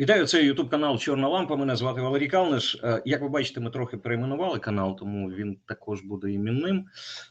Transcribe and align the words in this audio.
Вітаю, 0.00 0.26
це 0.26 0.44
Ютуб 0.44 0.70
канал 0.70 0.98
Чорна 0.98 1.28
Лампа. 1.28 1.56
Мене 1.56 1.76
звати 1.76 2.00
Валерій 2.00 2.28
Калниш. 2.28 2.80
Е, 2.84 3.02
Як 3.04 3.22
ви 3.22 3.28
бачите, 3.28 3.60
ми 3.60 3.70
трохи 3.70 3.96
перейменували 3.96 4.58
канал, 4.58 4.98
тому 4.98 5.30
він 5.30 5.58
також 5.66 6.00
буде 6.00 6.32
іменним. 6.32 6.86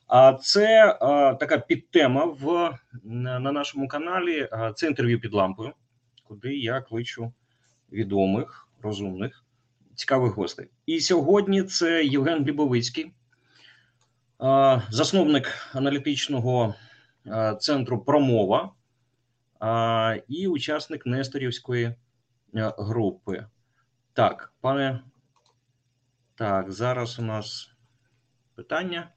А 0.07 0.33
це 0.33 0.89
е, 0.89 0.97
така 1.35 1.57
підтема 1.57 2.25
в 2.25 2.77
на 3.03 3.39
на 3.39 3.51
нашому 3.51 3.87
каналі. 3.87 4.49
Е, 4.51 4.73
Це 4.75 4.87
інтерв'ю 4.87 5.19
під 5.19 5.33
лампою, 5.33 5.71
куди 6.23 6.55
я 6.57 6.81
кличу 6.81 7.33
відомих, 7.91 8.69
розумних, 8.81 9.45
цікавих 9.95 10.33
гостей. 10.33 10.67
І 10.85 10.99
сьогодні 10.99 11.63
це 11.63 12.05
Євген 12.05 12.43
Глібовицький, 12.43 13.11
засновник 14.89 15.47
аналітичного 15.73 16.75
центру 17.59 17.99
Промова 17.99 18.71
і 20.27 20.47
учасник 20.47 21.05
Несторівської 21.05 21.95
групи. 22.53 23.45
Так, 24.13 24.53
пане. 24.61 25.03
Так, 26.35 26.71
зараз 26.71 27.19
у 27.19 27.21
нас 27.21 27.71
питання. 28.55 29.11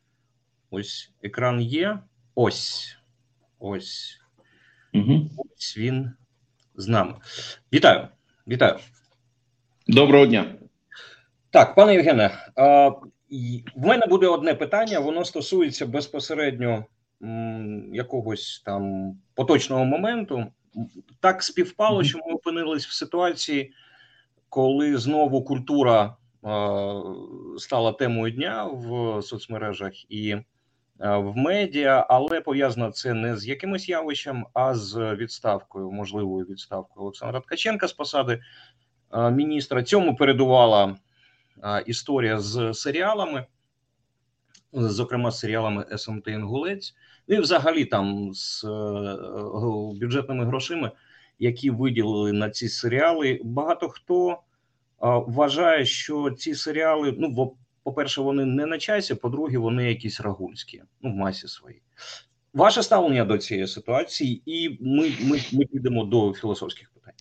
Ось 0.70 1.12
екран 1.22 1.60
є. 1.60 1.98
Ось. 2.34 2.96
Ось. 3.58 4.20
Угу. 4.94 5.30
Ось 5.36 5.78
він 5.78 6.12
з 6.74 6.88
нами. 6.88 7.14
Вітаю. 7.72 8.08
Вітаю. 8.48 8.78
Доброго 9.86 10.26
дня. 10.26 10.54
Так, 11.50 11.74
пане 11.74 11.94
Євгене, 11.94 12.30
в 13.76 13.86
мене 13.86 14.06
буде 14.06 14.26
одне 14.26 14.54
питання. 14.54 15.00
Воно 15.00 15.24
стосується 15.24 15.86
безпосередньо 15.86 16.84
якогось 17.92 18.62
там 18.64 19.14
поточного 19.34 19.84
моменту. 19.84 20.46
Так 21.20 21.42
співпало, 21.42 22.04
що 22.04 22.18
ми 22.18 22.34
опинились 22.34 22.86
в 22.86 22.92
ситуації, 22.92 23.72
коли 24.48 24.96
знову 24.98 25.44
культура 25.44 26.16
а, 26.42 27.02
стала 27.58 27.92
темою 27.92 28.32
дня 28.32 28.64
в 28.64 29.22
соцмережах 29.22 30.12
і 30.12 30.36
а, 30.98 31.18
в 31.18 31.36
медіа, 31.36 32.06
але 32.08 32.40
пов'язано 32.40 32.90
це 32.90 33.14
не 33.14 33.36
з 33.36 33.46
якимось 33.46 33.88
явищем, 33.88 34.46
а 34.54 34.74
з 34.74 35.14
відставкою, 35.14 35.90
можливою 35.90 36.46
відставкою 36.46 37.04
Олександра 37.04 37.40
Ткаченка 37.40 37.88
з 37.88 37.92
посади 37.92 38.42
а, 39.10 39.30
міністра. 39.30 39.82
Цьому 39.82 40.16
передувала 40.16 40.96
історія 41.86 42.38
з 42.40 42.74
серіалами, 42.74 43.46
зокрема 44.72 45.30
з 45.30 45.38
серіалами 45.38 45.86
СМТ 45.98 46.28
Інгулець, 46.28 46.94
ну 47.30 47.36
і 47.36 47.40
взагалі 47.40 47.84
там 47.84 48.34
з 48.34 48.64
е, 48.64 48.68
е, 48.68 49.18
бюджетними 50.00 50.44
грошима, 50.44 50.92
які 51.38 51.70
виділили 51.70 52.32
на 52.32 52.50
ці 52.50 52.68
серіали. 52.68 53.40
Багато 53.44 53.88
хто 53.88 54.38
вважає, 55.00 55.86
що 55.86 56.30
ці 56.30 56.54
серіали, 56.54 57.14
ну, 57.18 57.56
по-перше, 57.84 58.20
вони 58.20 58.44
не 58.44 58.66
на 58.66 58.78
часі, 58.78 59.14
по-друге, 59.14 59.58
вони 59.58 59.88
якісь 59.88 60.20
рагульські, 60.20 60.82
ну, 61.02 61.10
в 61.10 61.14
масі 61.14 61.48
своїй. 61.48 61.82
Ваше 62.54 62.82
ставлення 62.82 63.24
до 63.24 63.38
цієї 63.38 63.66
ситуації, 63.66 64.42
і 64.46 64.78
ми, 64.80 65.12
ми, 65.20 65.40
ми 65.52 65.64
підемо 65.64 66.04
до 66.04 66.32
філософських 66.32 66.90
питань. 66.90 67.14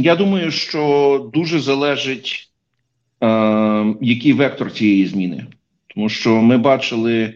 Я 0.00 0.16
думаю, 0.16 0.50
що 0.50 1.30
дуже 1.34 1.60
залежить, 1.60 2.50
е, 3.22 3.94
який 4.00 4.32
вектор 4.32 4.72
цієї 4.72 5.06
зміни, 5.06 5.46
тому 5.86 6.08
що 6.08 6.42
ми 6.42 6.58
бачили 6.58 7.34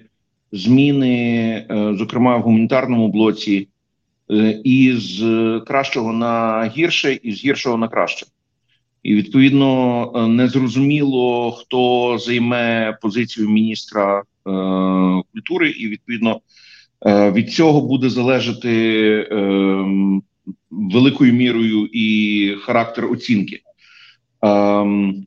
зміни, 0.53 1.17
е, 1.71 1.95
зокрема 1.99 2.37
в 2.37 2.43
гуманітарному 2.43 3.09
блоці, 3.09 3.69
е, 4.31 4.61
із 4.65 5.25
кращого 5.67 6.13
на 6.13 6.65
гірше, 6.77 7.13
і 7.13 7.33
з 7.33 7.45
гіршого 7.45 7.77
на 7.77 7.89
краще. 7.89 8.27
І 9.03 9.15
відповідно 9.15 10.13
е, 10.15 10.27
незрозуміло, 10.27 11.53
хто 11.53 12.19
займе 12.19 12.99
позицію 13.03 13.49
міністра 13.49 14.19
е, 14.19 14.23
культури, 15.33 15.71
і 15.71 15.89
відповідно 15.89 16.41
е, 17.07 17.31
від 17.31 17.53
цього 17.53 17.81
буде 17.81 18.11
залежати 18.11 18.73
е, 19.31 19.85
великою 20.71 21.33
мірою 21.33 21.87
і 21.93 22.55
характер 22.61 23.13
оцінки. 23.13 23.61
Ем, 24.43 25.27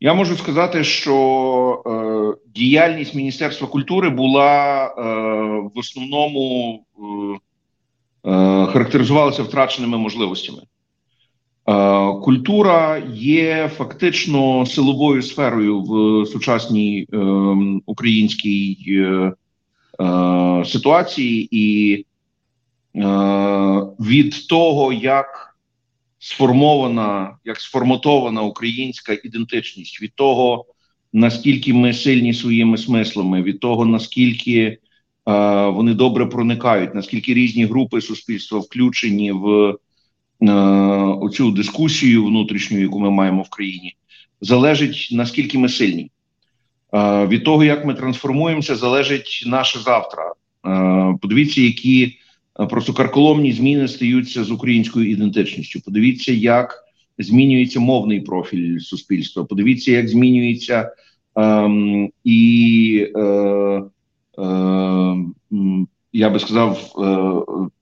я 0.00 0.14
можу 0.14 0.36
сказати, 0.36 0.84
що 0.84 1.82
е, 1.86 2.50
діяльність 2.54 3.14
Міністерства 3.14 3.68
культури 3.68 4.10
була 4.10 4.84
е, 4.86 4.90
в 5.74 5.78
основному 5.78 6.74
е, 6.98 8.30
е, 8.30 8.66
характеризувалася 8.66 9.42
втраченими 9.42 9.98
можливостями. 9.98 10.58
Е, 10.58 10.64
Культура 12.22 13.02
є 13.14 13.70
фактично 13.76 14.66
силовою 14.66 15.22
сферою 15.22 15.80
в 15.80 16.26
сучасній 16.26 17.08
е, 17.12 17.16
українській 17.86 18.78
е, 18.88 19.32
е, 20.04 20.64
ситуації, 20.64 21.48
і 21.50 21.94
е, 22.96 23.06
від 24.00 24.48
того, 24.48 24.92
як 24.92 25.55
сформована, 26.26 27.36
як 27.44 27.60
сформатована 27.60 28.42
українська 28.42 29.12
ідентичність, 29.24 30.02
від 30.02 30.14
того, 30.14 30.64
наскільки 31.12 31.74
ми 31.74 31.92
сильні 31.92 32.34
своїми 32.34 32.78
смислами, 32.78 33.42
від 33.42 33.60
того, 33.60 33.86
наскільки 33.86 34.60
е, 34.60 34.78
вони 35.66 35.94
добре 35.94 36.26
проникають, 36.26 36.94
наскільки 36.94 37.34
різні 37.34 37.64
групи 37.64 38.00
суспільства 38.00 38.58
включені 38.58 39.32
в 39.32 39.74
е, 40.40 40.52
оцю 41.20 41.50
дискусію 41.50 42.24
внутрішню, 42.24 42.80
яку 42.80 43.00
ми 43.00 43.10
маємо 43.10 43.42
в 43.42 43.48
країні, 43.48 43.96
залежить 44.40 45.08
наскільки 45.12 45.58
ми 45.58 45.68
сильні. 45.68 46.10
Е, 46.94 47.26
від 47.26 47.44
того, 47.44 47.64
як 47.64 47.84
ми 47.84 47.94
трансформуємося, 47.94 48.76
залежить 48.76 49.44
наше 49.46 49.78
завтра. 49.78 50.32
Е, 50.66 51.18
подивіться, 51.22 51.60
які 51.60 52.18
просто 52.64 52.92
карколомні 52.92 53.52
зміни 53.52 53.88
стаються 53.88 54.44
з 54.44 54.50
українською 54.50 55.10
ідентичністю. 55.10 55.80
Подивіться, 55.80 56.32
як 56.32 56.84
змінюється 57.18 57.80
мовний 57.80 58.20
профіль 58.20 58.78
суспільства. 58.78 59.44
Подивіться, 59.44 59.92
як 59.92 60.08
змінюється 60.08 60.92
ем, 61.36 62.10
і 62.24 63.08
е, 63.16 63.20
е, 63.20 63.82
я 66.12 66.30
би 66.30 66.38
сказав, 66.38 66.92
е, 66.98 67.72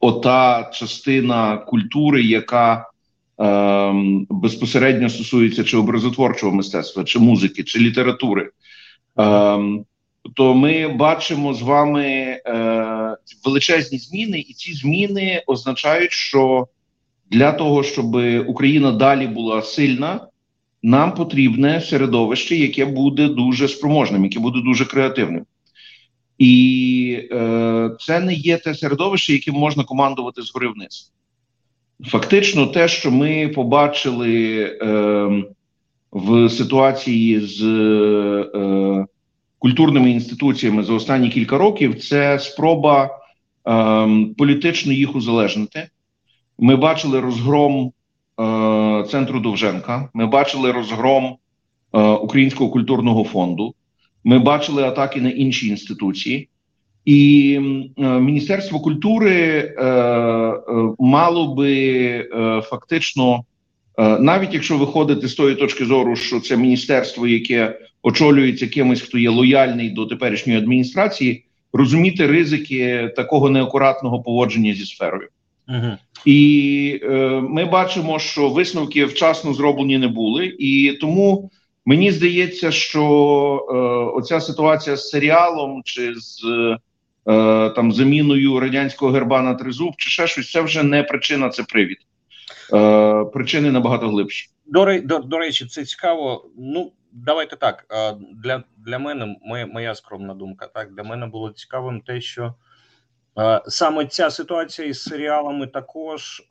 ота 0.00 0.70
частина 0.74 1.56
культури, 1.56 2.22
яка 2.22 2.90
ем, 3.38 4.26
безпосередньо 4.30 5.08
стосується 5.08 5.64
чи 5.64 5.76
образотворчого 5.76 6.52
мистецтва, 6.52 7.04
чи 7.04 7.18
музики, 7.18 7.64
чи 7.64 7.78
літератури. 7.78 8.50
Ем, 9.16 9.84
то 10.34 10.54
ми 10.54 10.88
бачимо 10.88 11.54
з 11.54 11.62
вами 11.62 12.04
е, 12.04 13.16
величезні 13.44 13.98
зміни, 13.98 14.38
і 14.38 14.52
ці 14.52 14.74
зміни 14.74 15.42
означають, 15.46 16.12
що 16.12 16.66
для 17.30 17.52
того, 17.52 17.82
щоб 17.82 18.16
Україна 18.46 18.92
далі 18.92 19.26
була 19.26 19.62
сильна, 19.62 20.26
нам 20.82 21.14
потрібне 21.14 21.80
середовище, 21.80 22.56
яке 22.56 22.84
буде 22.84 23.28
дуже 23.28 23.68
спроможним, 23.68 24.24
яке 24.24 24.38
буде 24.38 24.60
дуже 24.64 24.84
креативним. 24.84 25.46
І 26.38 27.28
е, 27.32 27.90
це 28.00 28.20
не 28.20 28.34
є 28.34 28.58
те 28.58 28.74
середовище, 28.74 29.32
яким 29.32 29.54
можна 29.54 29.84
командувати 29.84 30.42
згори 30.42 30.68
вниз. 30.68 31.12
Фактично, 32.06 32.66
те, 32.66 32.88
що 32.88 33.10
ми 33.10 33.48
побачили 33.48 34.62
е, 34.62 35.44
в 36.12 36.50
ситуації 36.50 37.40
з 37.40 37.62
е, 38.54 39.06
культурними 39.60 40.10
інституціями 40.10 40.82
за 40.82 40.92
останні 40.92 41.28
кілька 41.28 41.58
років, 41.58 42.00
це 42.02 42.38
спроба 42.38 43.04
е, 43.04 43.10
політично 44.38 44.92
їх 44.92 45.16
узалежнити. 45.16 45.88
Ми 46.58 46.76
бачили 46.76 47.20
розгром 47.20 47.92
е, 48.40 49.04
центру 49.10 49.40
Довженка. 49.40 50.08
Ми 50.14 50.26
бачили 50.26 50.72
розгром 50.72 51.36
е, 51.92 52.00
Українського 52.00 52.70
культурного 52.70 53.24
фонду. 53.24 53.74
Ми 54.24 54.38
бачили 54.38 54.82
атаки 54.82 55.20
на 55.20 55.30
інші 55.30 55.68
інституції, 55.68 56.48
і 57.04 57.54
е, 57.98 58.02
Міністерство 58.20 58.80
культури 58.80 59.34
е, 59.78 59.84
е, 59.84 60.62
мало 60.98 61.54
би 61.54 61.74
е, 62.34 62.62
фактично, 62.64 63.44
е, 63.98 64.18
навіть 64.18 64.54
якщо 64.54 64.78
виходити 64.78 65.28
з 65.28 65.34
тої 65.34 65.54
точки 65.54 65.84
зору, 65.84 66.16
що 66.16 66.40
це 66.40 66.56
міністерство, 66.56 67.26
яке 67.26 67.78
очолюється 68.02 68.66
кимось, 68.66 69.00
хто 69.00 69.18
є 69.18 69.30
лояльний 69.30 69.90
до 69.90 70.06
теперішньої 70.06 70.58
адміністрації, 70.58 71.44
розуміти 71.72 72.26
ризики 72.26 73.12
такого 73.16 73.50
неакуратного 73.50 74.22
поводження 74.22 74.74
зі 74.74 74.84
сферою. 74.84 75.28
Угу. 75.68 75.90
І 76.24 77.00
е, 77.02 77.08
ми 77.48 77.64
бачимо, 77.64 78.18
що 78.18 78.48
висновки 78.48 79.04
вчасно 79.04 79.54
зроблені 79.54 79.98
не 79.98 80.08
були, 80.08 80.46
і 80.58 80.98
тому 81.00 81.50
мені 81.86 82.12
здається, 82.12 82.70
що 82.70 83.02
е, 83.70 83.74
оця 84.18 84.40
ситуація 84.40 84.96
з 84.96 85.08
серіалом 85.08 85.82
чи 85.84 86.14
з 86.14 86.44
е, 87.26 87.70
там 87.70 87.92
заміною 87.92 88.60
радянського 88.60 89.12
герба 89.12 89.42
на 89.42 89.54
тризуб, 89.54 89.92
чи 89.96 90.10
ще 90.10 90.26
щось, 90.26 90.50
це 90.50 90.60
вже 90.60 90.82
не 90.82 91.02
причина, 91.02 91.48
це 91.48 91.62
привід. 91.62 91.98
Е, 92.72 93.24
Причини 93.24 93.70
набагато 93.70 94.08
глибші. 94.08 94.48
До, 94.66 95.00
до, 95.00 95.18
до 95.18 95.38
речі, 95.38 95.66
це 95.66 95.84
цікаво. 95.84 96.50
Ну, 96.58 96.92
давайте 97.12 97.56
так. 97.56 97.86
Для 98.34 98.64
для 98.76 98.98
мене 98.98 99.36
моя, 99.42 99.66
моя 99.66 99.94
скромна 99.94 100.34
думка. 100.34 100.66
Так, 100.66 100.94
для 100.94 101.02
мене 101.02 101.26
було 101.26 101.50
цікавим 101.50 102.00
те, 102.00 102.20
що 102.20 102.54
саме 103.68 104.06
ця 104.06 104.30
ситуація 104.30 104.88
із 104.88 105.02
серіалами 105.02 105.66
також. 105.66 106.42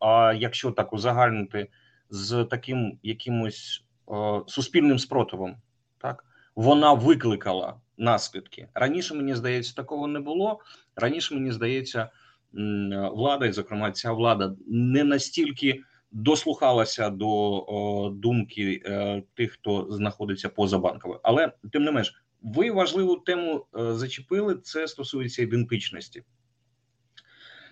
А 0.00 0.34
якщо 0.36 0.70
так 0.70 0.92
узагальнити 0.92 1.68
з 2.10 2.44
таким 2.44 2.98
якимось 3.02 3.84
суспільним 4.46 4.98
спротивом, 4.98 5.56
так 5.98 6.24
вона 6.56 6.92
викликала 6.92 7.74
наслідки 7.98 8.68
раніше. 8.74 9.14
Мені 9.14 9.34
здається, 9.34 9.74
такого 9.74 10.06
не 10.06 10.20
було. 10.20 10.60
Раніше 10.96 11.34
мені 11.34 11.52
здається, 11.52 12.10
влада, 13.12 13.46
і 13.46 13.52
зокрема, 13.52 13.92
ця 13.92 14.12
влада 14.12 14.54
не 14.66 15.04
настільки 15.04 15.82
дослухалася 16.14 17.10
до 17.10 17.28
о, 17.28 18.10
думки 18.10 18.82
е, 18.84 19.22
тих, 19.34 19.52
хто 19.52 19.86
знаходиться 19.90 20.48
поза 20.48 20.78
банковою. 20.78 21.20
Але 21.22 21.52
тим 21.72 21.84
не 21.84 21.90
менш, 21.90 22.24
ви 22.42 22.70
важливу 22.70 23.16
тему 23.16 23.66
е, 23.78 23.94
зачепили. 23.94 24.54
Це 24.54 24.88
стосується 24.88 25.42
ідентичності. 25.42 26.22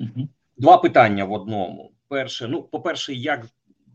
Угу. 0.01 0.29
Два 0.57 0.79
питання 0.79 1.25
в 1.25 1.33
одному. 1.33 1.93
Перше, 2.09 2.49
ну, 2.49 2.63
по-перше, 2.63 3.15
як 3.15 3.47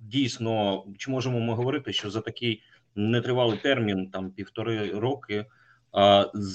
дійсно 0.01 0.83
чи 0.97 1.11
можемо 1.11 1.39
ми 1.39 1.53
говорити, 1.53 1.93
що 1.93 2.09
за 2.09 2.21
такий 2.21 2.63
нетривалий 2.95 3.57
термін, 3.57 4.09
там 4.09 4.31
півтори 4.31 4.91
роки, 4.91 5.45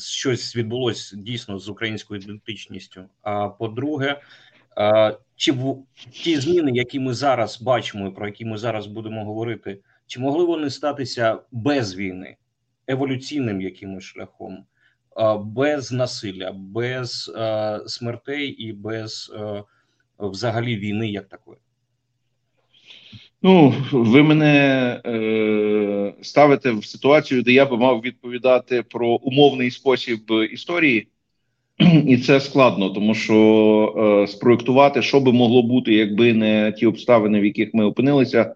щось 0.03 0.57
відбулося 0.57 1.17
дійсно 1.17 1.59
з 1.59 1.69
українською 1.69 2.21
ідентичністю. 2.21 3.05
А 3.23 3.49
по-друге, 3.49 4.21
чи 5.37 5.53
в 5.53 5.77
ті 6.13 6.37
зміни, 6.37 6.71
які 6.75 7.01
ми 7.01 7.15
зараз 7.15 7.63
бачимо, 7.63 8.13
про 8.13 8.27
які 8.27 8.45
ми 8.45 8.59
зараз 8.59 8.87
будемо 8.87 9.25
говорити, 9.25 9.79
чи 10.07 10.21
могли 10.21 10.45
вони 10.45 10.71
статися 10.71 11.39
без 11.53 11.97
війни, 11.97 12.37
еволюційним 12.87 13.61
якимось 13.61 14.05
шляхом, 14.05 14.65
без 15.41 15.93
насилля, 15.93 16.53
без 16.55 17.33
смертей 17.87 18.49
і 18.49 18.73
без 18.73 19.33
взагалі 20.19 20.77
війни, 20.77 21.09
як 21.09 21.29
такої? 21.29 21.59
Ну, 23.43 23.75
ви 23.93 24.23
мене 24.23 25.01
е, 25.07 26.15
ставите 26.23 26.73
в 26.73 26.85
ситуацію, 26.85 27.43
де 27.43 27.53
я 27.53 27.67
би 27.67 27.77
мав 27.77 28.01
відповідати 28.01 28.83
про 28.83 29.09
умовний 29.09 29.71
спосіб 29.71 30.21
історії, 30.53 31.09
і 32.07 32.19
це 32.19 32.41
складно, 32.41 32.91
тому 32.91 33.15
що 33.15 34.25
е, 34.25 34.27
спроектувати, 34.27 35.03
що 35.03 35.21
би 35.21 35.33
могло 35.33 35.63
бути, 35.63 35.95
якби 35.95 36.33
не 36.33 36.73
ті 36.73 36.87
обставини, 36.87 37.41
в 37.41 37.45
яких 37.45 37.75
ми 37.75 37.85
опинилися, 37.85 38.55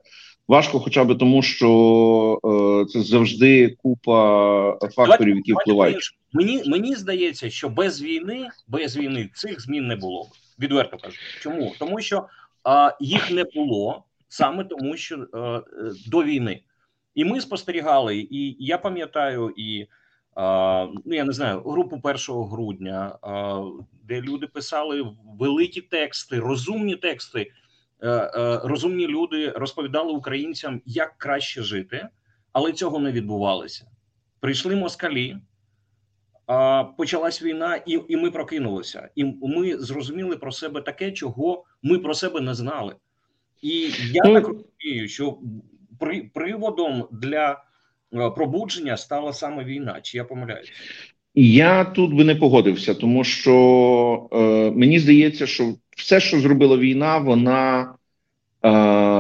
важко, 0.48 0.80
хоча 0.80 1.04
б 1.04 1.18
тому, 1.18 1.42
що 1.42 2.40
е, 2.44 2.92
це 2.92 3.02
завжди 3.02 3.76
купа 3.82 4.78
факторів, 4.94 5.36
які 5.36 5.52
впливають. 5.52 6.10
Мені 6.32 6.62
мені 6.66 6.94
здається, 6.94 7.50
що 7.50 7.68
без 7.68 8.02
війни, 8.02 8.48
без 8.68 8.96
війни 8.96 9.30
цих 9.34 9.60
змін 9.60 9.86
не 9.86 9.96
було 9.96 10.22
б. 10.22 10.26
Відверто 10.58 10.96
кажу. 10.96 11.16
Чому 11.40 11.72
тому, 11.78 12.00
що 12.00 12.26
а, 12.64 12.90
їх 13.00 13.30
не 13.30 13.44
було 13.54 14.04
саме 14.28 14.64
тому, 14.64 14.96
що 14.96 15.16
е, 15.16 15.62
до 16.06 16.22
війни, 16.22 16.60
і 17.14 17.24
ми 17.24 17.40
спостерігали, 17.40 18.16
і 18.30 18.56
я 18.58 18.78
пам'ятаю 18.78 19.54
і 19.56 19.86
ну 20.36 21.14
я 21.14 21.24
не 21.24 21.32
знаю 21.32 21.60
групу 21.60 22.00
1 22.02 22.16
грудня, 22.28 23.18
де 24.04 24.20
люди 24.20 24.46
писали 24.46 25.06
великі 25.38 25.80
тексти, 25.80 26.40
розумні 26.40 26.96
тексти. 26.96 27.50
Е, 28.02 28.08
е, 28.08 28.60
розумні 28.64 29.06
люди 29.06 29.50
розповідали 29.50 30.12
українцям, 30.12 30.82
як 30.86 31.18
краще 31.18 31.62
жити, 31.62 32.08
але 32.52 32.72
цього 32.72 32.98
не 32.98 33.12
відбувалося. 33.12 33.86
Прийшли 34.40 34.76
москалі, 34.76 35.36
почалась 36.96 37.42
війна, 37.42 37.76
і 37.76 38.00
і 38.08 38.16
ми 38.16 38.30
прокинулися. 38.30 39.08
І 39.14 39.24
ми 39.24 39.78
зрозуміли 39.78 40.36
про 40.36 40.52
себе 40.52 40.80
таке, 40.80 41.12
чого 41.12 41.64
ми 41.82 41.98
про 41.98 42.14
себе 42.14 42.40
не 42.40 42.54
знали. 42.54 42.96
І 43.62 43.90
я 44.10 44.22
так 44.22 44.48
розумію, 44.48 45.08
що 45.08 45.38
при, 46.00 46.22
приводом 46.34 47.08
для 47.12 47.64
пробудження 48.36 48.96
стала 48.96 49.32
саме 49.32 49.64
війна. 49.64 49.98
Чи 50.02 50.18
я 50.18 50.24
помиляюсь? 50.24 50.72
Я 51.34 51.84
тут 51.84 52.14
би 52.14 52.24
не 52.24 52.34
погодився, 52.34 52.94
тому 52.94 53.24
що 53.24 54.28
е, 54.32 54.70
мені 54.70 54.98
здається, 54.98 55.46
що 55.46 55.74
все, 55.96 56.20
що 56.20 56.40
зробила 56.40 56.76
війна, 56.76 57.18
вона 57.18 57.80
е, 57.82 57.88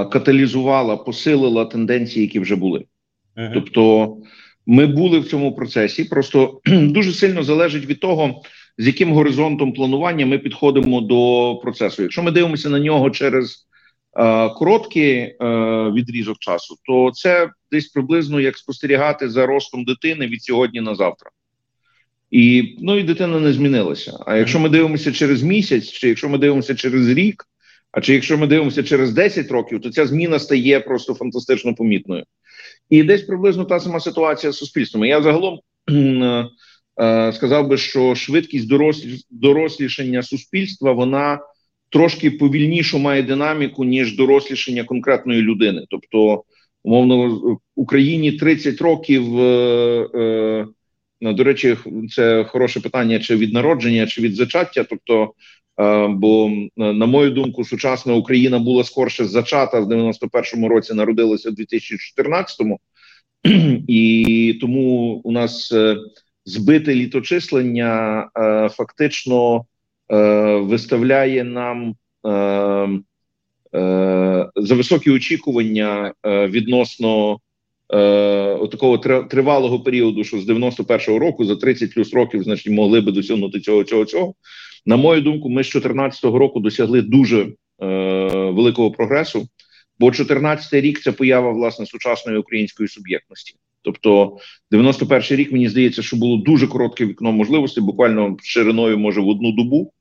каталізувала, 0.04 0.96
посилила 0.96 1.64
тенденції, 1.64 2.22
які 2.22 2.40
вже 2.40 2.56
були. 2.56 2.84
Uh 3.36 3.50
Тобто, 3.54 4.16
ми 4.66 4.86
були 4.86 5.18
в 5.18 5.28
цьому 5.28 5.54
процесі. 5.54 6.04
Просто 6.04 6.60
дуже 6.66 7.12
сильно 7.12 7.42
залежить 7.42 7.86
від 7.86 8.00
того, 8.00 8.42
з 8.78 8.86
яким 8.86 9.12
горизонтом 9.12 9.72
планування 9.72 10.26
ми 10.26 10.38
підходимо 10.38 11.00
до 11.00 11.54
процесу. 11.62 12.02
Якщо 12.02 12.22
ми 12.22 12.30
дивимося 12.30 12.68
на 12.68 12.78
нього 12.78 13.10
через 13.10 13.66
Е, 13.66 13.75
короткий 14.58 15.16
е, 15.16 15.36
відрізок 15.90 16.38
часу, 16.38 16.76
то 16.82 17.10
це 17.14 17.50
десь 17.72 17.86
приблизно 17.88 18.40
як 18.40 18.56
спостерігати 18.56 19.30
за 19.30 19.46
ростом 19.46 19.84
дитини 19.84 20.26
від 20.26 20.42
сьогодні 20.42 20.80
на 20.80 20.94
завтра. 20.94 21.30
І 22.30 22.76
ну 22.80 22.98
і 22.98 23.02
дитина 23.02 23.40
не 23.40 23.52
змінилася. 23.52 24.18
А 24.26 24.36
якщо 24.36 24.58
ми 24.58 24.68
дивимося 24.68 25.12
через 25.12 25.42
місяць, 25.42 25.90
чи 25.90 26.08
якщо 26.08 26.28
ми 26.28 26.38
дивимося 26.38 26.74
через 26.74 27.08
рік, 27.08 27.44
а 27.92 28.00
чи 28.00 28.14
якщо 28.14 28.38
ми 28.38 28.46
дивимося 28.46 28.82
через 28.82 29.12
10 29.12 29.50
років, 29.50 29.80
то 29.80 29.90
ця 29.90 30.06
зміна 30.06 30.38
стає 30.38 30.80
просто 30.80 31.14
фантастично 31.14 31.74
помітною. 31.74 32.24
І 32.90 33.02
десь 33.02 33.22
приблизно 33.22 33.64
та 33.64 33.80
сама 33.80 34.00
ситуація 34.00 34.52
з 34.52 34.56
суспільством. 34.56 35.04
Я 35.04 35.22
загалом 35.22 35.60
е, 35.90 37.32
сказав 37.32 37.68
би, 37.68 37.76
що 37.76 38.14
швидкість 38.14 38.68
дорослі, 38.68 39.18
дорослішання 39.30 40.22
суспільства 40.22 40.92
вона 40.92 41.38
трошки 41.88 42.30
повільнішу 42.30 42.98
має 42.98 43.22
динаміку 43.22 43.84
ніж 43.84 44.16
дорослішання 44.16 44.84
конкретної 44.84 45.42
людини. 45.42 45.84
Тобто, 45.90 46.44
умовно, 46.84 47.40
Україні 47.74 48.32
30 48.32 48.80
років. 48.80 49.40
Е, 49.40 50.08
е, 50.14 51.32
до 51.32 51.44
речі, 51.44 51.76
це 52.10 52.44
хороше 52.44 52.80
питання: 52.80 53.18
чи 53.18 53.36
від 53.36 53.52
народження, 53.52 54.06
чи 54.06 54.20
від 54.20 54.34
зачаття. 54.34 54.84
Тобто, 54.84 55.32
е, 55.80 56.08
бо 56.08 56.50
на 56.76 57.06
мою 57.06 57.30
думку, 57.30 57.64
сучасна 57.64 58.14
Україна 58.14 58.58
була 58.58 58.84
скорше 58.84 59.24
зачата 59.24 59.80
в 59.80 59.88
91-му 59.88 60.68
році, 60.68 60.94
народилася 60.94 61.50
в 61.50 61.54
2014-му, 61.54 62.80
і 63.88 64.58
тому 64.60 65.20
у 65.24 65.32
нас 65.32 65.74
збите 66.44 66.94
літочислення 66.94 68.28
фактично 68.70 69.64
Е, 70.12 70.56
виставляє 70.56 71.44
нам 71.44 71.94
е, 72.26 72.30
е, 73.78 74.50
за 74.56 74.74
високі 74.74 75.10
очікування 75.10 76.12
відносно 76.24 77.38
такого 78.70 78.98
тривалого 79.30 79.80
періоду, 79.80 80.24
що 80.24 80.38
з 80.38 80.48
91-го 80.48 81.18
року 81.18 81.44
за 81.44 81.56
30 81.56 81.94
плюс 81.94 82.14
років, 82.14 82.42
значить, 82.42 82.72
могли 82.72 83.00
би 83.00 83.12
досягнути 83.12 83.60
цього 83.60 83.84
цього 83.84 84.04
цього. 84.04 84.34
На 84.86 84.96
мою 84.96 85.20
думку, 85.20 85.48
ми 85.48 85.64
з 85.64 85.72
2014 85.72 86.24
року 86.24 86.60
досягли 86.60 87.02
дуже 87.02 87.52
великого 88.52 88.90
прогресу. 88.90 89.48
Бо 89.98 90.12
14 90.12 90.72
рік 90.72 91.00
це 91.00 91.12
поява 91.12 91.52
власне 91.52 91.86
сучасної 91.86 92.38
української 92.38 92.88
суб'єктності. 92.88 93.54
Тобто, 93.82 94.36
91 94.70 95.38
рік 95.38 95.52
мені 95.52 95.68
здається, 95.68 96.02
що 96.02 96.16
було 96.16 96.36
дуже 96.36 96.66
коротке 96.66 97.06
вікно 97.06 97.32
можливостей, 97.32 97.84
буквально 97.84 98.36
шириною, 98.42 98.98
може, 98.98 99.20
в 99.20 99.28
одну 99.28 99.52
добу. 99.52 99.92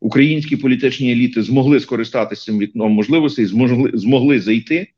Українські 0.00 0.56
політичні 0.56 1.12
еліти 1.12 1.42
змогли 1.42 1.80
скористатися 1.80 2.44
цим 2.44 2.58
вікном 2.58 2.92
можливостей, 2.92 3.46
змогли 3.46 3.90
змогли 3.94 4.40
зайти 4.40 4.88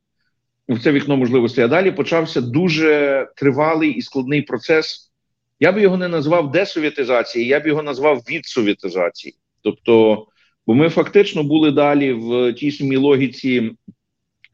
в 0.69 0.81
це 0.81 0.93
вікно 0.93 1.17
можливостей. 1.17 1.65
А 1.65 1.69
далі 1.69 1.91
почався 1.91 2.41
дуже 2.41 3.27
тривалий 3.37 3.91
і 3.91 4.03
складний 4.03 4.43
процес. 4.43 5.13
Я 5.61 5.73
би 5.73 5.83
його 5.83 5.97
не 5.97 6.09
назвав 6.09 6.51
десовітизації, 6.51 7.47
я 7.47 7.61
б 7.61 7.67
його 7.67 7.83
назвав 7.83 8.23
відсовітизації. 8.31 9.35
Тобто, 9.63 10.27
бо 10.67 10.75
ми 10.75 10.89
фактично 10.89 11.43
були 11.43 11.71
далі 11.71 12.13
в 12.13 12.53
тій 12.53 12.71
самій 12.71 12.97
логіці 12.97 13.73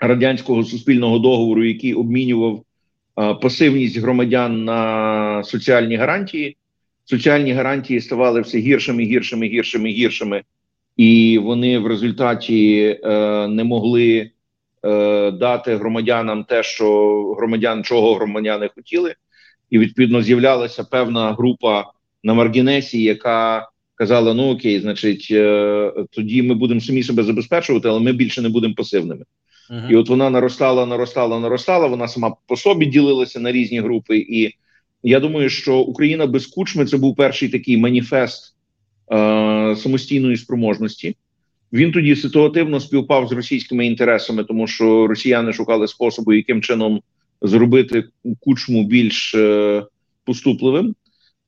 радянського 0.01 0.65
суспільного 0.65 1.19
договору, 1.19 1.65
який 1.65 1.95
обмінював 1.95 2.65
пасивність 3.43 3.99
громадян 3.99 4.65
на 4.65 5.43
соціальні 5.45 5.97
гарантії. 5.97 6.57
Соціальні 7.05 7.53
гарантії 7.53 8.01
ставали 8.01 8.41
все 8.41 8.59
гіршими, 8.59 9.03
гіршими, 9.03 9.47
гіршими, 9.47 9.89
гіршими, 9.89 10.43
і 10.97 11.39
вони 11.39 11.79
в 11.79 11.87
результаті 11.87 12.81
е, 13.05 13.49
не 13.49 13.65
могли 13.65 14.31
е, 14.85 15.31
дати 15.31 15.77
громадянам 15.77 16.45
те, 16.45 16.63
що 16.63 16.87
громадян 17.39 17.85
чого 17.85 18.15
громадяни 18.15 18.71
хотіли, 18.75 19.15
і 19.71 19.79
відповідно 19.79 20.23
з'являлася 20.23 20.85
певна 20.85 21.33
група 21.33 21.85
на 22.23 22.35
маргінесі, 22.35 23.03
яка 23.03 23.69
казала: 23.95 24.35
ну 24.35 24.51
окей, 24.51 24.81
значить, 24.81 25.29
е, 25.31 25.93
тоді 26.11 26.43
ми 26.43 26.55
будемо 26.55 26.81
самі 26.81 27.03
себе 27.03 27.23
забезпечувати, 27.23 27.89
але 27.89 28.01
ми 28.01 28.13
більше 28.13 28.43
не 28.43 28.49
будемо 28.49 28.75
пасивними. 28.75 29.25
Uh 29.71 29.77
-huh. 29.77 29.91
І 29.91 29.97
от 29.97 30.09
вона 30.09 30.31
наростала, 30.31 30.87
наростала, 30.87 31.41
наростала. 31.41 31.87
Вона 31.87 32.09
сама 32.09 32.37
по 32.47 32.57
собі 32.57 32.87
ділилася 32.87 33.41
на 33.41 33.53
різні 33.53 33.81
групи. 33.81 34.17
І 34.17 34.55
я 35.05 35.21
думаю, 35.21 35.51
що 35.51 35.79
Україна 35.79 36.27
без 36.27 36.47
кучми 36.47 36.87
це 36.87 36.97
був 36.97 37.17
перший 37.17 37.49
такий 37.49 37.77
маніфест 37.77 38.55
е, 39.13 39.77
самостійної 39.77 40.37
спроможності. 40.37 41.17
Він 41.73 41.93
тоді 41.93 42.17
ситуативно 42.17 42.81
співпав 42.81 43.29
з 43.29 43.33
російськими 43.33 43.87
інтересами, 43.87 44.45
тому 44.45 44.67
що 44.67 45.07
росіяни 45.07 45.53
шукали 45.53 45.89
способу, 45.89 46.33
яким 46.33 46.63
чином 46.63 47.01
зробити 47.43 48.05
кучму 48.41 48.85
більш 48.85 49.35
е, 49.35 49.83
поступливим. 50.25 50.95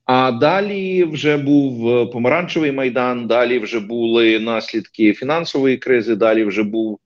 А 0.04 0.32
далі 0.32 1.04
вже 1.04 1.36
був 1.36 1.88
е, 1.88 2.06
помаранчевий 2.06 2.72
майдан. 2.72 3.26
Далі 3.26 3.58
вже 3.58 3.80
були 3.80 4.40
наслідки 4.40 5.12
фінансової 5.12 5.76
кризи. 5.76 6.16
Далі 6.16 6.44
вже 6.44 6.62
був 6.62 6.98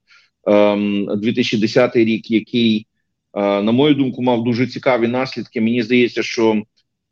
ем, 0.47 1.07
2010 1.17 1.95
рік, 1.95 2.31
який, 2.31 2.77
е, 2.79 2.90
на 3.33 3.71
мою 3.71 3.95
думку, 3.95 4.21
мав 4.21 4.43
дуже 4.43 4.67
цікаві 4.67 5.07
наслідки. 5.07 5.61
Мені 5.61 5.83
здається, 5.83 6.23
що 6.23 6.61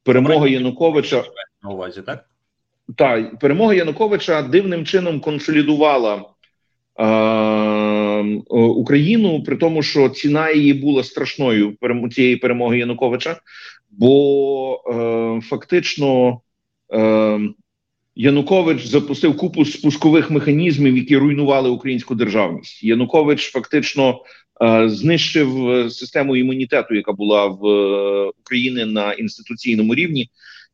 перемога 0.03 0.47
Януковича 0.47 1.23
на 1.63 1.69
увазі, 1.69 2.01
так 2.01 2.25
Так, 2.95 3.39
перемога 3.39 3.73
Януковича 3.73 4.41
дивним 4.41 4.85
чином 4.85 5.19
консолідувала. 5.19 6.25
Е, 6.99 8.43
Україну 8.49 9.43
при 9.43 9.55
тому, 9.55 9.83
що 9.83 10.09
ціна 10.09 10.51
її 10.51 10.73
була 10.73 11.03
страшною 11.03 11.75
цієї 12.11 12.35
перемоги 12.35 12.77
Януковича, 12.77 13.39
бо 13.91 14.73
е, 14.75 15.41
фактично 15.41 16.41
е, 16.93 17.39
Янукович 18.15 18.85
запустив 18.85 19.37
купу 19.37 19.65
спускових 19.65 20.31
механізмів, 20.31 20.97
які 20.97 21.17
руйнували 21.17 21.69
українську 21.69 22.15
державність. 22.15 22.83
Янукович 22.83 23.51
фактично 23.51 24.09
е, 24.09 24.15
знищив 24.85 25.47
систему 25.91 26.35
імунітету, 26.35 26.95
яка 26.95 27.13
була 27.13 27.45
в 27.45 27.67
е, 27.67 28.31
Україні 28.41 28.85
на 28.85 29.13
інституційному 29.13 29.95
рівні, 29.95 30.29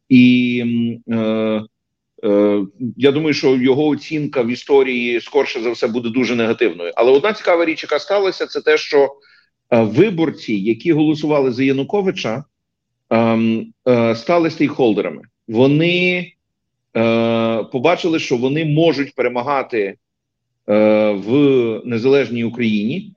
і 0.10 0.64
е, 1.10 1.62
Е, 2.26 2.66
я 2.98 3.12
думаю, 3.12 3.34
що 3.34 3.56
його 3.56 3.88
оцінка 3.88 4.42
в 4.42 4.48
історії 4.48 5.22
скорше 5.22 5.62
за 5.62 5.72
все 5.72 5.88
буде 5.88 6.10
дуже 6.10 6.36
негативною. 6.36 6.92
Але 6.96 7.12
одна 7.12 7.34
цікава 7.34 7.66
річ, 7.66 7.84
яка 7.84 8.00
сталася, 8.00 8.48
це 8.48 8.62
те, 8.62 8.78
що 8.78 9.16
е, 9.72 9.82
виборці, 9.82 10.54
які 10.54 10.94
голосували 10.94 11.52
за 11.52 11.64
Януковича, 11.64 12.44
ем, 13.10 13.74
е, 13.88 14.16
стали 14.16 14.50
стейкхолдерами. 14.50 15.22
Вони 15.48 16.32
побачили, 17.72 18.20
що 18.20 18.38
вони 18.38 18.66
можуть 18.66 19.16
перемагати 19.16 19.96
в 20.68 21.32
незалежній 21.86 22.44
Україні, 22.44 23.15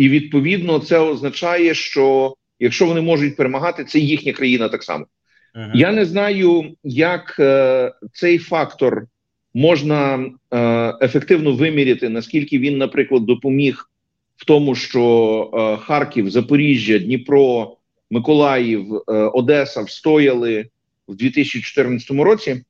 і 0.00 0.08
відповідно 0.08 0.78
це 0.78 0.98
означає, 0.98 1.74
що 1.74 2.34
якщо 2.58 2.86
вони 2.86 3.00
можуть 3.00 3.36
перемагати, 3.36 3.84
це 3.84 3.98
їхня 3.98 4.32
країна 4.32 4.68
так 4.68 4.82
само. 4.82 5.06
Ага. 5.54 5.72
Я 5.74 5.92
не 5.92 6.04
знаю, 6.04 6.74
як 6.84 7.36
е, 7.38 7.92
цей 8.12 8.38
фактор 8.38 9.06
можна 9.54 10.30
е, 10.50 10.94
ефективно 11.00 11.52
виміряти, 11.52 12.08
наскільки 12.08 12.58
він, 12.58 12.78
наприклад, 12.78 13.26
допоміг 13.26 13.90
в 14.36 14.44
тому, 14.44 14.74
що 14.74 15.50
е, 15.54 15.84
Харків, 15.84 16.30
Запоріжжя, 16.30 16.98
Дніпро, 16.98 17.76
Миколаїв, 18.10 18.94
е, 18.94 19.12
Одеса 19.12 19.82
встояли 19.82 20.66
в 21.08 21.14
2014 21.14 22.10
році. 22.10 22.62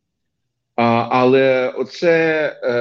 А, 0.77 1.09
але 1.11 1.69
оце 1.69 2.47
е, 2.63 2.73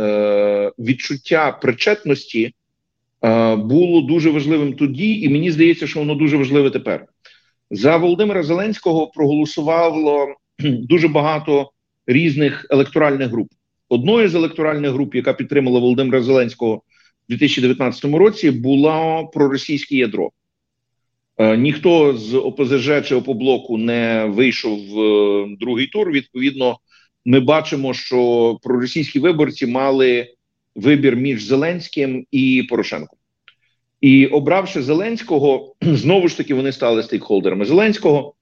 е, 0.00 0.72
відчуття 0.78 1.58
причетності 1.62 2.54
було 3.56 4.00
дуже 4.00 4.30
важливим 4.30 4.72
тоді, 4.72 5.20
і 5.20 5.28
мені 5.28 5.50
здається, 5.50 5.86
що 5.86 5.98
воно 5.98 6.14
дуже 6.14 6.36
важливе 6.36 6.70
тепер. 6.70 7.06
За 7.70 7.96
Володимира 7.96 8.42
Зеленського 8.42 9.06
проголосувало 9.06 10.26
дуже 10.58 11.08
багато 11.08 11.70
різних 12.06 12.66
електоральних 12.70 13.28
груп. 13.28 13.48
Одною 13.88 14.28
з 14.28 14.34
електоральних 14.34 14.90
груп, 14.90 15.14
яка 15.14 15.32
підтримала 15.32 15.80
Володимира 15.80 16.22
Зеленського 16.22 16.74
в 16.76 16.82
2019 17.28 18.04
році, 18.04 18.50
була 18.50 19.24
проросійське 19.24 19.96
ядро. 19.96 20.30
Е, 21.38 21.56
ніхто 21.56 22.16
з 22.16 22.34
ОПЗЖ 22.34 22.90
чи 23.04 23.14
ОПОБЛОКу 23.14 23.78
не 23.78 24.24
вийшов 24.24 24.78
в 24.88 25.00
е, 25.00 25.56
другий 25.60 25.86
тур. 25.86 26.10
Відповідно, 26.10 26.78
ми 27.24 27.40
бачимо, 27.40 27.94
що 27.94 28.58
проросійські 28.62 29.18
виборці 29.18 29.66
мали 29.66 30.33
вибір 30.74 31.16
між 31.16 31.44
Зеленським 31.44 32.26
і 32.30 32.66
Порошенком. 32.70 33.18
І 34.00 34.26
обравши 34.26 34.82
Зеленського, 34.82 35.74
знову 35.82 36.28
ж 36.28 36.36
таки 36.36 36.54
вони 36.54 36.72
стали 36.72 37.02
стейкхолдерами 37.02 37.64
Зеленського. 37.64 38.34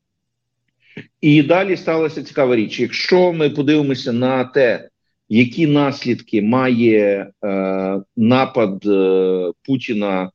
І 1.20 1.42
далі 1.42 1.76
сталася 1.76 2.22
цікава 2.22 2.56
річ. 2.56 2.80
Якщо 2.80 3.32
ми 3.32 3.50
подивимося 3.50 4.12
на 4.12 4.44
те, 4.44 4.88
які 5.28 5.66
наслідки 5.66 6.42
має 6.42 7.30
е, 7.44 8.00
напад 8.16 8.86
е, 8.86 9.52
Путіна 9.62 10.30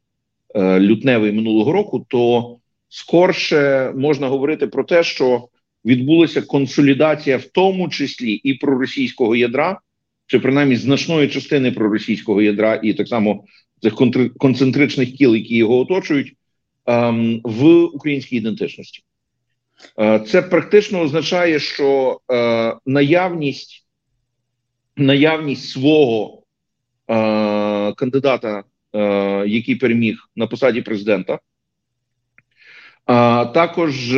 е, 0.56 0.80
лютневий 0.80 1.32
минулого 1.32 1.72
року, 1.72 2.06
то 2.10 2.58
скорше 2.89 3.92
можна 3.96 4.27
говорити 4.27 4.68
про 4.68 4.84
те, 4.84 5.04
що 5.04 5.48
відбулася 5.86 6.42
консолідація, 6.42 7.38
в 7.38 7.44
тому 7.44 7.89
числі 7.89 8.32
і 8.32 8.54
проросійського 8.54 9.36
ядра, 9.36 9.80
чи 10.27 10.39
принаймні 10.39 10.75
значної 10.75 11.27
частини 11.27 11.72
проросійського 11.72 12.41
ядра, 12.41 12.79
і 12.84 12.93
так 12.93 13.07
само 13.07 13.43
цих 13.81 13.93
концентричних 14.38 15.12
кіл, 15.12 15.36
які 15.36 15.55
його 15.55 15.79
оточують, 15.79 16.34
ем, 16.86 17.41
в 17.43 17.84
українській 17.84 18.38
ідентичності. 18.38 19.03
Е, 20.00 20.19
це 20.19 20.41
практично 20.41 21.01
означає, 21.01 21.60
що 21.60 22.19
е, 22.31 22.75
наявність 22.86 23.84
наявність 24.96 25.69
свого 25.69 26.43
е, 27.07 27.93
кандидата, 27.93 28.63
який 29.46 29.75
переміг 29.75 30.17
на 30.36 30.48
посаді 30.48 30.81
президента, 30.81 31.39
а 33.05 33.46
також 33.46 34.12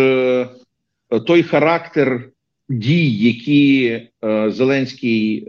той 1.28 1.44
характер 1.44 2.30
дій, 2.70 3.12
які 3.12 4.02
Зеленський 4.48 5.46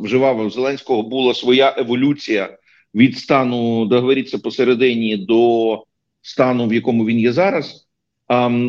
вживав 0.00 0.46
у 0.46 0.50
Зеленського, 0.50 1.02
була 1.02 1.34
своя 1.34 1.74
еволюція 1.78 2.58
від 2.94 3.18
стану 3.18 3.86
договоритися 3.86 4.38
посередині 4.38 5.16
до 5.16 5.82
стану, 6.22 6.66
в 6.66 6.74
якому 6.74 7.06
він 7.06 7.18
є 7.18 7.32
зараз, 7.32 7.86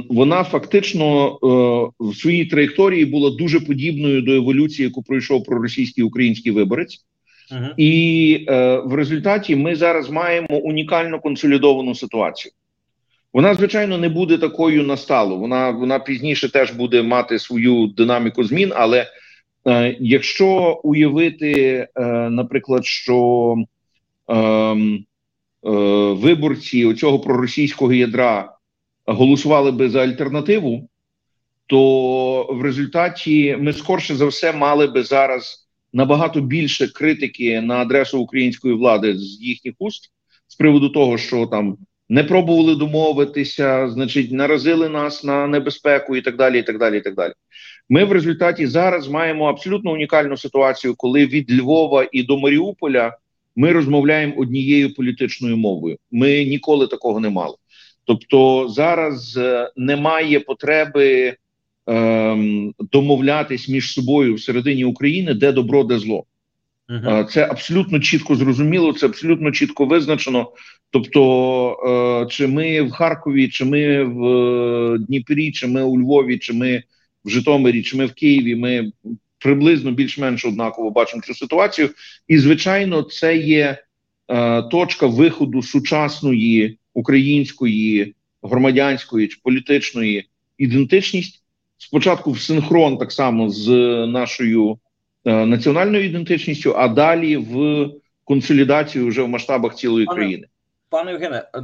вона 0.09 0.43
фактично 0.43 1.27
е, 1.27 1.37
в 1.99 2.15
своїй 2.15 2.45
траєкторії 2.45 3.05
була 3.05 3.29
дуже 3.29 3.59
подібною 3.59 4.21
до 4.21 4.31
еволюції, 4.31 4.87
яку 4.87 5.03
пройшов 5.03 5.43
проросійський 5.43 6.03
український 6.03 6.51
виборець. 6.51 7.05
-huh. 7.51 7.73
І 7.77 8.45
е, 8.49 8.77
в 8.85 8.93
результаті 8.93 9.55
ми 9.55 9.75
зараз 9.75 10.09
маємо 10.09 10.57
унікально 10.57 11.19
консолідовану 11.19 11.95
ситуацію. 11.95 12.51
Вона, 13.33 13.55
звичайно, 13.55 13.97
не 13.97 14.09
буде 14.09 14.37
такою 14.37 14.83
насталу. 14.83 15.39
Вона 15.39 15.69
вона 15.69 15.99
пізніше 15.99 16.51
теж 16.51 16.71
буде 16.71 17.03
мати 17.03 17.39
свою 17.39 17.87
динаміку 17.87 18.43
змін. 18.43 18.71
Але 18.75 19.07
е, 19.67 19.97
якщо 19.99 20.79
уявити, 20.83 21.51
е, 21.95 22.03
наприклад, 22.29 22.85
що 22.85 23.55
Ем, 24.27 25.05
е, 25.65 25.69
виборці 26.13 26.93
цього 26.93 27.19
проросійського 27.19 27.93
ядра 27.93 28.57
голосували 29.05 29.71
би 29.71 29.89
за 29.89 30.01
альтернативу, 30.03 30.89
то 31.67 32.43
в 32.43 32.61
результаті 32.61 33.57
ми 33.59 33.73
скорше 33.73 34.15
за 34.15 34.25
все 34.25 34.53
мали 34.53 34.87
би 34.87 35.03
зараз 35.03 35.67
набагато 35.93 36.41
більше 36.41 36.87
критики 36.87 37.61
на 37.61 37.75
адресу 37.75 38.19
української 38.19 38.73
влади 38.73 39.17
з 39.17 39.41
їхніх 39.41 39.73
уст 39.79 40.11
з 40.47 40.55
приводу 40.55 40.89
того, 40.89 41.17
що 41.17 41.47
там 41.47 41.77
не 42.13 42.23
пробували 42.23 42.75
домовитися, 42.75 43.89
значить, 43.89 44.31
наразили 44.31 44.89
нас 44.89 45.23
на 45.23 45.47
небезпеку 45.47 46.15
і 46.15 46.21
так 46.21 46.37
далі. 46.37 46.59
і 46.59 46.63
так 46.63 46.77
далі, 46.77 46.97
і 46.97 47.01
так 47.01 47.15
далі. 47.15 47.33
Ми 47.89 48.03
в 48.03 48.11
результаті 48.11 48.67
зараз 48.67 49.07
маємо 49.07 49.45
абсолютно 49.45 49.91
унікальну 49.91 50.37
ситуацію, 50.37 50.95
коли 50.97 51.25
від 51.25 51.59
Львова 51.59 52.07
і 52.11 52.23
до 52.23 52.37
Маріуполя 52.37 53.17
ми 53.55 53.71
розмовляємо 53.71 54.33
однією 54.37 54.93
політичною 54.93 55.57
мовою. 55.57 55.97
Ми 56.11 56.45
ніколи 56.45 56.87
такого 56.87 57.19
не 57.19 57.29
мали. 57.29 57.55
Тобто 58.05 58.69
зараз 58.69 59.37
е, 59.37 59.71
немає 59.75 60.39
потреби 60.39 61.35
е, 61.89 62.37
домовлятись 62.79 63.69
між 63.69 63.93
собою 63.93 64.33
всередині 64.33 64.85
України, 64.85 65.33
де 65.33 65.51
добро, 65.51 65.83
де 65.83 65.99
зло. 65.99 66.23
Uh 66.89 67.25
Це 67.25 67.45
абсолютно 67.45 67.99
чітко 67.99 68.35
зрозуміло, 68.35 68.93
це 68.93 69.05
абсолютно 69.05 69.51
чітко 69.51 69.85
визначено. 69.85 70.51
Тобто, 70.93 72.23
е, 72.23 72.31
чи 72.31 72.47
ми 72.47 72.81
в 72.81 72.91
Харкові, 72.91 73.49
чи 73.49 73.65
ми 73.65 74.03
в 74.03 74.97
Дніпрі, 74.99 75.51
чи 75.51 75.67
ми 75.67 75.83
у 75.83 75.99
Львові, 75.99 76.37
чи 76.37 76.53
ми 76.53 76.83
в 77.25 77.29
Житомирі, 77.29 77.83
чи 77.83 77.97
ми 77.97 78.05
в 78.05 78.13
Києві, 78.13 78.55
ми 78.55 78.91
приблизно 79.39 79.91
більш-менш 79.91 80.45
однаково 80.45 80.91
бачимо 80.91 81.23
цю 81.25 81.33
ситуацію, 81.33 81.89
і 82.27 82.37
звичайно, 82.37 83.01
це 83.01 83.37
є 83.37 83.77
е, 84.27 84.61
точка 84.61 85.07
виходу 85.07 85.61
сучасної 85.61 86.77
української 86.93 88.15
громадянської 88.43 89.27
чи 89.27 89.39
політичної 89.43 90.29
ідентичності. 90.57 91.39
Спочатку 91.77 92.31
в 92.31 92.39
синхрон 92.39 92.97
так 92.97 93.11
само 93.11 93.49
з 93.49 93.69
нашою 94.07 94.77
е, 95.25 95.45
національною 95.45 96.05
ідентичністю, 96.05 96.73
а 96.77 96.87
далі 96.87 97.37
в 97.37 97.89
консолідацію 98.23 99.07
вже 99.07 99.21
в 99.21 99.29
масштабах 99.29 99.75
цілої 99.75 100.05
країни. 100.05 100.47
Пане 100.93 101.11
Євгене, 101.11 101.49
е, 101.53 101.63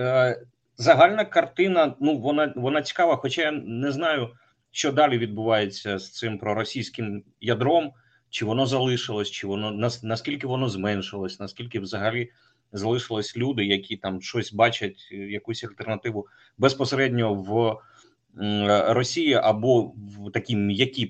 е, 0.00 0.42
загальна 0.76 1.24
картина, 1.24 1.94
ну 2.00 2.18
вона 2.18 2.52
вона 2.56 2.82
цікава, 2.82 3.16
хоча 3.16 3.42
я 3.42 3.50
не 3.52 3.92
знаю, 3.92 4.28
що 4.70 4.92
далі 4.92 5.18
відбувається 5.18 5.98
з 5.98 6.10
цим 6.10 6.38
проросійським 6.38 7.24
ядром, 7.40 7.92
чи 8.30 8.44
воно 8.44 8.66
залишилось, 8.66 9.30
чи 9.30 9.46
воно 9.46 9.90
наскільки 10.02 10.46
воно 10.46 10.68
зменшилось, 10.68 11.40
наскільки 11.40 11.80
взагалі 11.80 12.30
залишились 12.72 13.36
люди, 13.36 13.64
які 13.64 13.96
там 13.96 14.22
щось 14.22 14.52
бачать, 14.52 15.08
якусь 15.10 15.64
альтернативу 15.64 16.26
безпосередньо 16.58 17.34
в 17.34 17.76
Росії 18.92 19.34
або 19.34 19.82
в 19.82 20.30
такій 20.32 20.56
м'якій 20.56 21.06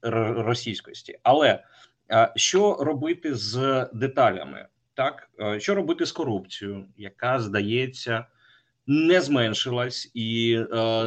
проросійськості. 0.00 1.18
Але 1.22 1.64
що 2.36 2.74
робити 2.74 3.34
з 3.34 3.86
деталями? 3.92 4.66
Так, 5.02 5.30
що 5.60 5.74
робити 5.74 6.06
з 6.06 6.12
корупцією, 6.12 6.84
яка 6.96 7.40
здається 7.40 8.26
не 8.86 9.20
зменшилась, 9.20 10.10
і 10.14 10.58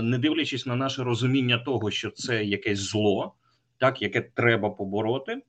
не 0.01 0.17
дивлячись 0.17 0.65
на 0.65 0.75
наше 0.75 1.03
розуміння 1.03 1.57
того, 1.57 1.91
що 1.91 2.11
це 2.11 2.43
якесь 2.43 2.79
зло, 2.79 3.33
так 3.77 4.01
яке 4.01 4.21
треба 4.21 4.69
побороти, 4.69 5.41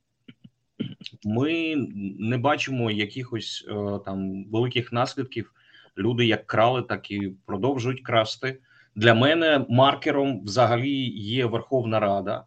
ми 1.25 1.75
не 2.19 2.39
бачимо 2.39 2.91
якихось 2.91 3.67
там 4.05 4.45
великих 4.45 4.93
наслідків. 4.93 5.53
Люди 5.99 6.27
як 6.27 6.47
крали, 6.47 6.83
так 6.83 7.11
і 7.11 7.33
продовжують 7.47 8.03
красти. 8.03 8.59
Для 8.97 9.15
мене 9.15 9.67
маркером 9.69 10.45
взагалі 10.45 10.97
є 11.09 11.47
Верховна 11.47 12.01
Рада 12.01 12.45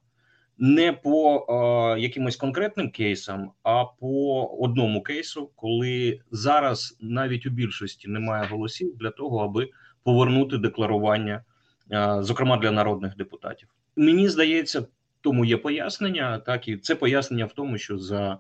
не 0.60 0.94
по 0.94 1.46
е, 1.50 2.00
якимось 2.00 2.36
конкретним 2.36 2.92
кейсам, 2.92 3.52
а 3.64 3.86
по 3.86 4.46
одному 4.46 5.04
кейсу, 5.04 5.50
коли 5.56 6.20
зараз 6.32 6.98
навіть 7.00 7.46
у 7.46 7.50
більшості 7.50 8.08
немає 8.08 8.48
голосів 8.48 8.98
для 8.98 9.10
того, 9.10 9.40
аби 9.40 9.70
повернути 10.04 10.58
декларування, 10.58 11.44
е, 11.92 12.18
зокрема 12.20 12.58
для 12.58 12.72
народних 12.72 13.16
депутатів. 13.16 13.70
Мені 13.96 14.30
здається, 14.30 14.86
тому 15.22 15.46
є 15.46 15.58
пояснення, 15.58 16.40
так 16.40 16.68
і 16.68 16.78
це 16.78 16.96
пояснення 16.96 17.46
в 17.46 17.54
тому, 17.54 17.78
що 17.78 17.98
за 17.98 18.38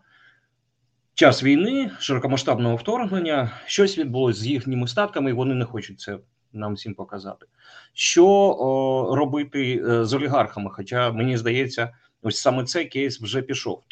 час 1.13 1.43
війни 1.43 1.91
широкомасштабного 1.99 2.75
вторгнення 2.75 3.51
щось 3.65 3.97
відбулося 3.97 4.39
з 4.39 4.47
їхніми 4.47 4.87
статками, 4.87 5.29
і 5.29 5.33
вони 5.33 5.55
не 5.55 5.65
хочуть 5.65 5.99
це 5.99 6.17
нам 6.53 6.73
всім 6.73 6.93
показати. 6.93 7.45
Що 7.93 8.27
о, 8.27 9.15
робити 9.15 9.83
е, 9.89 10.05
з 10.05 10.13
олігархами? 10.13 10.69
Хоча 10.73 11.11
мені 11.11 11.37
здається, 11.37 11.93
ось 12.21 12.37
саме 12.37 12.63
цей 12.63 12.85
кейс 12.85 13.21
вже 13.21 13.41
пішов. 13.41 13.83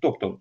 Тобто, 0.00 0.38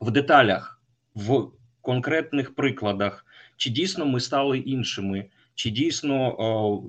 в 0.00 0.10
деталях, 0.10 0.80
в 1.14 1.46
конкретних 1.80 2.54
прикладах, 2.54 3.26
чи 3.56 3.70
дійсно 3.70 4.06
ми 4.06 4.20
стали 4.20 4.58
іншими, 4.58 5.24
чи 5.54 5.70
дійсно 5.70 6.40
о, 6.40 6.82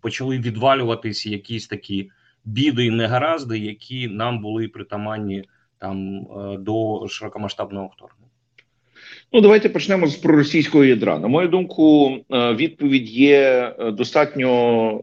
почали 0.00 0.38
відвалюватися 0.38 1.30
якісь 1.30 1.66
такі 1.66 2.10
біди 2.44 2.86
і 2.86 2.90
негаразди, 2.90 3.58
які 3.58 4.08
нам 4.08 4.40
були 4.42 4.68
притаманні 4.68 5.44
там 5.78 6.16
е, 6.16 6.56
до 6.58 7.06
широкомасштабного 7.08 7.90
вторгнення. 7.96 8.28
Ну, 9.32 9.40
давайте 9.40 9.68
почнемо 9.68 10.06
з 10.06 10.16
проросійського 10.16 10.84
ядра. 10.84 11.18
На 11.18 11.28
мою 11.28 11.48
думку, 11.48 12.16
е, 12.30 12.54
відповідь 12.54 13.10
є 13.10 13.74
е, 13.78 13.90
достатньо 13.90 15.00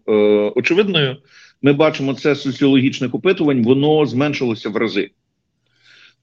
очевидною. 0.56 1.18
Ми 1.62 1.74
бачимо 1.74 2.14
це 2.14 2.36
з 2.36 2.42
соціологічних 2.42 3.16
опитувань, 3.16 3.64
воно 3.64 4.06
зменшилося 4.06 4.70
в 4.70 4.78
рази. 4.78 5.12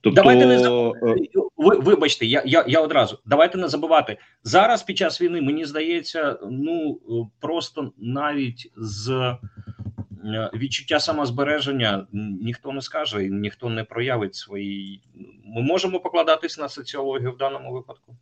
Тобто, 0.00 0.22
давайте 0.22 0.46
не 0.46 0.58
забувати. 0.58 1.28
Ви, 1.56 1.76
вибачте, 1.76 2.26
я 2.26 2.42
я, 2.46 2.64
я 2.68 2.80
одразу 2.80 3.18
давайте 3.26 3.58
не 3.58 3.68
забувати 3.68 4.16
зараз. 4.44 4.82
Під 4.82 4.98
час 4.98 5.20
війни 5.20 5.40
мені 5.40 5.64
здається, 5.64 6.38
ну 6.50 7.00
просто 7.40 7.92
навіть 7.98 8.72
з 8.76 9.36
Е, 10.26 10.50
відчуття 10.54 11.00
самозбереження 11.00 12.06
ніхто 12.12 12.72
не 12.72 12.82
скаже, 12.82 13.28
ніхто 13.28 13.70
не 13.70 13.84
проявить 13.84 14.34
свої. 14.34 15.02
Ми 15.44 15.62
можемо 15.62 16.00
покладатись 16.00 16.58
на 16.58 16.68
соціологію 16.68 17.32
в 17.32 17.36
даному 17.36 17.72
випадку. 17.72 18.16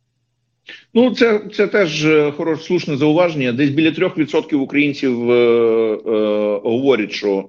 Ну, 0.93 1.11
це 1.11 1.41
це 1.53 1.67
теж 1.67 2.05
е, 2.05 2.31
хороше 2.37 2.63
слушне 2.63 2.97
зауваження. 2.97 3.51
Десь 3.51 3.69
біля 3.69 3.89
3% 3.89 4.55
українців 4.55 5.31
е, 5.31 5.35
е, 5.35 6.59
говорять, 6.63 7.11
що 7.11 7.37
е, 7.37 7.43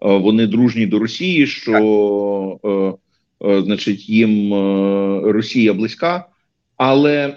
вони 0.00 0.46
дружні 0.46 0.86
до 0.86 0.98
Росії, 0.98 1.46
що 1.46 2.98
е, 3.42 3.48
е, 3.48 3.62
значить 3.62 4.08
їм 4.08 4.54
е, 4.54 5.32
Росія 5.32 5.74
близька. 5.74 6.24
Але 6.78 7.36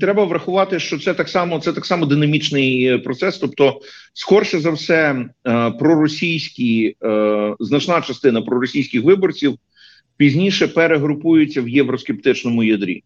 треба 0.00 0.24
врахувати, 0.24 0.78
що 0.78 0.98
це 0.98 1.14
так 1.14 1.28
само 1.28 1.60
це 1.60 1.72
так 1.72 1.86
само 1.86 2.06
динамічний 2.06 2.84
е, 2.84 2.98
процес. 2.98 3.38
Тобто, 3.38 3.80
скорше 4.12 4.60
за 4.60 4.70
все, 4.70 5.26
е, 5.46 5.70
проросійські 5.70 6.96
е, 7.04 7.54
значна 7.60 8.00
частина 8.00 8.42
проросійських 8.42 9.04
виборців 9.04 9.58
пізніше 10.16 10.68
перегрупуються 10.68 11.62
в 11.62 11.68
євроскептичному 11.68 12.62
ядрі. 12.62 13.02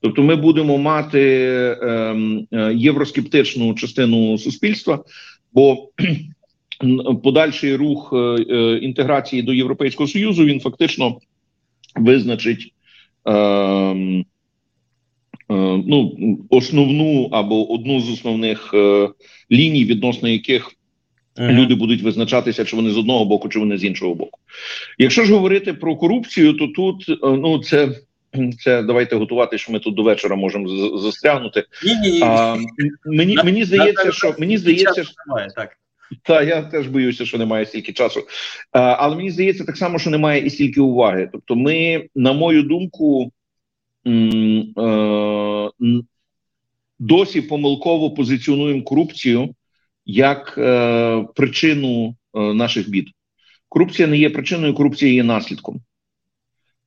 Тобто, 0.00 0.22
ми 0.22 0.36
будемо 0.36 0.78
мати 0.78 1.52
ем, 1.82 2.46
євроскептичну 2.74 3.74
частину 3.74 4.38
суспільства, 4.38 5.04
бо 5.52 5.88
подальший 7.22 7.76
рух 7.76 8.14
інтеграції 8.82 9.42
до 9.42 9.52
Європейського 9.52 10.06
союзу 10.08 10.44
він 10.44 10.60
фактично 10.60 11.18
визначить. 11.96 12.72
Ем, 13.24 14.24
Е, 15.50 15.54
ну 15.86 16.16
основну 16.50 17.28
або 17.32 17.72
одну 17.72 18.00
з 18.00 18.10
основних 18.10 18.74
е, 18.74 19.08
ліній, 19.50 19.84
відносно 19.84 20.28
яких 20.28 20.72
ага. 21.36 21.52
люди 21.52 21.74
будуть 21.74 22.02
визначатися, 22.02 22.64
чи 22.64 22.76
вони 22.76 22.90
з 22.90 22.98
одного 22.98 23.24
боку, 23.24 23.48
чи 23.48 23.58
вони 23.58 23.78
з 23.78 23.84
іншого 23.84 24.14
боку. 24.14 24.38
Якщо 24.98 25.24
ж 25.24 25.32
говорити 25.32 25.72
про 25.74 25.96
корупцію, 25.96 26.52
то 26.52 26.66
тут 26.66 27.08
е, 27.08 27.16
ну 27.22 27.58
це. 27.58 27.88
Це 28.60 28.82
давайте 28.82 29.16
готувати, 29.16 29.58
що 29.58 29.72
ми 29.72 29.78
тут 29.78 29.94
до 29.94 30.02
вечора 30.02 30.36
можемо 30.36 30.98
застрягнути. 30.98 31.64
Ні, 31.84 31.96
ні, 31.96 32.10
ні. 32.10 32.20
А, 32.22 32.56
Мені 33.06 33.36
мені 33.44 33.64
здається, 33.64 34.12
що 34.12 34.34
мені 34.38 34.58
здається, 34.58 35.04
що 35.04 35.14
немає 35.26 35.48
так. 35.56 35.76
Та 36.22 36.42
я 36.42 36.62
теж 36.62 36.86
боюся, 36.86 37.24
що 37.26 37.38
немає 37.38 37.66
стільки 37.66 37.92
часу. 37.92 38.20
А, 38.72 38.80
але 38.80 39.16
мені 39.16 39.30
здається 39.30 39.64
так 39.64 39.76
само, 39.76 39.98
що 39.98 40.10
немає 40.10 40.46
і 40.46 40.50
стільки 40.50 40.80
уваги. 40.80 41.28
Тобто, 41.32 41.56
ми, 41.56 42.08
на 42.14 42.32
мою 42.32 42.62
думку, 42.62 43.32
Е, 44.08 45.70
досі 46.98 47.40
помилково 47.40 48.10
позиціонуємо 48.10 48.82
корупцію 48.82 49.54
як 50.06 50.54
е, 50.58 51.26
причину 51.34 52.16
е, 52.34 52.40
наших 52.40 52.90
бід. 52.90 53.08
Корупція 53.68 54.08
не 54.08 54.18
є 54.18 54.30
причиною, 54.30 54.74
корупція 54.74 55.12
є 55.12 55.24
наслідком. 55.24 55.80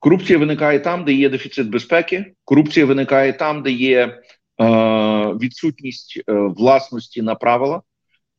Корупція 0.02 0.40
виникає 0.40 0.80
там, 0.80 1.06
де 1.06 1.14
є 1.14 1.30
дефіцит 1.30 1.70
безпеки. 1.70 2.34
Корупція 2.46 2.86
виникає 2.86 3.34
там, 3.34 3.64
де 3.64 3.72
є 3.72 4.00
е, 4.02 4.18
відсутність 5.42 6.24
е, 6.30 6.34
власності 6.34 7.22
на 7.22 7.36
правила. 7.36 7.82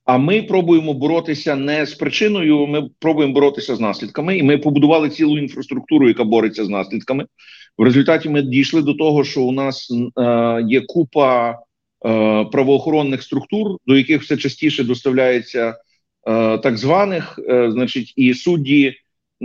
А 0.04 0.18
ми 0.18 0.42
пробуємо 0.42 0.94
боротися 0.94 1.56
не 1.56 1.86
з 1.86 1.94
причиною, 1.94 2.66
ми 2.66 2.88
пробуємо 2.98 3.34
боротися 3.34 3.76
з 3.76 3.80
наслідками, 3.80 4.38
і 4.38 4.42
ми 4.42 4.58
побудували 4.58 5.10
цілу 5.10 5.38
інфраструктуру, 5.38 6.08
яка 6.08 6.24
бореться 6.24 6.64
з 6.64 6.68
наслідками. 6.68 7.26
В 7.78 7.82
результаті 7.82 8.28
ми 8.28 8.42
дійшли 8.42 8.82
до 8.82 8.94
того, 8.94 9.24
що 9.24 9.42
у 9.42 9.52
нас 9.52 9.90
е, 9.90 10.64
є 10.68 10.80
купа 10.80 11.50
е, 11.50 11.56
правоохоронних 12.44 13.22
структур, 13.22 13.76
до 13.86 13.96
яких 13.96 14.22
все 14.22 14.36
частіше 14.36 14.84
доставляється 14.84 15.76
е, 16.28 16.58
так 16.58 16.78
званих, 16.78 17.38
е, 17.48 17.70
значить, 17.70 18.12
і 18.16 18.34
судді 18.34 18.94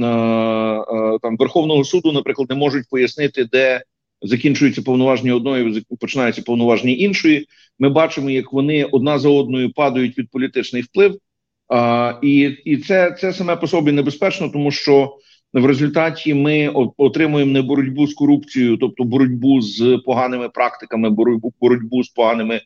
там 0.01 1.37
Верховного 1.37 1.83
суду, 1.83 2.11
наприклад, 2.11 2.49
не 2.49 2.55
можуть 2.55 2.89
пояснити, 2.89 3.45
де 3.45 3.81
закінчуються 4.21 4.81
повноваження 4.81 5.35
одної, 5.35 5.85
починаються 5.99 6.41
повноваження 6.41 6.93
іншої. 6.93 7.47
Ми 7.79 7.89
бачимо, 7.89 8.29
як 8.29 8.53
вони 8.53 8.83
одна 8.83 9.19
за 9.19 9.29
одною 9.29 9.73
падають 9.73 10.17
від 10.17 10.29
політичний 10.29 10.81
вплив, 10.81 11.17
а, 11.69 12.13
і 12.21 12.39
і 12.65 12.77
це 12.77 13.17
це 13.21 13.33
саме 13.33 13.55
по 13.55 13.67
собі 13.67 13.91
небезпечно, 13.91 14.49
тому 14.49 14.71
що 14.71 15.17
в 15.53 15.65
результаті 15.65 16.33
ми 16.33 16.67
отримуємо 16.97 17.51
не 17.51 17.61
боротьбу 17.61 18.07
з 18.07 18.13
корупцією, 18.13 18.77
тобто 18.77 19.03
боротьбу 19.03 19.61
з 19.61 20.01
поганими 20.05 20.49
практиками, 20.49 21.09
боротьбу 21.09 21.53
боротьбу 21.61 22.03
з 22.03 22.09
поганими 22.09 22.61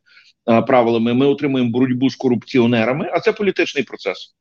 а, 0.45 0.61
правилами. 0.61 1.13
Ми 1.13 1.25
отримуємо 1.25 1.69
боротьбу 1.71 2.09
з 2.09 2.15
корупціонерами, 2.15 3.09
а 3.13 3.19
це 3.19 3.31
політичний 3.31 3.83
процес. 3.83 4.35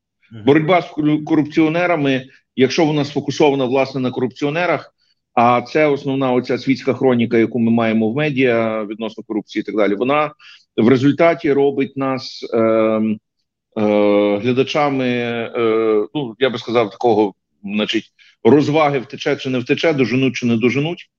Боротьба 0.45 0.83
з 0.83 0.87
корупціонерами 1.25 2.27
якщо 2.57 2.85
вона 2.85 3.05
сфокусована 3.05 3.65
власне 3.65 4.01
на 4.01 4.11
корупціонерах. 4.11 4.95
А 5.35 5.63
це 5.63 5.87
основна 5.87 6.33
оця 6.33 6.59
світська 6.59 6.95
хроніка, 6.95 7.39
яку 7.39 7.59
ми 7.59 7.71
маємо 7.71 8.11
в 8.11 8.17
медіа 8.17 8.85
відносно 8.85 9.25
корупції, 9.25 9.61
і 9.61 9.65
так 9.65 9.77
далі. 9.77 9.95
Вона 9.95 10.33
в 10.77 10.89
результаті 10.89 11.53
робить 11.53 11.97
нас 11.97 12.51
е, 12.55 12.59
е, 12.59 14.39
глядачами. 14.39 15.09
Е, 15.09 16.07
ну 16.15 16.35
я 16.39 16.51
би 16.51 16.59
сказав, 16.59 16.91
такого, 16.91 17.35
значить, 17.65 18.05
розваги 18.45 18.99
втече 18.99 19.37
чи 19.37 19.51
не 19.51 19.59
втече, 19.59 19.93
доженуть 19.93 20.37
чи 20.37 20.47
не 20.47 20.57
доженуть, 20.57 21.11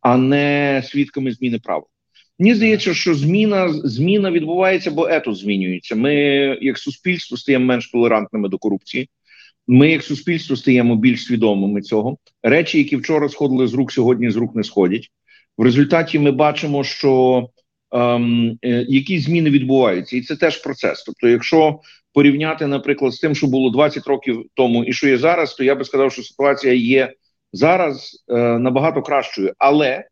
а 0.00 0.16
не 0.16 0.82
свідками 0.86 1.32
зміни 1.32 1.58
права. 1.58 1.84
Мені 2.38 2.54
здається, 2.54 2.94
що 2.94 3.14
зміна 3.14 3.68
зміна 3.68 4.30
відбувається, 4.30 4.90
бо 4.90 5.08
етос 5.08 5.38
змінюється. 5.38 5.96
Ми, 5.96 6.14
як 6.60 6.78
суспільство, 6.78 7.36
стаємо 7.36 7.64
менш 7.64 7.90
толерантними 7.90 8.48
до 8.48 8.58
корупції. 8.58 9.08
Ми, 9.68 9.90
як 9.90 10.02
суспільство, 10.02 10.56
стаємо 10.56 10.96
більш 10.96 11.24
свідомими 11.24 11.82
цього. 11.82 12.16
Речі, 12.42 12.78
які 12.78 12.96
вчора 12.96 13.28
сходили 13.28 13.66
з 13.66 13.74
рук, 13.74 13.92
сьогодні 13.92 14.30
з 14.30 14.36
рук 14.36 14.54
не 14.54 14.64
сходять. 14.64 15.08
В 15.58 15.62
результаті 15.62 16.18
ми 16.18 16.30
бачимо, 16.30 16.84
що 16.84 17.44
ем, 17.92 18.58
е, 18.64 18.86
які 18.88 19.18
зміни 19.18 19.50
відбуваються, 19.50 20.16
і 20.16 20.20
це 20.20 20.36
теж 20.36 20.56
процес. 20.56 21.02
Тобто, 21.02 21.28
якщо 21.28 21.80
порівняти, 22.12 22.66
наприклад, 22.66 23.12
з 23.12 23.18
тим, 23.18 23.34
що 23.34 23.46
було 23.46 23.70
20 23.70 24.06
років 24.06 24.44
тому, 24.54 24.84
і 24.84 24.92
що 24.92 25.08
є 25.08 25.18
зараз, 25.18 25.54
то 25.54 25.64
я 25.64 25.74
би 25.74 25.84
сказав, 25.84 26.12
що 26.12 26.22
ситуація 26.22 26.74
є 26.74 27.12
зараз 27.52 28.24
е, 28.28 28.58
набагато 28.58 29.02
кращою, 29.02 29.52
але 29.58 30.04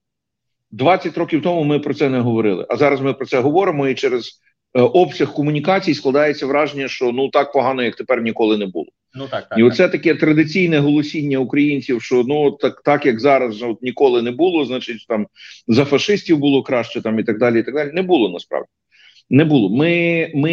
20 0.71 1.19
років 1.19 1.42
тому 1.42 1.64
ми 1.64 1.79
про 1.79 1.95
це 1.95 2.09
не 2.09 2.21
говорили. 2.21 2.66
А 2.69 2.77
зараз 2.77 3.01
ми 3.01 3.12
про 3.12 3.27
це 3.27 3.40
говоримо, 3.40 3.88
і 3.88 3.95
через 3.95 4.40
е, 4.75 4.81
обсяг 4.81 5.33
комунікацій 5.33 5.95
складається 5.95 6.47
враження, 6.47 6.88
що 6.88 7.12
ну 7.12 7.29
так 7.29 7.53
погано, 7.53 7.83
як 7.83 7.97
тепер 7.97 8.23
ніколи 8.23 8.59
не 8.59 8.66
було. 8.66 8.87
Ну 9.14 9.29
так, 9.29 9.49
так 9.49 9.59
і 9.59 9.62
оце 9.62 9.88
таке 9.88 10.14
традиційне 10.14 10.79
голосіння 10.79 11.38
українців, 11.38 12.03
що 12.03 12.25
ну 12.29 12.51
так, 12.51 12.83
так 12.83 13.07
як 13.07 13.21
зараз 13.21 13.62
от, 13.62 13.83
ніколи 13.83 14.23
не 14.23 14.31
було, 14.31 14.64
значить 14.64 15.07
там 15.09 15.27
за 15.69 15.85
фашистів 15.85 16.38
було 16.38 16.62
краще, 16.62 17.01
там 17.01 17.19
і 17.19 17.25
так 17.25 17.38
далі. 17.38 17.61
І 17.61 17.62
так 17.62 17.75
далі. 17.75 17.90
Не 17.92 18.03
було 18.03 18.29
насправді. 18.29 18.69
Не 19.31 19.45
було. 19.45 19.77
Ми 19.77 20.31
ми 20.35 20.53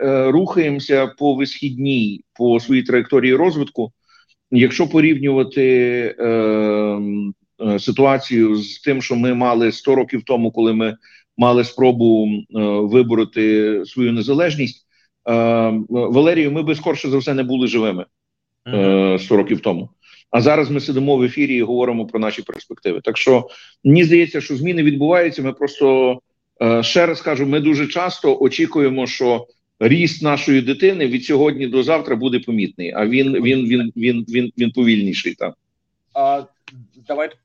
е, 0.00 0.30
рухаємося 0.30 1.06
по 1.06 1.34
висхідній 1.34 2.24
по 2.34 2.60
своїй 2.60 2.82
траєкторії 2.82 3.34
розвитку. 3.34 3.92
Якщо 4.50 4.88
порівнювати 4.88 5.64
е, 6.18 6.28
е, 7.60 7.78
ситуацію 7.78 8.56
з 8.56 8.80
тим, 8.80 9.02
що 9.02 9.16
ми 9.16 9.34
мали 9.34 9.72
100 9.72 9.94
років 9.94 10.22
тому, 10.26 10.50
коли 10.50 10.72
ми 10.72 10.96
мали 11.36 11.64
спробу 11.64 12.28
е, 12.28 12.40
вибороти 12.80 13.82
свою 13.86 14.12
незалежність, 14.12 14.86
Валерію, 15.88 16.52
ми 16.52 16.62
би 16.62 16.74
скорше 16.74 17.10
за 17.10 17.18
все 17.18 17.34
не 17.34 17.42
були 17.42 17.66
живими 17.66 18.06
е, 18.68 19.18
100 19.18 19.36
років 19.36 19.60
тому. 19.60 19.88
А 20.30 20.40
зараз 20.40 20.70
ми 20.70 20.80
сидимо 20.80 21.16
в 21.16 21.22
ефірі 21.22 21.56
і 21.56 21.62
говоримо 21.62 22.06
про 22.06 22.20
наші 22.20 22.42
перспективи. 22.42 23.00
Так 23.00 23.18
що 23.18 23.48
мені 23.84 24.04
здається, 24.04 24.40
що 24.40 24.56
зміни 24.56 24.82
відбуваються. 24.82 25.42
Ми 25.42 25.52
просто 25.52 26.18
е, 26.62 26.82
ще 26.82 27.06
раз 27.06 27.20
кажу: 27.20 27.46
ми 27.46 27.60
дуже 27.60 27.86
часто 27.86 28.38
очікуємо, 28.40 29.06
що 29.06 29.46
ріст 29.80 30.22
нашої 30.22 30.62
дитини 30.62 31.06
від 31.06 31.24
сьогодні 31.24 31.66
до 31.66 31.82
завтра 31.82 32.16
буде 32.16 32.38
помітний. 32.38 32.92
А 32.96 33.06
він 33.06 33.32
він 33.32 33.68
він 33.68 33.92
він 33.96 34.24
він, 34.28 34.52
він 34.58 34.70
повільніший. 34.70 35.34
Так. 35.34 35.54
А 36.14 36.42
давайте 37.08 37.36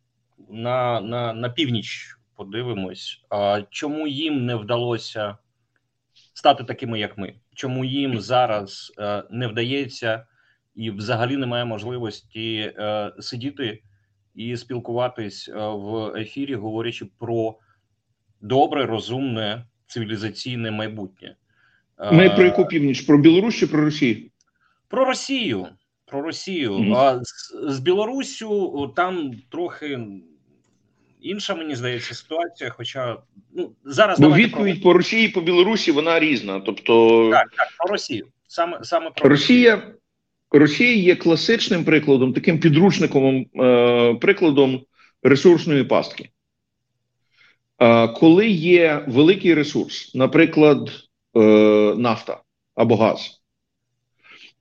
на, 0.50 1.02
на, 1.02 1.34
на 1.34 1.50
північ 1.50 2.16
подивимось. 2.36 3.22
А 3.30 3.62
чому 3.70 4.08
їм 4.08 4.46
не 4.46 4.56
вдалося 4.56 5.38
стати 6.38 6.64
такими, 6.64 7.00
як 7.00 7.18
ми? 7.18 7.34
Чому 7.56 7.86
їм 7.86 8.22
зараз 8.22 8.94
е, 9.00 9.24
не 9.30 9.48
вдається 9.48 10.26
і 10.76 10.92
взагалі 10.92 11.38
немає 11.38 11.66
можливості 11.66 12.74
е, 12.78 13.12
сидіти 13.20 13.82
і 14.36 14.58
спілкуватись 14.58 15.50
е, 15.50 15.54
в 15.56 16.14
ефірі, 16.16 16.56
говорячи 16.56 17.06
про 17.20 17.56
добре, 18.42 18.86
розумне 18.86 19.66
цивілізаційне 19.88 20.72
майбутнє? 20.72 21.36
Ми 22.12 22.30
про 22.30 22.44
яку 22.44 22.66
північ? 22.66 23.02
Про 23.02 23.18
Білорусь 23.18 23.56
чи 23.56 23.68
про 23.68 23.82
Росію? 23.82 24.30
Про 24.88 25.06
Росію. 25.06 25.68
Про 26.06 26.22
Росію. 26.22 26.72
Mm 26.74 26.88
-hmm. 26.88 26.96
А 26.96 27.24
з, 27.24 27.56
з 27.76 27.80
Білоруссю 27.80 28.94
там 28.96 29.32
трохи 29.50 30.00
інша, 31.28 31.56
мені 31.56 31.76
здається, 31.76 32.16
ситуація. 32.16 32.70
Хоча 32.70 33.18
ну 33.54 33.72
зараз 33.86 34.20
Бо 34.20 34.34
відповідь 34.34 34.82
про... 34.82 34.92
по 34.92 34.98
Росії 34.98 35.30
по 35.30 35.42
Білорусі 35.42 35.92
вона 35.92 36.20
різна. 36.20 36.60
Тобто 36.60 37.30
так, 37.32 37.50
так 37.58 37.68
про 37.78 37.92
Росію. 37.92 38.28
Саме 38.48 38.80
саме 38.84 39.12
про 39.12 39.30
Росія. 39.30 39.94
Росія 40.52 40.94
є 40.94 41.16
класичним 41.16 41.84
прикладом, 41.84 42.34
таким 42.34 42.60
підручником 42.60 43.46
е, 43.56 44.14
прикладом 44.14 44.82
ресурсної 45.24 45.84
пастки. 45.84 46.30
Е, 47.80 48.08
коли 48.08 48.48
є 48.50 49.06
великий 49.08 49.54
ресурс, 49.54 50.16
наприклад, 50.16 50.92
е, 51.36 51.40
нафта 51.98 52.42
або 52.76 52.96
газ, 52.96 53.42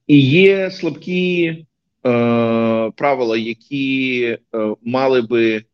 і 0.06 0.20
є 0.20 0.70
слабкі 0.70 1.46
е, 1.46 1.64
правила, 2.96 3.36
які 3.36 4.22
е, 4.54 4.74
мали 4.82 5.22
би 5.22 5.64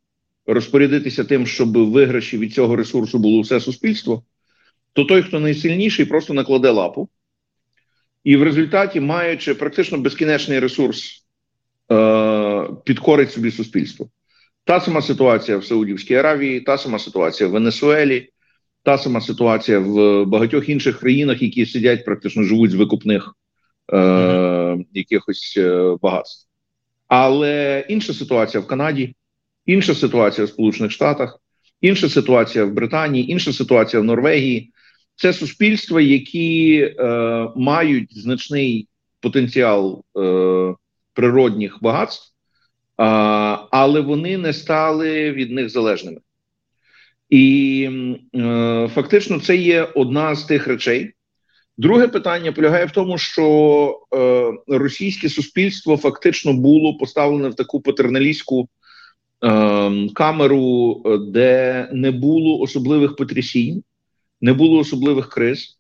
розпорядитися 0.47 1.25
тим, 1.25 1.47
щоб 1.47 1.77
виграші 1.77 2.39
від 2.39 2.55
цього 2.55 2.77
ресурсу 2.77 3.19
було 3.19 3.41
все 3.41 3.61
суспільство, 3.61 4.23
то 4.93 5.05
той, 5.05 5.23
хто 5.23 5.41
найсильніший, 5.41 6.07
просто 6.07 6.35
накладе 6.35 6.71
лапу. 6.71 7.09
І 8.25 8.37
в 8.37 8.43
результаті, 8.43 9.01
маючи 9.01 9.55
практично 9.55 9.99
безкінечний 9.99 10.59
ресурс, 10.59 11.27
е, 11.93 12.69
підкорить 12.85 13.33
собі 13.33 13.51
суспільство. 13.51 14.09
Та 14.65 14.81
сама 14.81 15.03
ситуація 15.03 15.59
в 15.59 15.65
Саудівській 15.65 16.15
Аравії, 16.15 16.61
та 16.61 16.79
сама 16.79 16.99
ситуація 16.99 17.49
в 17.49 17.53
Венесуелі, 17.53 18.29
та 18.83 18.99
сама 18.99 19.21
ситуація 19.21 19.79
в 19.79 20.25
багатьох 20.25 20.69
інших 20.69 21.01
країнах, 21.01 21.43
які 21.43 21.67
сидять, 21.67 22.05
практично 22.05 22.43
живуть 22.43 22.71
з 22.71 22.75
викупних 22.75 23.37
е, 23.93 24.79
якихось 24.93 25.55
е, 25.57 25.97
багатств. 26.03 26.49
Але 27.09 27.85
інша 27.89 28.15
ситуація 28.15 28.61
в 28.61 28.67
Канаді, 28.67 29.15
інша 29.67 29.95
ситуація 29.95 30.45
в 30.45 30.49
Сполучених 30.49 30.93
Штатах, 30.93 31.41
інша 31.81 32.09
ситуація 32.09 32.65
в 32.65 32.73
Британії, 32.73 33.33
інша 33.33 33.53
ситуація 33.53 34.01
в 34.01 34.05
Норвегії. 34.05 34.73
Це 35.17 35.33
суспільства, 35.33 36.01
які 36.01 36.81
е, 36.81 37.05
мають 37.57 38.19
значний 38.19 38.89
потенціал 39.21 40.05
е, 40.19 40.75
природних 41.13 41.79
багатств, 41.83 42.33
е, 42.33 42.33
але 43.71 44.01
вони 44.01 44.39
не 44.39 44.53
стали 44.53 45.33
від 45.33 45.53
них 45.53 45.69
залежними. 45.71 46.21
І 47.31 47.91
е, 48.35 48.91
фактично 48.95 49.41
це 49.41 49.57
є 49.57 49.89
одна 49.95 50.35
з 50.35 50.45
тих 50.45 50.67
речей. 50.67 51.13
Друге 51.79 52.09
питання 52.09 52.53
полягає 52.53 52.85
в 52.85 52.91
тому, 52.91 53.19
що 53.19 54.01
е, 54.15 54.53
російське 54.79 55.29
суспільство 55.29 55.97
фактично 55.97 56.53
було 56.53 56.97
поставлене 56.97 57.49
в 57.49 57.55
таку 57.55 57.81
патерналістську 57.81 58.69
камеру, 60.15 61.03
де 61.33 61.89
не 61.93 62.11
було 62.11 62.61
особливих 62.61 63.17
потрясінь 63.17 63.83
не 64.43 64.53
було 64.53 64.79
особливих 64.79 65.29
криз, 65.29 65.79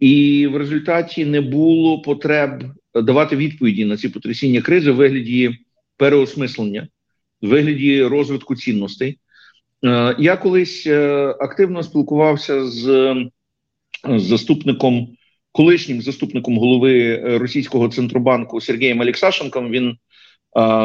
і 0.00 0.46
в 0.46 0.56
результаті 0.56 1.24
не 1.24 1.40
було 1.40 2.02
потреб 2.02 2.64
давати 2.94 3.36
відповіді 3.36 3.84
на 3.84 3.96
ці 3.96 4.08
потрясіння 4.08 4.62
кризи 4.62 4.90
в 4.90 4.96
вигляді 4.96 5.58
переосмислення, 5.96 6.88
в 7.42 7.48
вигляді 7.48 8.02
розвитку 8.02 8.56
цінностей. 8.56 9.18
Е, 9.84 10.16
я 10.18 10.36
колись 10.36 10.86
е, 10.86 11.26
активно 11.40 11.82
спілкувався 11.82 12.66
з, 12.66 13.14
заступником, 14.08 15.08
колишнім 15.52 16.02
заступником 16.02 16.58
голови 16.58 17.16
російського 17.38 17.88
центробанку 17.88 18.60
Сергієм 18.60 19.02
Алексашенком. 19.02 19.70
Він 19.70 19.96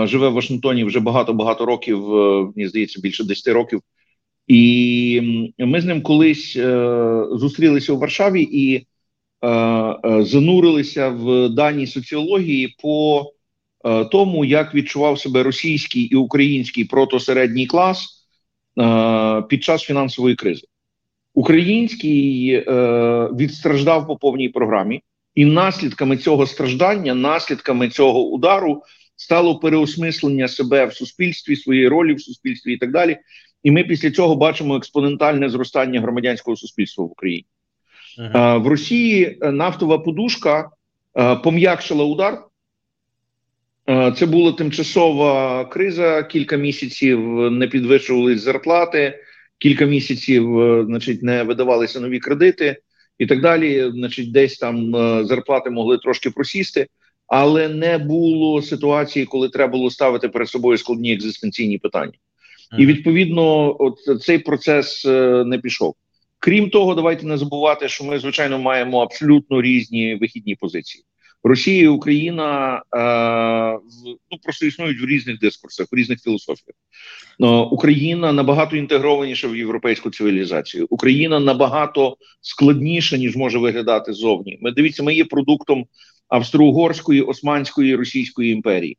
живе 0.06 0.30
в 0.30 0.34
Вашингтоні 0.34 0.84
вже 0.84 1.00
багато 1.00 1.34
багато 1.34 1.66
років. 1.66 2.16
Е, 2.16 2.52
мені 2.56 2.68
здається, 2.70 3.02
більше 3.02 3.24
10 3.24 3.54
років. 3.54 3.82
І 4.48 5.52
ми 5.60 5.82
з 5.82 5.86
ним 5.86 6.02
колись 6.02 6.56
е, 6.56 7.26
зустрілися 7.32 7.94
у 7.94 7.98
Варшаві 7.98 8.42
і 8.52 8.76
е, 8.76 8.86
занурилися 10.24 11.10
в 11.10 11.50
дані 11.50 11.88
соціології 11.88 12.76
по 12.82 13.26
тому, 14.12 14.46
як 14.46 14.76
відчував 14.76 15.20
себе 15.20 15.44
російський 15.44 16.02
і 16.02 16.16
український 16.16 16.86
протосередній 16.86 17.68
клас 17.68 18.28
під 19.50 19.64
час 19.64 19.82
фінансової 19.82 20.36
кризи. 20.36 20.68
Український 21.34 22.58
відстраждав 23.36 24.08
по 24.08 24.18
повній 24.18 24.50
програмі, 24.50 25.02
і 25.36 25.46
наслідками 25.46 26.18
цього 26.18 26.48
страждання, 26.48 27.14
наслідками 27.16 27.90
цього 27.90 28.30
удару 28.30 28.82
стало 29.24 29.60
переосмислення 29.60 30.48
себе 30.48 30.86
в 30.86 30.94
суспільстві, 30.94 31.56
своєї 31.56 31.88
ролі 31.88 32.14
в 32.14 32.22
суспільстві 32.22 32.74
і 32.74 32.78
так 32.78 32.92
далі. 32.92 33.18
І 33.64 33.72
ми 33.72 33.84
після 33.84 34.12
цього 34.12 34.36
бачимо 34.36 34.76
експонентальне 34.76 35.50
зростання 35.50 36.02
громадянського 36.02 36.58
суспільства 36.58 37.06
в 37.06 37.12
Україні. 37.12 37.46
-huh. 38.20 38.62
В 38.64 38.68
Росії 38.68 39.38
е, 39.42 39.52
нафтова 39.52 40.00
подушка 40.00 40.70
е, 41.20 41.36
пом'якшила 41.36 42.06
удар, 42.06 42.44
Е, 43.90 44.14
Це 44.18 44.26
була 44.26 44.52
тимчасова 44.52 45.66
криза. 45.66 46.24
Кілька 46.24 46.56
місяців 46.56 47.20
не 47.52 47.68
підвищувались 47.68 48.42
зарплати, 48.42 49.20
кілька 49.58 49.86
місяців, 49.86 50.44
значить, 50.86 51.24
не 51.24 51.44
видавалися 51.44 52.00
нові 52.00 52.20
кредити 52.20 52.78
і 53.18 53.26
так 53.26 53.42
далі. 53.42 53.92
Значить, 53.92 54.32
десь 54.32 54.58
там 54.58 54.92
зарплати 55.26 55.70
могли 55.70 55.98
трошки 55.98 56.30
просісти, 56.30 56.88
але 57.36 57.68
не 57.68 57.98
було 57.98 58.62
ситуації, 58.62 59.26
коли 59.26 59.50
треба 59.50 59.72
було 59.72 59.92
ставити 59.92 60.30
перед 60.30 60.50
собою 60.50 60.78
складні 60.78 61.14
екзистенційні 61.14 61.78
питання. 61.78 62.14
І 62.80 62.86
відповідно, 62.86 63.76
от 63.80 64.22
цей 64.22 64.40
процес 64.40 65.06
е, 65.06 65.44
не 65.46 65.58
пішов. 65.58 65.96
Крім 66.40 66.70
того, 66.70 66.96
давайте 66.96 67.26
не 67.26 67.38
забувати, 67.38 67.88
що 67.88 68.04
ми 68.04 68.20
звичайно 68.20 68.60
маємо 68.60 69.00
абсолютно 69.00 69.62
різні 69.62 70.16
вихідні 70.16 70.56
позиції. 70.56 71.04
Росія 71.44 71.84
і 71.84 71.88
Україна 71.88 72.82
е, 72.96 73.80
ну 74.32 74.38
просто 74.44 74.66
існують 74.66 75.02
в 75.02 75.06
різних 75.06 75.40
дискурсах, 75.40 75.88
в 75.92 75.96
різних 75.96 76.22
філософіях. 76.22 76.76
Е, 77.42 77.46
Україна 77.48 78.34
набагато 78.34 78.76
інтегрованіша 78.76 79.48
в 79.48 79.58
європейську 79.58 80.10
цивілізацію. 80.10 80.88
Україна 80.90 81.40
набагато 81.40 82.18
складніша 82.42 83.18
ніж 83.18 83.36
може 83.36 83.60
виглядати 83.60 84.14
ззовні. 84.14 84.58
Ми 84.62 84.72
дивіться, 84.72 85.04
ми 85.04 85.16
є 85.16 85.26
продуктом 85.26 85.86
австро-угорської, 86.28 87.22
османської, 87.22 87.96
російської 87.96 88.52
імперії. 88.52 88.98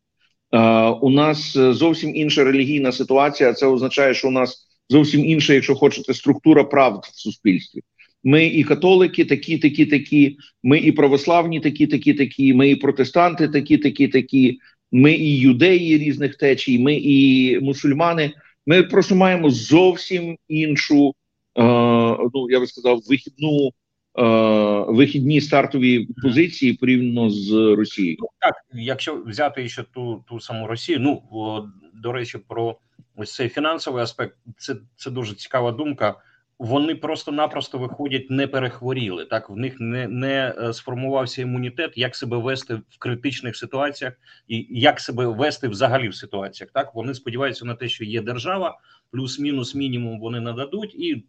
У 1.00 1.10
нас 1.10 1.56
е, 1.56 1.72
зовсім 1.72 2.16
інша 2.16 2.44
релігійна 2.44 2.92
ситуація. 2.92 3.52
Це 3.52 3.66
означає, 3.66 4.14
що 4.14 4.28
у 4.28 4.30
нас 4.30 4.68
зовсім 4.88 5.24
інша, 5.24 5.54
якщо 5.54 5.74
хочете, 5.74 6.14
структура 6.14 6.64
правд 6.64 7.04
в 7.04 7.20
суспільстві. 7.20 7.80
Ми 8.24 8.46
і 8.46 8.64
католики, 8.64 9.24
такі, 9.24 9.58
такі, 9.58 9.86
такі. 9.86 10.36
Ми 10.62 10.78
і 10.78 10.92
православні, 10.92 11.60
такі, 11.60 11.86
такі, 11.86 12.14
такі. 12.14 12.54
Ми 12.54 12.70
і 12.70 12.76
протестанти, 12.76 13.48
такі, 13.48 13.78
такі, 13.78 14.08
такі. 14.08 14.58
Ми 14.92 15.12
і 15.12 15.38
юдеї 15.38 15.98
різних 15.98 16.36
течій, 16.36 16.78
ми 16.78 16.94
і 16.94 17.58
мусульмани. 17.60 18.32
Ми 18.66 18.82
просто 18.82 19.14
маємо 19.14 19.50
зовсім 19.50 20.36
іншу, 20.48 21.14
е, 21.58 21.62
ну 22.34 22.50
я 22.50 22.60
би 22.60 22.66
сказав, 22.66 23.00
вихідну 23.08 23.70
вихідні 24.88 25.40
стартові 25.40 26.08
позиції 26.22 26.72
порівняно 26.72 27.30
з 27.30 27.52
Росією. 27.52 28.16
Ну, 28.20 28.28
так, 28.40 28.54
якщо 28.72 29.22
взяти 29.26 29.68
ще 29.68 29.82
ту, 29.82 30.24
ту 30.28 30.40
саму 30.40 30.66
Росію, 30.66 31.00
ну 31.00 31.22
до 31.94 32.12
речі, 32.12 32.38
про 32.48 32.78
ось 33.16 33.34
цей 33.34 33.48
фінансовий 33.48 34.02
аспект, 34.02 34.36
це, 34.56 34.76
це 34.96 35.10
дуже 35.10 35.34
цікава 35.34 35.72
думка. 35.72 36.14
Вони 36.58 36.94
просто-напросто 36.94 37.78
виходять, 37.78 38.30
не 38.30 38.46
перехворіли. 38.46 39.24
Так 39.24 39.50
в 39.50 39.56
них 39.56 39.80
не, 39.80 40.08
не 40.08 40.54
е, 40.58 40.72
сформувався 40.72 41.42
імунітет, 41.42 41.92
як 41.96 42.16
себе 42.16 42.36
вести 42.36 42.74
в 42.74 42.98
критичних 42.98 43.56
ситуаціях, 43.56 44.14
і 44.48 44.66
як 44.70 45.00
себе 45.00 45.26
вести 45.26 45.68
взагалі 45.68 46.08
в 46.08 46.14
ситуаціях. 46.14 46.70
Так 46.70 46.94
вони 46.94 47.14
сподіваються 47.14 47.64
на 47.64 47.74
те, 47.74 47.88
що 47.88 48.04
є 48.04 48.22
держава, 48.22 48.78
плюс-мінус 49.10 49.74
мінімум 49.74 50.20
вони 50.20 50.40
нададуть, 50.40 50.94
і 50.94 51.24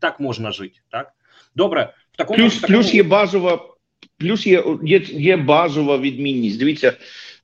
так 0.00 0.20
можна 0.20 0.50
жити. 0.50 0.80
Так 0.90 1.12
добре, 1.54 1.94
в 2.12 2.16
такому 2.16 2.38
Плюс, 2.38 2.54
в 2.54 2.60
такому... 2.60 2.78
плюс 2.78 2.94
є 2.94 3.02
базова, 3.02 3.66
плюс 4.18 4.46
є, 4.46 4.64
є, 4.84 5.02
є 5.12 5.36
базова 5.36 5.98
відмінність. 5.98 6.58
Дивіться, 6.58 6.92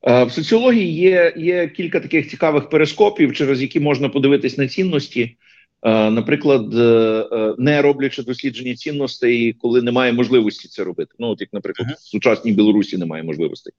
е, 0.02 0.24
в 0.24 0.32
соціології 0.32 0.92
є, 0.92 1.34
є 1.36 1.68
кілька 1.68 2.00
таких 2.00 2.30
цікавих 2.30 2.68
перископів, 2.68 3.32
через 3.32 3.62
які 3.62 3.80
можна 3.80 4.08
подивитись 4.08 4.58
на 4.58 4.68
цінності. 4.68 5.36
Е, 5.82 6.10
Наприклад, 6.10 6.74
е, 6.74 7.54
не 7.58 7.82
роблячи 7.82 8.22
дослідження 8.22 8.74
цінностей, 8.74 9.52
коли 9.52 9.82
немає 9.82 10.12
можливості 10.12 10.68
це 10.68 10.84
робити. 10.84 11.14
Ну, 11.18 11.28
от 11.28 11.40
як, 11.40 11.52
наприклад, 11.52 11.88
в 11.88 12.00
сучасній 12.00 12.52
Білорусі 12.52 12.96
немає 12.96 13.22
можливостей. 13.22 13.72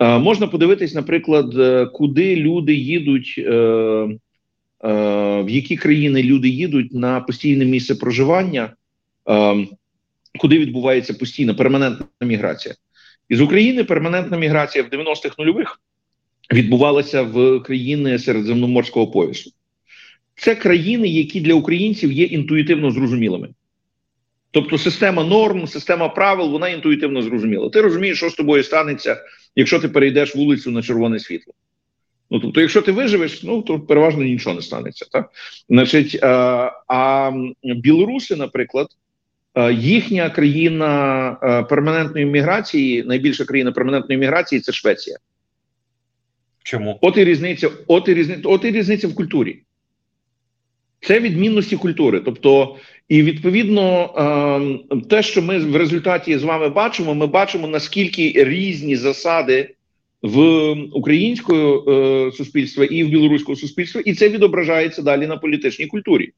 Можна 0.00 0.46
подивитись, 0.46 0.94
наприклад, 0.94 1.54
куди 1.92 2.36
люди 2.36 2.74
їдуть, 2.74 3.34
в 4.84 5.46
які 5.48 5.76
країни 5.76 6.22
люди 6.22 6.48
їдуть 6.48 6.92
на 6.92 7.20
постійне 7.20 7.64
місце 7.64 7.94
проживання. 7.94 8.72
Е, 9.28 9.66
куди 10.38 10.58
відбувається 10.58 11.14
постійна 11.14 11.54
перманентна 11.54 12.06
міграція. 12.20 12.74
Із 13.28 13.40
України 13.40 13.84
перманентна 13.84 14.38
міграція 14.38 14.84
в 14.84 14.88
90-х 14.88 15.38
нульових 15.38 15.80
відбувалася 16.52 17.22
в 17.22 17.60
країни 17.60 18.18
Середземноморського 18.18 19.06
поясу. 19.06 19.50
Це 20.34 20.54
країни, 20.54 21.08
які 21.08 21.40
для 21.40 21.54
українців 21.54 22.12
є 22.12 22.24
інтуїтивно 22.24 22.90
зрозумілими. 22.90 23.48
Тобто 24.50 24.78
система 24.78 25.24
норм, 25.24 25.66
система 25.66 26.08
правил, 26.08 26.50
вона 26.50 26.68
інтуїтивно 26.68 27.22
зрозуміла. 27.22 27.70
Ти 27.70 27.80
розумієш, 27.80 28.18
що 28.18 28.30
з 28.30 28.34
тобою 28.34 28.64
станеться, 28.64 29.24
якщо 29.56 29.80
ти 29.80 29.88
перейдеш 29.88 30.34
вулицю 30.34 30.70
на 30.70 30.82
червоне 30.82 31.18
світло. 31.18 31.54
Ну, 32.30 32.40
тобто, 32.40 32.60
якщо 32.60 32.82
ти 32.82 32.92
виживеш, 32.92 33.42
ну 33.42 33.62
то 33.62 33.80
переважно 33.80 34.22
нічого 34.24 34.56
не 34.56 34.62
станеться. 34.62 35.06
Так? 35.12 35.30
Значить, 35.68 36.18
а, 36.22 36.72
а 36.88 37.32
білоруси, 37.62 38.36
наприклад, 38.36 38.86
Е, 38.86 39.01
Їхня 39.72 40.30
країна 40.30 41.36
е, 41.42 41.62
перманентної 41.62 42.26
міграції, 42.26 43.02
найбільша 43.02 43.44
країна 43.44 43.72
перманентної 43.72 44.20
міграції 44.20 44.60
це 44.60 44.72
Швеція. 44.72 45.16
чому 46.62 46.98
От 47.02 47.16
і 47.16 47.24
різниця, 47.24 47.70
от 47.86 48.08
і 48.08 48.14
різниця, 48.14 48.48
от 48.48 48.64
і 48.64 48.70
різниця 48.70 49.08
в 49.08 49.14
культурі. 49.14 49.62
Це 51.00 51.20
відмінності 51.20 51.76
культури. 51.76 52.20
Тобто, 52.24 52.76
і 53.08 53.22
відповідно, 53.22 54.14
е, 54.92 54.98
те, 55.08 55.22
що 55.22 55.42
ми 55.42 55.58
в 55.58 55.76
результаті 55.76 56.38
з 56.38 56.42
вами 56.42 56.68
бачимо, 56.68 57.14
ми 57.14 57.26
бачимо 57.26 57.68
наскільки 57.68 58.44
різні 58.44 58.96
засади 58.96 59.74
в 60.22 60.70
українського 60.72 61.92
е, 61.92 62.32
суспільства 62.32 62.84
і 62.84 63.04
в 63.04 63.08
білоруського 63.08 63.56
суспільства, 63.56 64.00
і 64.00 64.14
це 64.14 64.28
відображається 64.28 65.02
далі 65.02 65.26
на 65.26 65.36
політичній 65.36 65.86
культурі. 65.86 66.32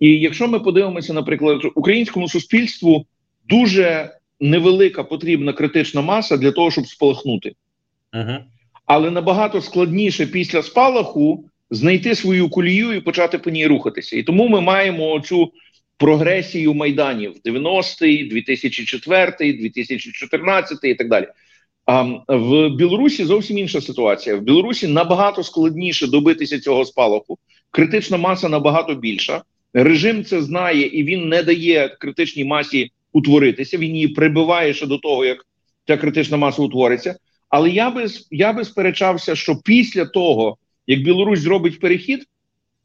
І 0.00 0.20
якщо 0.20 0.48
ми 0.48 0.60
подивимося, 0.60 1.12
наприклад, 1.12 1.62
українському 1.74 2.28
суспільству 2.28 3.06
дуже 3.48 4.10
невелика 4.40 5.04
потрібна 5.04 5.52
критична 5.52 6.02
маса 6.02 6.36
для 6.36 6.52
того, 6.52 6.70
щоб 6.70 6.86
спалахнути, 6.86 7.52
угу. 8.14 8.34
але 8.86 9.10
набагато 9.10 9.60
складніше 9.60 10.26
після 10.26 10.62
спалаху 10.62 11.44
знайти 11.70 12.14
свою 12.14 12.48
колію 12.48 12.92
і 12.92 13.00
почати 13.00 13.38
по 13.38 13.50
ній 13.50 13.66
рухатися. 13.66 14.16
І 14.16 14.22
тому 14.22 14.48
ми 14.48 14.60
маємо 14.60 15.20
цю 15.20 15.52
прогресію 15.96 16.74
майданів 16.74 17.34
90-й, 17.44 18.28
2004, 18.28 19.52
2014 19.52 20.78
і 20.82 20.94
так 20.94 21.08
далі. 21.08 21.26
А 21.86 22.02
в 22.28 22.68
Білорусі 22.68 23.24
зовсім 23.24 23.58
інша 23.58 23.80
ситуація. 23.80 24.36
В 24.36 24.40
Білорусі 24.40 24.88
набагато 24.88 25.42
складніше 25.42 26.06
добитися 26.06 26.60
цього 26.60 26.84
спалаху. 26.84 27.38
Критична 27.70 28.16
маса 28.16 28.48
набагато 28.48 28.94
більша. 28.94 29.42
Режим 29.72 30.24
це 30.24 30.42
знає 30.42 30.86
і 30.86 31.04
він 31.04 31.28
не 31.28 31.42
дає 31.42 31.88
критичній 31.88 32.44
масі 32.44 32.90
утворитися. 33.12 33.78
Він 33.78 33.94
її 33.94 34.08
прибиває 34.08 34.74
ще 34.74 34.86
до 34.86 34.98
того, 34.98 35.24
як 35.24 35.46
ця 35.86 35.96
критична 35.96 36.36
маса 36.36 36.62
утвориться. 36.62 37.16
Але 37.48 37.70
я 37.70 37.90
би 37.90 38.06
я 38.30 38.52
би 38.52 38.64
сперечався, 38.64 39.34
що 39.34 39.56
після 39.64 40.04
того, 40.04 40.56
як 40.86 41.02
Білорусь 41.02 41.40
зробить 41.40 41.80
перехід, 41.80 42.26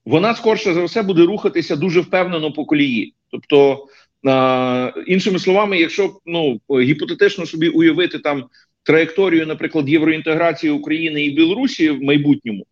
вона 0.06 0.36
скорше 0.36 0.74
за 0.74 0.84
все 0.84 1.04
буде 1.04 1.22
рухатися 1.22 1.76
дуже 1.76 2.02
впевнено 2.02 2.52
по 2.52 2.66
колії. 2.66 3.14
Тобто, 3.32 3.88
а, 4.28 4.92
іншими 5.08 5.40
словами, 5.40 5.80
якщо 5.80 6.20
ну 6.26 6.62
гіпотетично 6.82 7.46
собі 7.46 7.70
уявити 7.70 8.20
там 8.20 8.46
траєкторію, 8.84 9.46
наприклад, 9.48 9.90
євроінтеграції 9.90 10.72
України 10.72 11.26
і 11.26 11.32
Білорусі 11.32 11.90
в 11.90 12.04
майбутньому, 12.04 12.66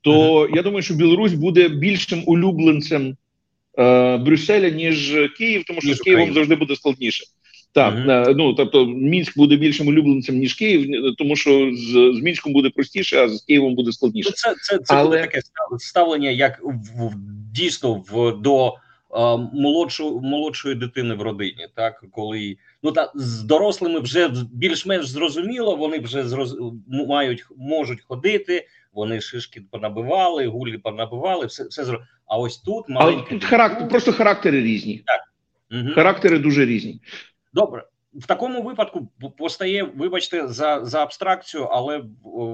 то 0.00 0.38
ага. 0.38 0.52
я 0.56 0.62
думаю, 0.62 0.82
що 0.82 0.94
Білорусь 0.94 1.32
буде 1.32 1.68
більшим 1.68 2.22
улюбленцем 2.26 3.16
е, 3.78 4.16
Брюсселя, 4.16 4.68
ніж 4.68 5.14
Київ, 5.38 5.64
тому 5.66 5.80
що 5.80 5.94
з 5.94 6.00
Києвом 6.00 6.34
завжди 6.34 6.54
буде 6.54 6.76
складніше. 6.76 7.24
Так, 7.74 7.94
mm-hmm. 7.94 8.34
ну 8.36 8.54
тобто 8.54 8.86
Мінськ 8.86 9.36
буде 9.36 9.56
більшим 9.56 9.88
улюбленцем 9.88 10.38
ніж 10.38 10.54
Київ, 10.54 11.14
тому 11.18 11.36
що 11.36 11.70
з, 11.72 11.90
з 12.18 12.20
Мінськом 12.22 12.52
буде 12.52 12.70
простіше, 12.70 13.24
а 13.24 13.28
з 13.28 13.42
Києвом 13.42 13.74
буде 13.74 13.92
складніше. 13.92 14.30
Ну, 14.30 14.34
це 14.36 14.54
це, 14.62 14.78
це 14.78 14.94
Але... 14.94 15.20
таке 15.20 15.40
ставлення, 15.78 16.30
як 16.30 16.60
в, 16.62 17.06
в 17.06 17.14
дійсно 17.52 18.04
в 18.12 18.32
до 18.42 18.74
а, 19.10 19.36
молодшу, 19.36 20.20
молодшої 20.20 20.74
дитини 20.74 21.14
в 21.14 21.22
родині. 21.22 21.66
Так, 21.74 22.04
коли 22.12 22.56
ну 22.82 22.92
та 22.92 23.12
з 23.14 23.42
дорослими 23.42 24.00
вже 24.00 24.30
більш-менш 24.52 25.08
зрозуміло, 25.08 25.76
вони 25.76 25.98
вже 25.98 26.28
зроз, 26.28 26.56
мають 26.88 27.44
можуть 27.56 28.02
ходити. 28.08 28.66
Вони 28.94 29.20
шишки 29.20 29.60
понабивали, 29.70 30.46
гулі 30.46 30.78
понабивали, 30.78 31.46
все 31.46 31.64
все 31.64 31.84
зро... 31.84 32.04
А 32.26 32.38
ось 32.38 32.58
тут 32.58 32.88
маленькі... 32.88 33.30
тут 33.30 33.44
характер, 33.44 33.88
просто 33.88 34.12
характери 34.12 34.62
різні. 34.62 35.04
Так. 35.06 35.20
Угу. 35.70 35.94
Характери 35.94 36.38
дуже 36.38 36.66
різні. 36.66 37.00
Добре, 37.52 37.84
в 38.14 38.26
такому 38.26 38.62
випадку 38.62 39.08
постає, 39.38 39.82
вибачте, 39.82 40.48
за 40.48 40.84
за 40.84 41.02
абстракцію, 41.02 41.64
але 41.64 42.04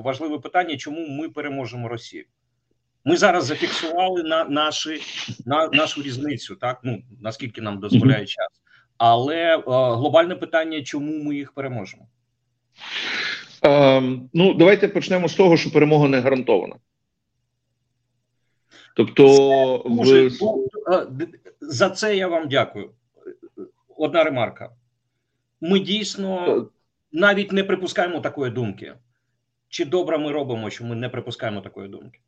важливе 0.05 0.38
питання, 0.38 0.76
чому 0.76 1.09
ми 1.09 1.29
переможемо 1.29 1.88
Росію? 1.88 2.24
Ми 3.05 3.16
зараз 3.16 3.44
зафіксували 3.44 4.22
на 4.22 4.44
наші 4.44 5.00
на 5.46 5.68
нашу 5.68 6.03
різницю, 6.03 6.57
так 6.57 6.81
ну 6.83 7.03
наскільки 7.20 7.61
нам 7.61 7.81
дозволяє 7.81 8.26
час, 8.26 8.48
але 8.98 9.57
е, 9.57 9.62
глобальне 9.66 10.37
питання, 10.37 10.83
чому 10.83 11.22
ми 11.22 11.35
їх 11.35 11.53
переможемо? 11.53 12.09
Ем, 13.62 14.30
ну, 14.34 14.54
давайте 14.54 14.88
почнемо 14.88 15.28
з 15.28 15.34
того, 15.34 15.56
що 15.56 15.72
перемога 15.72 16.08
не 16.08 16.20
гарантована. 16.20 16.76
Тобто, 18.96 19.82
Може, 19.86 20.28
в... 20.28 20.44
е, 20.92 21.06
за 21.60 21.90
це 21.90 22.16
я 22.16 22.28
вам 22.28 22.48
дякую. 22.48 22.90
Одна 23.96 24.24
ремарка. 24.24 24.70
Ми 25.60 25.80
дійсно 25.80 26.66
навіть 27.12 27.52
не 27.52 27.64
припускаємо 27.64 28.20
такої 28.20 28.52
думки. 28.52 28.94
Чи 29.68 29.84
добре 29.84 30.18
ми 30.18 30.32
робимо, 30.32 30.70
що 30.70 30.84
ми 30.84 30.96
не 30.96 31.08
припускаємо 31.08 31.60
такої 31.60 31.88
думки? 31.88 32.18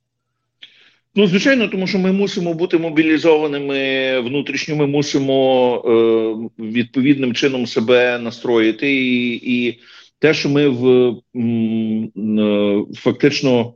Ну, 1.14 1.26
звичайно, 1.26 1.68
тому 1.68 1.86
що 1.86 1.98
ми 1.98 2.12
мусимо 2.12 2.54
бути 2.54 2.78
мобілізованими 2.78 4.20
внутрішньо. 4.20 4.76
Ми 4.76 4.86
мусимо 4.86 5.74
е, 5.76 6.62
відповідним 6.62 7.34
чином 7.34 7.66
себе 7.66 8.18
настроїти, 8.18 8.94
і, 8.94 9.40
і 9.56 9.80
те, 10.22 10.35
що 10.35 10.48
ми 10.48 10.68
в 10.68 11.08
е, 11.37 12.85
фактично 12.94 13.74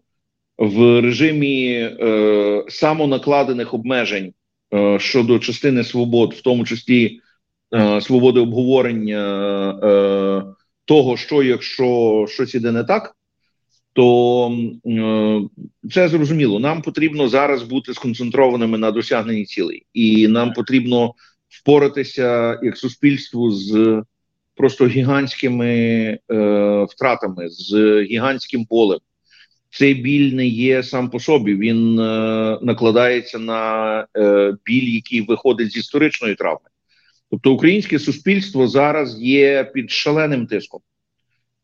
в 0.59 1.01
режимі 1.01 1.73
е, 1.73 2.65
самонакладених 2.69 3.75
обмежень 3.75 4.33
е, 4.75 4.99
щодо 4.99 5.39
частини 5.39 5.85
свобод, 5.85 6.35
в 6.35 6.43
тому 6.43 6.65
числі 6.65 7.21
свободи 8.01 8.41
обговорення 8.41 9.23
того, 10.85 11.17
що 11.17 11.43
якщо 11.43 12.27
щось 12.29 12.55
іде 12.55 12.73
не 12.73 12.85
так 12.85 13.17
то 13.93 14.59
це 15.91 16.09
зрозуміло. 16.09 16.61
Нам 16.61 16.83
потрібно 16.83 17.29
зараз 17.29 17.63
бути 17.63 17.95
сконцентрованими 17.95 18.79
на 18.79 18.91
досягненні 18.91 19.45
цілей, 19.45 19.87
і 19.93 20.29
нам 20.29 20.53
потрібно 20.53 21.15
впоратися 21.49 22.59
як 22.63 22.77
суспільству 22.77 23.51
з 23.51 24.03
просто 24.57 24.87
гігантськими 24.87 25.69
е, 25.69 26.87
втратами, 26.91 27.49
з 27.49 28.03
гігантським 28.03 28.65
полем. 28.65 28.99
Цей 29.71 29.95
біль 29.95 30.33
не 30.33 30.47
є 30.47 30.83
сам 30.83 31.11
по 31.11 31.21
собі. 31.21 31.55
Він 31.55 31.99
е, 31.99 32.59
накладається 32.63 33.39
на 33.39 34.01
е, 34.17 34.55
біль, 34.65 34.95
який 34.95 35.21
виходить 35.21 35.73
з 35.73 35.77
історичної 35.77 36.35
травми. 36.35 36.69
Тобто, 37.31 37.53
українське 37.53 37.99
суспільство 37.99 38.69
зараз 38.69 39.21
є 39.21 39.65
під 39.75 39.91
шаленим 39.91 40.47
тиском. 40.47 40.81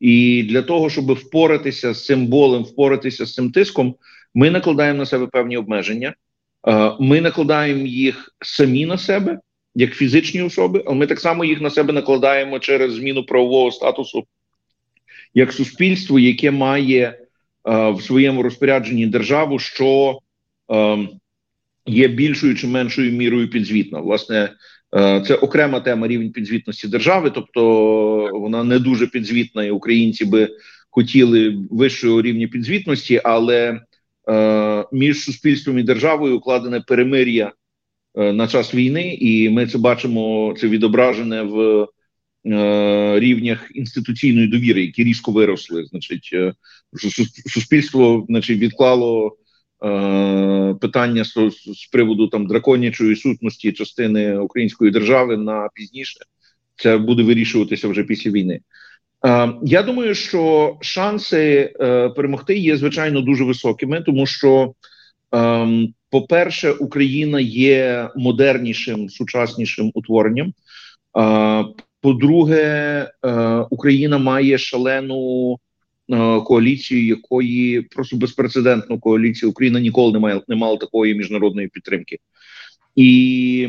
І 0.00 0.42
для 0.42 0.62
того, 0.62 0.90
щоб 0.90 1.12
впоратися 1.12 1.94
з 1.94 2.04
цим 2.04 2.26
болем, 2.26 2.62
впоратися 2.62 3.26
з 3.26 3.34
цим 3.34 3.52
тиском, 3.52 3.94
ми 4.34 4.50
накладаємо 4.50 4.98
на 4.98 5.06
себе 5.06 5.26
певні 5.26 5.56
обмеження. 5.56 6.14
Е, 6.68 6.92
Ми 7.00 7.20
накладаємо 7.20 7.86
їх 7.86 8.34
самі 8.40 8.86
на 8.86 8.98
себе, 8.98 9.38
як 9.74 9.94
фізичні 9.94 10.42
особи, 10.42 10.82
але 10.86 10.96
ми 10.96 11.06
так 11.06 11.20
само 11.20 11.44
їх 11.44 11.60
на 11.60 11.70
себе 11.70 11.92
накладаємо 11.92 12.58
через 12.58 12.92
зміну 12.92 13.24
правового 13.24 13.72
статусу 13.72 14.24
як 15.34 15.52
суспільство, 15.52 16.18
яке 16.18 16.50
має 16.50 17.04
е, 17.04 17.90
в 17.90 18.02
своєму 18.02 18.42
розпорядженні 18.42 19.06
державу, 19.06 19.58
що 19.58 20.18
е, 20.72 20.98
є 21.86 22.08
більшою 22.08 22.54
чи 22.54 22.66
меншою 22.66 23.12
мірою 23.12 23.50
підзвітна. 23.50 24.00
Власне, 24.00 24.50
Е, 24.96 25.22
це 25.26 25.34
окрема 25.34 25.80
тема 25.80 26.08
рівень 26.08 26.32
підзвітності 26.32 26.88
держави, 26.88 27.30
тобто 27.34 27.62
вона 28.32 28.64
не 28.64 28.78
дуже 28.78 29.06
підзвітна, 29.06 29.64
і 29.64 29.70
українці 29.70 30.24
би 30.24 30.48
хотіли 30.90 31.58
вищого 31.70 32.22
рівня 32.22 32.48
підзвітності, 32.48 33.20
але 33.24 33.80
е, 34.28 34.84
між 34.92 35.24
суспільством 35.24 35.78
і 35.78 35.82
державою 35.82 36.36
укладене 36.36 36.80
перемир'я 36.80 37.52
на 38.14 38.48
час 38.48 38.74
війни, 38.74 39.14
і 39.20 39.50
ми 39.50 39.66
це 39.66 39.78
бачимо 39.78 40.54
це 40.58 40.68
відображене 40.68 41.42
в 41.42 41.86
е, 42.46 43.20
рівнях 43.20 43.70
інституційної 43.74 44.46
довіри, 44.46 44.82
які 44.82 45.04
різко 45.04 45.32
виросли. 45.32 45.84
Значить, 45.84 46.30
е, 46.32 46.54
суспільство, 47.46 48.26
значить, 48.28 48.58
відклало. 48.58 49.36
Е, 49.84 50.74
питання 50.80 51.24
з, 51.24 51.34
з 51.74 51.86
приводу 51.92 52.28
там 52.28 52.46
драконячої 52.46 53.16
сутності 53.16 53.72
частини 53.72 54.38
української 54.38 54.90
держави 54.90 55.36
на 55.36 55.68
пізніше. 55.74 56.20
Це 56.76 56.98
буде 56.98 57.22
вирішуватися 57.22 57.88
вже 57.88 58.04
після 58.04 58.30
війни. 58.30 58.60
Е, 59.26 59.52
я 59.62 59.82
думаю, 59.82 60.14
що 60.14 60.76
шанси 60.80 61.74
е, 61.80 62.08
перемогти 62.08 62.58
є 62.58 62.76
звичайно 62.76 63.20
дуже 63.20 63.44
високими, 63.44 64.00
тому 64.00 64.26
що, 64.26 64.74
е, 65.34 65.68
по-перше, 66.12 66.72
Україна 66.72 67.40
є 67.40 68.08
модернішим, 68.16 69.08
сучаснішим 69.08 69.90
утворенням. 69.94 70.52
По-друге, 72.00 72.62
е, 73.24 73.66
Україна 73.70 74.18
має 74.18 74.58
шалену 74.58 75.58
Е, 76.12 76.40
коаліцію, 76.40 77.06
якої 77.06 77.82
просто 77.82 78.16
безпрецедентну 78.16 78.98
коаліцію 78.98 79.50
Україна 79.50 79.80
ніколи 79.80 80.12
не 80.12 80.18
має 80.18 80.40
не 80.48 80.56
мала 80.56 80.76
такої 80.76 81.14
міжнародної 81.14 81.68
підтримки, 81.68 82.18
і 82.96 83.68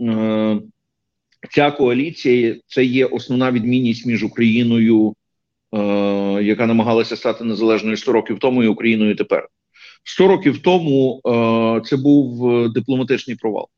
е, 0.00 0.58
ця 1.50 1.70
коаліція 1.70 2.56
це 2.66 2.84
є 2.84 3.06
основна 3.06 3.52
відмінність 3.52 4.06
між 4.06 4.24
Україною, 4.24 5.14
яка 6.42 6.66
намагалася 6.66 7.16
стати 7.16 7.44
незалежною 7.44 7.96
100 7.96 8.12
років 8.12 8.38
тому, 8.38 8.62
і 8.62 8.68
Україною 8.68 9.16
тепер. 9.16 9.48
100 10.04 10.28
років 10.28 10.62
тому 10.62 11.20
е, 11.26 11.80
це 11.84 11.96
був 11.96 12.68
дипломатичний 12.72 13.36
провал. 13.36 13.68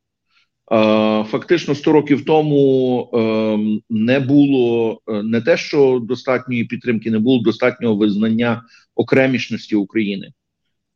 Е, 0.73 1.25
фактично 1.25 1.75
100 1.75 1.93
років 1.93 2.25
тому 2.25 3.11
не 3.91 4.21
було 4.21 5.01
е, 5.09 5.23
не 5.23 5.41
те, 5.41 5.57
що 5.57 6.01
достатньої 6.03 6.65
підтримки, 6.65 7.11
не 7.11 7.19
було 7.19 7.43
достатнього 7.43 7.97
визнання 7.97 8.63
окремішності 8.95 9.77
України, 9.77 10.33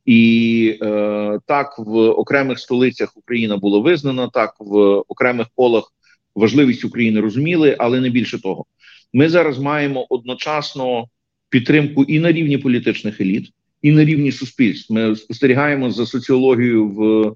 і 0.05 0.79
е, 0.83 1.39
так 1.47 1.79
в 1.79 1.97
окремих 1.97 2.59
столицях 2.59 3.17
Україна 3.17 3.57
була 3.57 3.79
визнана, 3.79 4.29
так 4.29 4.55
в 4.59 4.77
окремих 5.09 5.47
колах 5.55 5.93
важливість 6.35 6.85
України 6.85 7.21
розуміли, 7.21 7.77
але 7.79 8.01
не 8.01 8.11
більше 8.11 8.43
того. 8.43 8.65
Ми 9.13 9.29
зараз 9.29 9.59
маємо 9.59 10.07
одночасно 10.11 11.05
підтримку 11.49 12.05
і 12.05 12.19
на 12.19 12.33
рівні 12.33 12.59
політичних 12.59 13.21
еліт, 13.21 13.51
і 13.83 13.91
на 13.91 14.05
рівні 14.05 14.33
суспільств. 14.33 14.93
Ми 14.93 15.17
спостерігаємо 15.17 15.91
за 15.91 16.07
соціологією 16.07 16.89
в. 16.89 17.33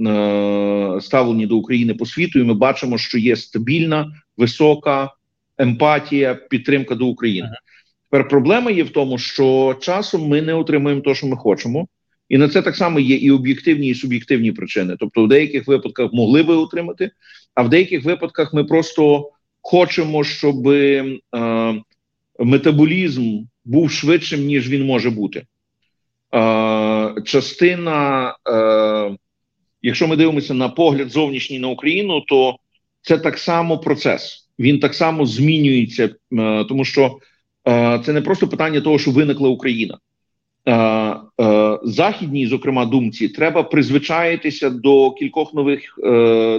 Е, 0.00 0.98
ставлені 1.00 1.46
до 1.46 1.56
України 1.56 1.94
по 1.94 2.06
світу, 2.06 2.38
і 2.38 2.42
ми 2.42 2.54
бачимо, 2.54 2.98
що 2.98 3.18
є 3.18 3.36
стабільна, 3.36 4.12
висока 4.36 5.10
емпатія, 5.58 6.34
підтримка 6.34 6.94
до 6.94 7.06
України. 7.06 7.50
Тепер 8.10 8.28
проблема 8.28 8.70
є 8.70 8.82
в 8.82 8.90
тому, 8.90 9.18
що 9.18 9.76
часом 9.80 10.28
ми 10.28 10.42
не 10.42 10.54
отримуємо 10.54 11.00
те, 11.00 11.14
що 11.14 11.26
ми 11.26 11.36
хочемо, 11.36 11.88
і 12.28 12.38
на 12.38 12.48
це 12.48 12.62
так 12.62 12.76
само 12.76 13.00
є 13.00 13.16
і 13.16 13.30
об'єктивні, 13.30 13.88
і 13.88 13.94
суб'єктивні 13.94 14.52
причини. 14.52 14.96
Тобто, 14.98 15.24
в 15.24 15.28
деяких 15.28 15.66
випадках 15.66 16.12
могли 16.12 16.42
би 16.42 16.54
отримати, 16.54 17.10
а 17.54 17.62
в 17.62 17.68
деяких 17.68 18.04
випадках 18.04 18.54
ми 18.54 18.64
просто 18.64 19.30
хочемо, 19.62 20.24
щоб 20.24 20.68
е, 20.68 21.04
метаболізм 22.38 23.38
був 23.64 23.90
швидшим, 23.90 24.44
ніж 24.44 24.68
він 24.68 24.86
може 24.86 25.10
бути. 25.10 25.42
Е, 26.36 27.14
частина 27.24 28.28
е, 28.48 29.16
якщо 29.82 30.08
ми 30.08 30.16
дивимося 30.16 30.54
на 30.54 30.68
погляд 30.68 31.10
зовнішній 31.10 31.58
на 31.58 31.68
Україну, 31.68 32.20
то 32.20 32.56
це 33.02 33.18
так 33.18 33.38
само 33.38 33.78
процес. 33.78 34.48
Він 34.58 34.80
так 34.80 34.94
само 34.94 35.26
змінюється, 35.26 36.04
е, 36.04 36.64
тому 36.64 36.84
що 36.84 37.18
це 38.04 38.12
не 38.12 38.20
просто 38.20 38.48
питання 38.48 38.80
того, 38.80 38.98
що 38.98 39.10
виникла 39.10 39.48
Україна. 39.48 39.98
Західній, 41.82 42.46
зокрема, 42.46 42.86
думці, 42.86 43.28
треба 43.28 43.62
призвичаїтися 43.62 44.70
до 44.70 45.10
кількох 45.10 45.54
нових 45.54 45.98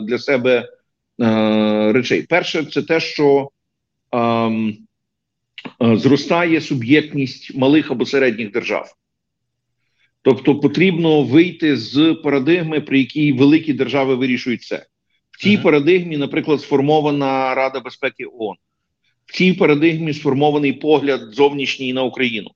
для 0.04 0.18
себе 0.20 0.70
речей. 1.94 2.22
Перше, 2.22 2.66
це 2.66 2.82
те, 2.82 3.00
що 3.00 3.50
ем, 4.12 4.78
зростає 5.82 6.62
суб'єктність 6.62 7.56
малих 7.56 7.92
або 7.92 8.06
середніх 8.06 8.52
держав. 8.52 8.94
Тобто 10.22 10.60
потрібно 10.60 11.24
вийти 11.24 11.78
з 11.78 12.14
парадигми, 12.24 12.82
при 12.82 13.00
якій 13.00 13.34
великі 13.34 13.74
держави 13.74 14.16
вирішують 14.16 14.64
це. 14.64 14.86
В 15.32 15.44
цій 15.44 15.50
uh 15.50 15.60
-huh. 15.60 15.64
парадигмі, 15.64 16.18
наприклад, 16.18 16.62
сформована 16.62 17.56
Рада 17.56 17.80
безпеки 17.80 18.26
ООН. 18.26 18.56
В 19.26 19.34
цій 19.34 19.54
парадигмі 19.54 20.14
сформований 20.14 20.74
погляд 20.74 21.22
зовнішній 21.32 21.94
на 21.94 22.04
Україну. 22.04 22.52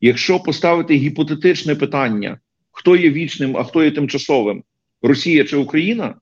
Якщо 0.00 0.40
поставити 0.40 0.94
гіпотетичне 0.94 1.74
питання, 1.74 2.38
хто 2.70 2.96
є 2.96 3.10
вічним, 3.10 3.56
а 3.56 3.64
хто 3.64 3.84
є 3.84 3.90
тимчасовим, 3.90 4.62
Росія 5.02 5.44
чи 5.44 5.56
Україна, 5.56 6.14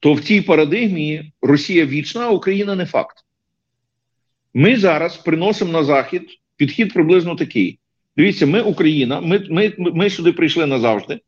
то 0.00 0.12
в 0.12 0.20
цій 0.20 0.40
парадигмі 0.40 1.32
Росія 1.42 1.86
вічна, 1.86 2.20
а 2.20 2.30
Україна 2.30 2.74
не 2.74 2.86
факт. 2.86 3.16
Ми 4.54 4.76
зараз 4.76 5.16
приносимо 5.16 5.72
на 5.72 5.84
Захід 5.84 6.22
підхід 6.56 6.92
приблизно 6.92 7.36
такий. 7.36 7.78
Дивіться, 8.16 8.46
ми 8.46 8.60
Україна, 8.60 9.20
ми, 9.20 9.46
ми, 9.50 9.72
ми 9.78 10.10
сюди 10.10 10.32
прийшли 10.32 10.66
назавжди. 10.66 11.20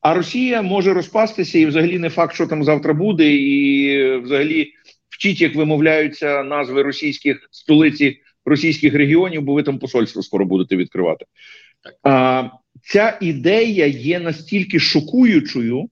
А 0.00 0.14
Росія 0.14 0.62
може 0.62 0.94
розпастися, 0.94 1.58
і 1.58 1.66
взагалі 1.66 1.98
не 1.98 2.10
факт, 2.10 2.34
що 2.34 2.46
там 2.46 2.64
завтра 2.64 2.94
буде, 2.94 3.34
і 3.34 4.16
взагалі 4.16 4.72
вчіть, 5.08 5.40
як 5.40 5.54
вимовляються 5.54 6.42
назви 6.42 6.82
російських 6.82 7.48
столиці 7.50 8.20
російських 8.44 8.94
регіонів, 8.94 9.42
бо 9.42 9.54
ви 9.54 9.62
там 9.62 9.78
посольство 9.78 10.22
скоро 10.22 10.44
будете 10.44 10.76
відкривати. 10.76 11.24
А, 12.02 12.44
Ця 12.82 13.18
ідея 13.20 13.86
є 13.86 14.20
настільки 14.20 14.80
шокуючою, 14.80 15.88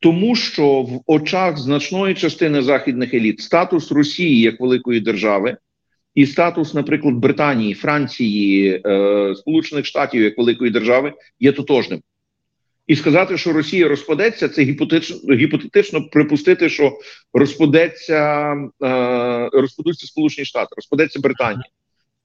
тому 0.00 0.36
що 0.36 0.82
в 0.82 1.02
очах 1.06 1.58
значної 1.58 2.14
частини 2.14 2.62
західних 2.62 3.14
еліт 3.14 3.40
статус 3.40 3.92
Росії 3.92 4.40
як 4.40 4.60
великої 4.60 5.00
держави 5.00 5.56
і 6.18 6.26
статус, 6.26 6.74
наприклад, 6.74 7.14
Британії, 7.14 7.74
Франції, 7.74 8.82
е, 8.86 9.34
Сполучених 9.36 9.86
Штатів 9.86 10.22
як 10.22 10.38
великої 10.38 10.70
держави 10.70 11.12
є 11.40 11.52
тотожним. 11.52 12.02
І 12.86 12.96
сказати, 12.96 13.38
що 13.38 13.52
Росія 13.52 13.88
розпадеться, 13.88 14.48
це 14.48 14.62
гіпотетично, 14.62 15.34
гіпотетично 15.34 16.08
припустити, 16.08 16.68
що 16.68 16.98
розпадеться, 17.32 18.52
е, 18.82 19.48
розпадуться 19.52 20.06
Сполучені 20.06 20.44
Штати, 20.44 20.68
розпадеться 20.76 21.20
Британія, 21.20 21.68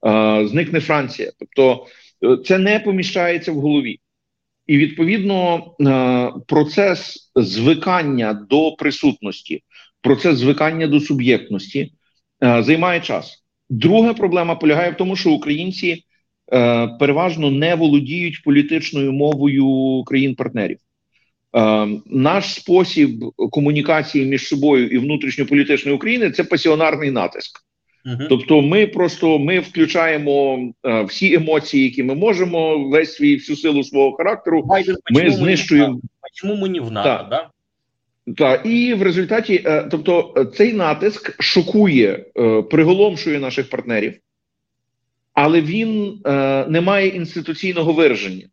е, 0.06 0.48
зникне 0.48 0.80
Франція. 0.80 1.32
Тобто 1.40 1.86
е, 2.24 2.38
це 2.46 2.58
не 2.58 2.80
поміщається 2.80 3.52
в 3.52 3.56
голові. 3.56 4.00
І 4.68 4.78
відповідно 4.78 5.72
е, 5.82 6.32
процес 6.48 7.32
звикання 7.36 8.34
до 8.34 8.72
присутності, 8.72 9.64
процес 10.02 10.38
звикання 10.38 10.88
до 10.88 11.00
суб'єктності 11.00 11.94
е, 12.44 12.64
займає 12.64 13.02
час. 13.02 13.43
Друга 13.74 14.14
проблема 14.14 14.56
полягає 14.56 14.92
в 14.92 14.98
тому, 14.98 15.16
що 15.16 15.32
українці 15.32 16.04
е, 16.54 16.88
переважно 17.00 17.52
не 17.52 17.76
володіють 17.76 18.44
політичною 18.44 19.12
мовою 19.12 20.04
країн-партнерів. 20.04 20.78
Е, 21.58 21.88
наш 22.06 22.54
спосіб 22.54 23.26
комунікації 23.52 24.26
між 24.26 24.48
собою 24.48 24.88
і 24.88 24.98
внутрішньополітичної 24.98 25.98
України 25.98 26.32
це 26.32 26.44
пасіонарний 26.44 27.12
натиск. 27.12 27.60
Угу. 28.06 28.24
Тобто, 28.30 28.62
ми 28.62 28.88
просто 28.88 29.40
ми 29.40 29.60
включаємо 29.60 30.60
е, 30.86 31.04
всі 31.04 31.34
емоції, 31.34 31.84
які 31.84 32.04
ми 32.04 32.16
можемо, 32.16 32.90
весь 32.90 33.14
свій 33.14 33.36
всю 33.36 33.56
силу 33.56 33.84
свого 33.84 34.12
характеру. 34.12 34.64
Байден, 34.64 34.96
Ми 35.12 35.32
знищуємо 35.32 35.94
в- 35.94 36.02
Почему 36.22 36.68
не 36.68 36.80
в 36.80 36.92
НАТО, 36.92 37.28
да? 37.30 37.50
Та 38.38 38.56
і 38.56 38.94
в 38.94 39.04
результаті, 39.04 39.64
е, 39.66 39.88
тобто, 39.92 40.34
е, 40.38 40.46
цей 40.46 40.74
натиск 40.74 41.44
шокує, 41.44 42.26
е, 42.40 42.62
приголомшує 42.62 43.40
наших 43.40 43.70
партнерів, 43.70 44.14
але 45.34 45.62
він 45.62 46.22
не 46.68 46.82
має 46.82 47.08
інституційного 47.08 47.94
вираження. 47.94 48.46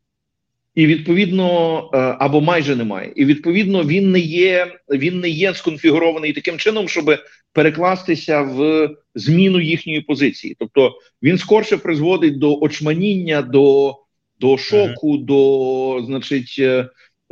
І 0.75 0.87
відповідно, 0.87 1.79
або 2.19 2.41
майже 2.41 2.77
немає. 2.77 3.13
І 3.17 3.25
відповідно 3.25 3.85
він 3.85 4.11
не 4.11 4.19
є, 4.19 4.77
він 4.91 5.21
не 5.21 5.29
є 5.29 5.55
сконфігурований 5.55 6.33
таким 6.33 6.59
чином, 6.59 6.89
щоб 6.89 7.19
перекластися 7.53 8.43
в 8.43 8.89
зміну 9.15 9.61
їхньої 9.61 10.01
позиції. 10.01 10.57
Тобто 10.59 10.95
він 11.23 11.39
скорше 11.39 11.77
призводить 11.77 12.39
до 12.39 12.59
очманіння, 12.61 13.43
до, 13.43 13.97
до 14.41 14.59
шоку, 14.59 15.17
до 15.19 16.03
значить 16.07 16.63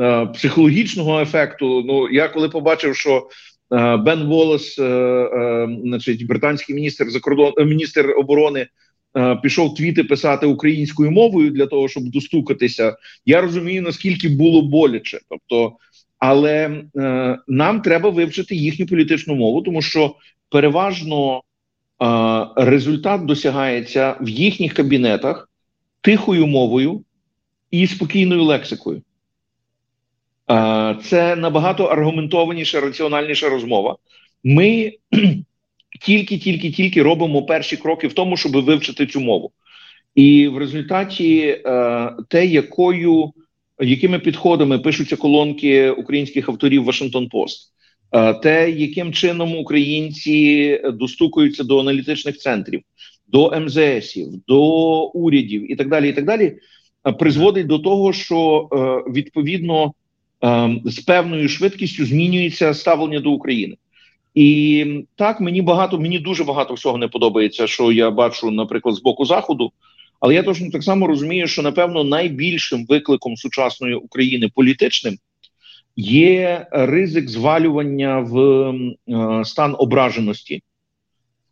е, 0.01 0.27
психологічного 0.27 1.21
ефекту. 1.21 1.83
Ну 1.87 2.09
я 2.11 2.29
коли 2.29 2.49
побачив, 2.49 2.97
що 2.97 3.29
е, 3.73 3.97
Бен 3.97 4.27
Волес, 4.27 4.79
е, 4.79 5.69
значить, 5.85 6.27
британський 6.27 6.75
міністр 6.75 7.11
закордон, 7.11 7.53
міністр 7.59 8.15
оборони. 8.19 8.67
Пішов 9.43 9.75
твіти 9.75 10.05
писати 10.05 10.47
українською 10.47 11.11
мовою 11.11 11.51
для 11.51 11.67
того, 11.67 11.89
щоб 11.89 12.03
достукатися. 12.03 12.97
Я 13.27 13.41
розумію, 13.41 13.83
наскільки 13.83 14.29
було 14.29 14.63
боляче. 14.63 15.19
Тобто, 15.29 15.77
але 16.19 16.83
е, 16.97 17.39
нам 17.49 17.81
треба 17.81 18.11
вивчити 18.11 18.57
їхню 18.57 18.87
політичну 18.87 19.35
мову, 19.35 19.63
тому 19.63 19.83
що 19.83 20.15
переважно 20.51 21.37
е, 21.39 21.43
результат 22.57 23.25
досягається 23.25 24.17
в 24.21 24.29
їхніх 24.29 24.75
кабінетах 24.75 25.51
тихою 26.01 26.47
мовою 26.47 27.05
і 27.71 27.87
спокійною 27.87 28.45
лексикою. 28.45 29.03
Це 31.05 31.37
набагато 31.37 31.85
аргументованіша, 31.85 32.81
раціональніша 32.81 33.49
розмова. 33.49 33.97
Ми 34.45 34.93
тільки, 36.01 36.39
тільки, 36.39 36.71
тільки 36.71 37.03
робимо 37.03 37.43
перші 37.43 37.77
кроки 37.77 38.09
в 38.09 38.13
тому, 38.13 38.37
щоб 38.37 38.65
вивчити 38.65 39.07
цю 39.07 39.21
мову. 39.21 39.53
І 40.15 40.49
в 40.49 40.59
результаті 40.59 41.41
е, 41.67 42.11
те, 42.29 42.47
якою 42.47 43.33
якими 43.81 44.19
підходами 44.19 44.79
пишуться 44.79 45.17
колонки 45.17 45.91
українських 45.91 46.49
авторів 46.49 46.85
Вашингтон 46.85 47.29
Пост, 47.29 47.73
е, 48.13 48.35
те, 48.35 48.71
яким 48.71 49.13
чином 49.13 49.57
українці 49.57 50.81
достукуються 50.95 51.65
до 51.65 51.81
аналітичних 51.81 52.39
центрів, 52.39 52.83
до 53.27 53.61
МЗСів, 53.61 54.29
до 54.47 54.63
урядів 55.05 55.73
і 55.73 55.77
так 55.77 55.89
далі, 55.89 56.09
і 56.09 56.13
так 56.13 56.25
далі, 56.25 56.59
е, 57.07 57.13
призводить 57.13 57.67
до 57.67 57.79
того, 57.79 58.13
що 58.13 58.69
відповідно 59.15 59.93
з 60.85 61.01
певною 61.07 61.49
швидкістю 61.49 62.07
змінюється 62.07 62.75
ставлення 62.75 63.21
до 63.21 63.31
України. 63.31 63.77
І 64.35 64.87
так 65.17 65.41
мені 65.41 65.63
багато, 65.63 65.99
мені 65.99 66.19
дуже 66.19 66.45
багато 66.45 66.75
всього 66.75 66.99
не 66.99 67.09
подобається, 67.09 67.67
що 67.67 67.93
я 67.93 68.11
бачу, 68.11 68.51
наприклад, 68.51 68.95
з 68.95 69.03
боку 69.03 69.25
заходу. 69.25 69.73
Але 70.21 70.35
я 70.35 70.43
точно 70.43 70.71
так 70.71 70.83
само 70.83 71.07
розумію, 71.07 71.47
що 71.47 71.63
напевно 71.63 72.05
найбільшим 72.05 72.87
викликом 72.87 73.37
сучасної 73.37 73.95
України 73.95 74.51
політичним 74.55 75.17
є 75.97 76.67
ризик 76.71 77.29
звалювання 77.29 78.19
в 78.19 78.39
е, 78.39 79.45
стан 79.45 79.77
ображеності. 79.79 80.63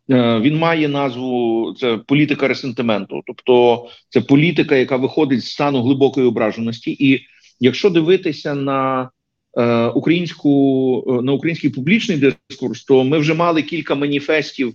Е, 0.09 0.39
він 0.39 0.57
має 0.57 0.87
назву 0.87 1.73
це 1.79 1.97
політика 1.97 2.47
ресентименту, 2.47 3.21
тобто 3.25 3.85
це 4.09 4.21
політика, 4.21 4.75
яка 4.75 4.97
виходить 4.97 5.41
з 5.41 5.51
стану 5.51 5.83
глибокої 5.83 6.27
ображеності. 6.27 6.91
І 6.99 7.21
якщо 7.59 7.89
дивитися 7.89 8.55
на 8.55 9.09
е, 9.57 9.85
українську 9.85 11.21
на 11.23 11.31
український 11.31 11.69
публічний 11.69 12.35
дискурс, 12.49 12.83
то 12.83 13.03
ми 13.03 13.17
вже 13.17 13.33
мали 13.33 13.61
кілька 13.61 13.95
маніфестів 13.95 14.73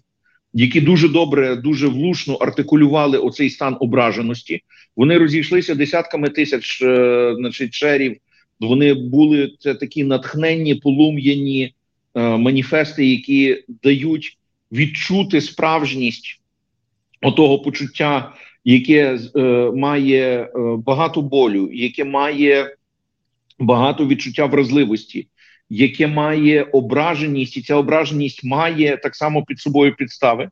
які 0.55 0.81
дуже 0.81 1.09
добре, 1.09 1.57
дуже 1.57 1.89
влучно 1.89 2.35
артикулювали 2.35 3.19
оцей 3.19 3.51
стан 3.51 3.77
ображеності. 3.81 4.63
Вони 4.97 5.19
розійшлися 5.19 5.75
десятками 5.75 6.29
тисяч, 6.29 6.83
е, 6.83 7.35
значить, 7.37 7.75
шерів. 7.75 8.17
Вони 8.61 8.95
були 8.95 9.53
це 9.59 9.75
такі 9.75 10.05
натхненні, 10.05 10.75
полум'яні 10.75 11.75
е, 12.15 12.21
маніфести, 12.37 13.07
які 13.07 13.65
дають 13.83 14.39
відчути 14.73 15.41
справжність 15.41 16.41
отого 17.23 17.59
почуття, 17.59 18.35
яке 18.65 19.19
е, 19.37 19.41
має 19.75 20.43
е, 20.43 20.51
багато 20.77 21.23
болю, 21.23 21.71
яке 21.73 22.05
має 22.05 22.77
багато 23.59 24.07
відчуття 24.07 24.47
вразливості 24.47 25.29
яке 25.75 26.07
має 26.07 26.63
ображеність, 26.63 27.57
і 27.57 27.63
ця 27.63 27.77
ображеність 27.77 28.45
має 28.45 28.97
так 28.97 29.17
само 29.17 29.45
під 29.45 29.61
собою 29.61 29.97
підстави. 29.97 30.51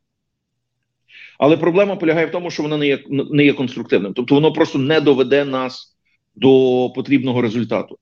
Але 1.39 1.57
проблема 1.57 1.97
полягає 1.97 2.27
в 2.27 2.31
тому, 2.31 2.51
що 2.51 2.63
воно 2.63 2.79
не 2.79 2.87
є 2.87 2.99
не 3.09 3.45
є 3.45 3.53
конструктивним, 3.53 4.13
тобто 4.15 4.35
воно 4.35 4.53
просто 4.53 4.79
не 4.79 5.01
доведе 5.01 5.45
нас 5.45 5.97
до 6.35 6.93
потрібного 6.95 7.43
результату. 7.43 7.99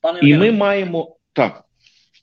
Пане 0.00 0.20
І 0.22 0.34
ми 0.34 0.52
маємо 0.52 1.16
так. 1.32 1.64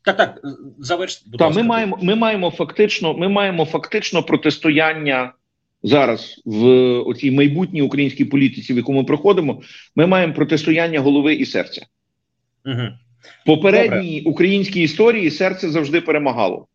так, 0.06 0.18
так, 0.18 0.42
завершити, 0.80 1.38
Та 1.38 1.50
ми 1.50 1.64
маємо, 1.64 2.00
ми 2.02 2.16
маємо 2.16 2.52
фактично, 2.52 3.14
ми 3.14 3.30
маємо 3.30 3.66
фактично 3.66 4.24
протистояння 4.24 5.34
зараз 5.84 6.42
в 6.46 6.66
оцій 7.00 7.32
майбутній 7.32 7.82
українській 7.82 8.26
політиці, 8.26 8.74
в 8.74 8.78
яку 8.78 8.94
ми 8.94 9.04
проходимо. 9.04 9.62
Ми 9.96 10.08
маємо 10.08 10.34
протистояння 10.34 11.00
голови 11.00 11.34
і 11.34 11.46
серця. 11.46 11.86
Угу. 12.66 12.88
Попередній 13.46 14.22
українській 14.22 14.82
історії 14.82 15.32
серце 15.32 15.70
завжди 15.70 16.02
перемагало. 16.02 16.68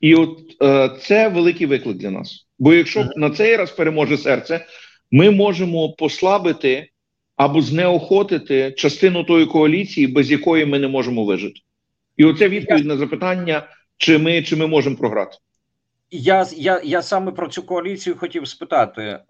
І 0.00 0.14
от 0.14 0.38
е, 0.62 0.90
це 1.00 1.28
великий 1.28 1.66
виклик 1.66 1.96
для 1.96 2.10
нас. 2.10 2.46
Бо 2.58 2.74
якщо 2.74 3.00
Мгм. 3.00 3.10
на 3.16 3.30
цей 3.30 3.56
раз 3.56 3.70
переможе 3.70 4.16
серце, 4.16 4.66
ми 5.10 5.30
можемо 5.30 5.92
послабити 5.92 6.88
або 7.36 7.62
знеохотити 7.62 8.74
частину 8.76 9.24
тої 9.24 9.46
коаліції, 9.46 10.06
без 10.06 10.30
якої 10.30 10.66
ми 10.66 10.78
не 10.78 10.88
можемо 10.88 11.24
вижити. 11.24 11.60
І 12.16 12.24
оце 12.24 12.48
відповідь 12.48 12.86
на 12.86 12.96
запитання, 12.96 13.68
чи 13.96 14.18
ми, 14.18 14.42
чи 14.42 14.56
ми 14.56 14.66
можемо 14.66 14.96
програти. 14.96 15.36
Я, 16.10 16.46
я, 16.56 16.80
я 16.84 17.02
саме 17.02 17.32
про 17.32 17.48
цю 17.48 17.62
коаліцію 17.62 18.16
хотів 18.16 18.48
спитати. 18.48 19.20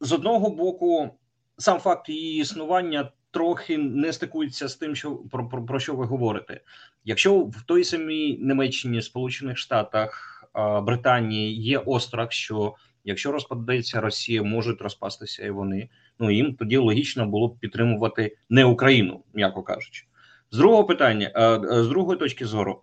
З 0.00 0.12
одного 0.12 0.50
боку, 0.50 1.10
сам 1.58 1.78
факт 1.78 2.08
її 2.08 2.40
існування 2.40 3.12
трохи 3.30 3.78
не 3.78 4.12
стикується 4.12 4.68
з 4.68 4.76
тим, 4.76 4.96
що 4.96 5.16
про, 5.16 5.48
про, 5.48 5.66
про 5.66 5.80
що 5.80 5.94
ви 5.94 6.06
говорите. 6.06 6.60
Якщо 7.04 7.38
в 7.38 7.62
той 7.66 7.84
самій 7.84 8.38
Німеччині, 8.40 9.02
Сполучених 9.02 9.58
Штатах, 9.58 10.34
Британії 10.82 11.62
є 11.62 11.78
острах, 11.78 12.32
що 12.32 12.74
якщо 13.04 13.32
розпадеться 13.32 14.00
Росія, 14.00 14.42
можуть 14.42 14.80
розпастися 14.80 15.46
і 15.46 15.50
вони. 15.50 15.88
Ну 16.18 16.30
їм 16.30 16.54
тоді 16.54 16.76
логічно 16.76 17.26
було 17.26 17.48
б 17.48 17.58
підтримувати 17.58 18.36
не 18.48 18.64
Україну, 18.64 19.24
м'яко 19.34 19.62
кажучи. 19.62 20.04
З 20.50 20.58
другого 20.58 20.84
питання, 20.84 21.58
з 21.70 21.88
другої 21.88 22.18
точки 22.18 22.46
зору. 22.46 22.82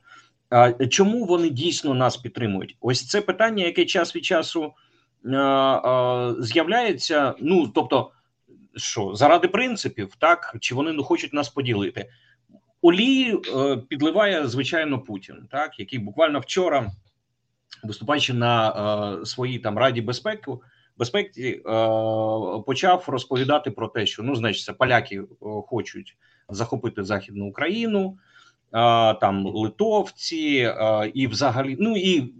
Чому 0.90 1.26
вони 1.26 1.50
дійсно 1.50 1.94
нас 1.94 2.18
підтримують? 2.18 2.78
Ось 2.82 3.08
це 3.08 3.22
питання, 3.22 3.66
яке 3.66 3.86
час 3.86 4.16
від 4.16 4.26
часу 4.26 4.74
з'являється. 6.40 7.34
Ну 7.40 7.68
тобто, 7.68 8.12
що 8.76 9.16
заради 9.16 9.48
принципів, 9.48 10.16
так 10.20 10.56
чи 10.60 10.76
вони 10.76 10.94
не 10.94 11.04
хочуть 11.04 11.34
нас 11.34 11.50
поділити? 11.50 12.10
Олії 12.86 13.40
е, 13.56 13.78
підливає 13.78 14.48
звичайно 14.48 15.00
Путін, 15.00 15.48
так 15.52 15.80
який 15.80 16.00
буквально 16.00 16.40
вчора, 16.40 16.92
виступаючи 17.84 18.34
на 18.34 18.70
е, 19.22 19.26
своїй 19.26 19.60
там 19.60 19.78
раді 19.78 20.02
безпеки, 20.02 20.52
безпеки, 20.98 21.52
е, 21.52 21.62
почав 22.66 23.04
розповідати 23.08 23.72
про 23.72 23.88
те, 23.88 24.06
що 24.06 24.24
ну, 24.24 24.36
значить, 24.36 24.78
поляки 24.78 25.24
хочуть 25.68 26.18
захопити 26.50 27.04
західну 27.04 27.46
Україну, 27.46 28.18
там 29.22 29.46
литовці, 29.46 30.74
і 31.14 31.28
взагалі, 31.28 31.78
ну 31.80 31.98
і 31.98 32.34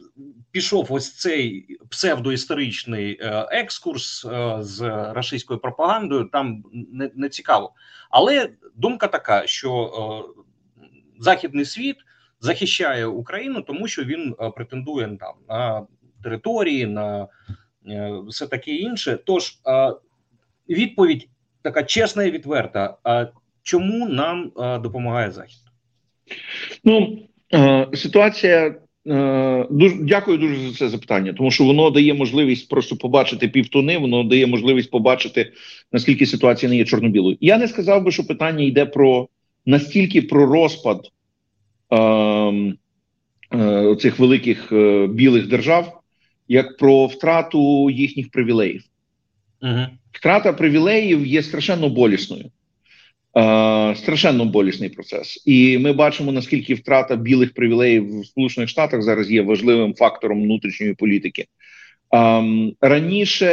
пішов 0.52 0.88
ось 0.90 1.16
цей 1.16 1.68
псевдоісторичний 1.90 3.20
екскурс 3.52 4.28
з 4.60 4.82
російською 5.14 5.60
пропагандою. 5.60 6.30
Там 6.32 6.64
не, 6.74 7.12
не 7.16 7.30
цікаво, 7.30 7.74
але 8.10 8.50
думка 8.76 9.08
така, 9.08 9.48
що 9.48 10.34
західний 11.20 11.66
світ 11.66 11.96
захищає 12.40 13.06
Україну, 13.06 13.62
тому 13.62 13.88
що 13.88 14.04
він 14.04 14.36
претендує 14.56 15.18
там 15.20 15.34
на 15.50 15.88
території, 16.24 16.86
на 16.86 17.28
е, 17.88 18.12
все 18.28 18.48
таке 18.48 18.72
інше. 18.72 19.20
Тож 19.26 19.60
відповідь 20.70 21.30
така 21.62 21.84
чесна 21.84 22.24
і 22.24 22.32
відверта. 22.32 22.98
Чому 23.64 24.10
нам 24.10 24.52
допомагає 24.82 25.32
Захід? 25.32 25.65
Ну 26.84 27.20
ситуація. 27.94 28.76
Дуже 29.70 29.96
дякую 30.02 30.38
дуже 30.38 30.56
за 30.56 30.74
це 30.74 30.90
запитання, 30.90 31.34
тому 31.34 31.52
що 31.52 31.64
воно 31.64 31.90
дає 31.90 32.14
можливість 32.14 32.70
просто 32.70 32.96
побачити 32.96 33.48
півтони, 33.48 33.98
воно 33.98 34.24
дає 34.24 34.48
можливість 34.48 34.92
побачити 34.92 35.52
наскільки 35.92 36.26
ситуація 36.26 36.70
не 36.70 36.78
є 36.78 36.86
чорно-білою. 36.86 37.38
Я 37.42 37.58
не 37.58 37.68
сказав 37.68 38.04
би, 38.04 38.12
що 38.12 38.28
питання 38.28 38.64
йде 38.64 38.86
про 38.86 39.28
настільки 39.66 40.22
про 40.22 40.46
розпад 40.46 41.08
е, 41.92 41.98
е, 43.54 43.96
цих 43.96 44.20
великих 44.20 44.72
е, 44.72 45.08
білих 45.08 45.48
держав, 45.48 46.02
як 46.48 46.78
про 46.78 47.06
втрату 47.06 47.90
їхніх 47.90 48.32
привілеїв. 48.32 48.84
Угу. 49.62 49.86
Втрата 50.12 50.54
привілеїв 50.54 51.26
є 51.26 51.44
страшенно 51.44 51.90
болісною. 51.90 52.52
Е, 53.38 53.96
страшенно 53.96 54.46
болісний 54.46 54.90
процес, 54.90 55.44
і 55.46 55.78
ми 55.78 55.94
бачимо 55.94 56.32
наскільки 56.32 56.74
втрата 56.74 57.16
білих 57.16 57.54
привілеїв 57.54 58.20
в 58.20 58.26
Сполучених 58.26 58.70
Штатах 58.70 59.02
зараз 59.02 59.32
є 59.32 59.42
важливим 59.42 59.94
фактором 59.96 60.44
внутрішньої 60.44 60.94
політики. 60.94 61.46
Ем, 62.12 62.74
раніше 62.82 63.48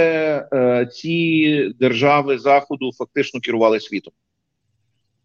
е, 0.52 0.88
ці 0.92 1.74
держави 1.80 2.38
заходу 2.38 2.90
фактично 2.98 3.40
керували 3.40 3.80
світом. 3.80 4.12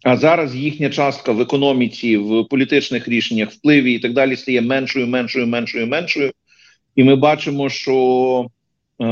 А 0.04 0.18
зараз 0.18 0.56
їхня 0.56 0.90
частка 0.90 1.32
в 1.32 1.42
економіці, 1.42 2.18
в 2.18 2.44
політичних 2.44 3.08
рішеннях, 3.08 3.52
впливі 3.52 3.94
і 3.94 4.00
так 4.00 4.14
далі 4.14 4.36
стає 4.36 4.62
меншою, 4.62 5.08
меншою, 5.08 5.48
меншою, 5.48 5.88
меншою. 5.88 6.32
І 6.96 7.04
ми 7.04 7.16
бачимо, 7.16 7.70
що 7.70 8.48
е, 9.00 9.06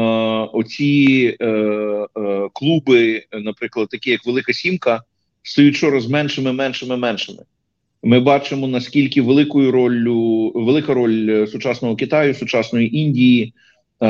оці 0.54 1.36
е, 1.40 1.48
е, 1.48 2.08
клуби, 2.54 3.24
наприклад, 3.34 3.90
такі 3.90 4.12
як 4.12 4.26
Велика 4.26 4.54
Сімка, 4.54 5.02
стають 5.46 5.76
щораз 5.76 6.08
меншими, 6.08 6.54
меншими, 6.54 6.98
меншими. 6.98 7.44
Ми 8.04 8.20
бачимо 8.20 8.68
наскільки 8.68 9.22
великою 9.22 9.72
ролью 9.72 10.52
велика 10.56 10.94
роль 10.94 11.48
сучасного 11.48 11.96
Китаю, 11.96 12.34
сучасної 12.34 12.98
Індії. 12.98 13.54
Е, 14.02 14.08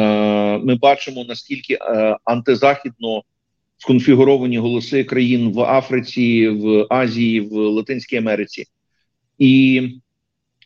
Ми 0.57 0.75
бачимо 0.75 1.25
наскільки 1.27 1.73
е, 1.73 2.17
антизахідно 2.23 3.23
сконфігуровані 3.77 4.57
голоси 4.57 5.03
країн 5.03 5.51
в 5.51 5.59
Африці, 5.59 6.47
в 6.47 6.87
Азії, 6.89 7.41
в 7.41 7.53
Латинській 7.53 8.17
Америці, 8.17 8.65
і 9.37 9.81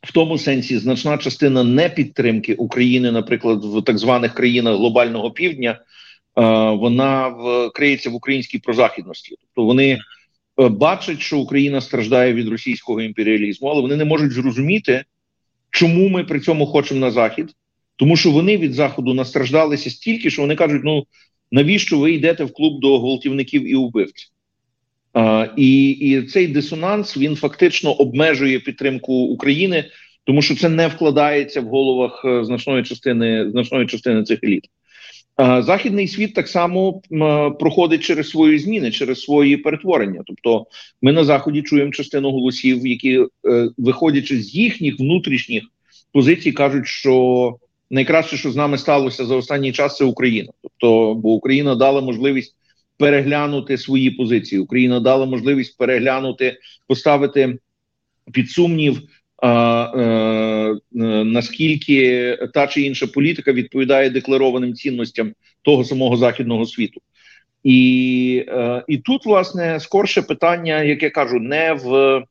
в 0.03 0.11
тому 0.11 0.37
сенсі 0.37 0.77
значна 0.77 1.17
частина 1.17 1.63
непідтримки 1.63 2.53
України, 2.53 3.11
наприклад, 3.11 3.65
в 3.65 3.83
так 3.83 3.97
званих 3.97 4.33
країнах 4.33 4.77
глобального 4.77 5.31
півдня, 5.31 5.71
е, 5.71 5.79
вона 6.69 7.27
в 7.27 7.69
криється 7.73 8.09
в 8.09 8.15
українській 8.15 8.59
прозахідності, 8.59 9.35
тобто 9.41 9.65
вони. 9.65 9.99
Е, 10.59 10.69
бачать, 10.69 11.21
що 11.21 11.37
Україна 11.39 11.81
страждає 11.81 12.33
від 12.33 12.47
російського 12.47 13.01
імперіалізму, 13.01 13.67
але 13.67 13.81
вони 13.81 13.95
не 13.95 14.05
можуть 14.05 14.31
зрозуміти, 14.31 15.03
чому 15.69 16.09
ми 16.09 16.23
при 16.23 16.39
цьому 16.39 16.65
хочемо 16.65 16.99
на 16.99 17.11
захід, 17.11 17.49
тому 17.95 18.15
що 18.15 18.31
вони 18.31 18.57
від 18.57 18.73
заходу 18.73 19.13
настраждалися 19.13 19.89
стільки, 19.89 20.29
що 20.29 20.41
вони 20.41 20.55
кажуть: 20.55 20.81
ну 20.83 21.05
навіщо 21.51 21.99
ви 21.99 22.11
йдете 22.11 22.43
в 22.43 22.53
клуб 22.53 22.79
до 22.79 22.99
гвалтівників 22.99 23.71
і 23.71 23.75
убивців? 23.75 24.29
А, 25.13 25.47
і, 25.57 25.89
і 25.89 26.23
цей 26.23 26.47
дисонанс 26.47 27.17
він 27.17 27.35
фактично 27.35 27.91
обмежує 27.91 28.59
підтримку 28.59 29.13
України, 29.13 29.85
тому 30.23 30.41
що 30.41 30.55
це 30.55 30.69
не 30.69 30.87
вкладається 30.87 31.61
в 31.61 31.65
головах 31.65 32.21
е, 32.25 32.43
значної 32.43 32.83
частини 32.83 33.51
значної 33.51 33.87
частини 33.87 34.23
цих 34.23 34.43
еліт. 34.43 34.65
А, 35.41 35.61
західний 35.61 36.07
світ 36.07 36.33
так 36.33 36.47
само 36.47 37.01
проходить 37.59 38.03
через 38.03 38.29
свої 38.29 38.59
зміни, 38.59 38.91
через 38.91 39.21
свої 39.21 39.57
перетворення. 39.57 40.21
Тобто, 40.25 40.65
ми 41.01 41.11
на 41.11 41.23
заході 41.23 41.61
чуємо 41.61 41.91
частину 41.91 42.31
голосів, 42.31 42.87
які, 42.87 43.19
е, 43.19 43.69
виходячи 43.77 44.41
з 44.41 44.55
їхніх 44.55 44.99
внутрішніх 44.99 45.63
позицій, 46.13 46.51
кажуть, 46.51 46.87
що 46.87 47.55
найкраще, 47.91 48.37
що 48.37 48.51
з 48.51 48.55
нами 48.55 48.77
сталося 48.77 49.25
за 49.25 49.35
останній 49.35 49.71
час, 49.71 49.97
це 49.97 50.05
Україна. 50.05 50.51
Тобто, 50.61 51.15
бо 51.15 51.33
Україна 51.33 51.75
дала 51.75 52.01
можливість 52.01 52.55
переглянути 52.97 53.77
свої 53.77 54.11
позиції. 54.11 54.61
Україна 54.61 54.99
дала 54.99 55.25
можливість 55.25 55.77
переглянути, 55.77 56.57
поставити 56.87 57.57
під 58.33 58.49
сумнів. 58.49 59.01
Е, 59.43 59.49
е, 59.49 60.75
наскільки 61.23 62.37
та 62.53 62.67
чи 62.67 62.81
інша 62.81 63.07
політика 63.07 63.51
відповідає 63.53 64.09
декларованим 64.09 64.73
цінностям 64.73 65.33
того 65.61 65.83
самого 65.83 66.17
західного 66.17 66.65
світу, 66.65 67.01
і 67.63 68.45
е, 68.47 68.83
і 68.87 68.97
тут 68.97 69.25
власне 69.25 69.79
скорше 69.79 70.21
питання, 70.21 70.83
як 70.83 71.03
я 71.03 71.09
кажу, 71.09 71.39
не 71.39 71.73
в 71.73 72.23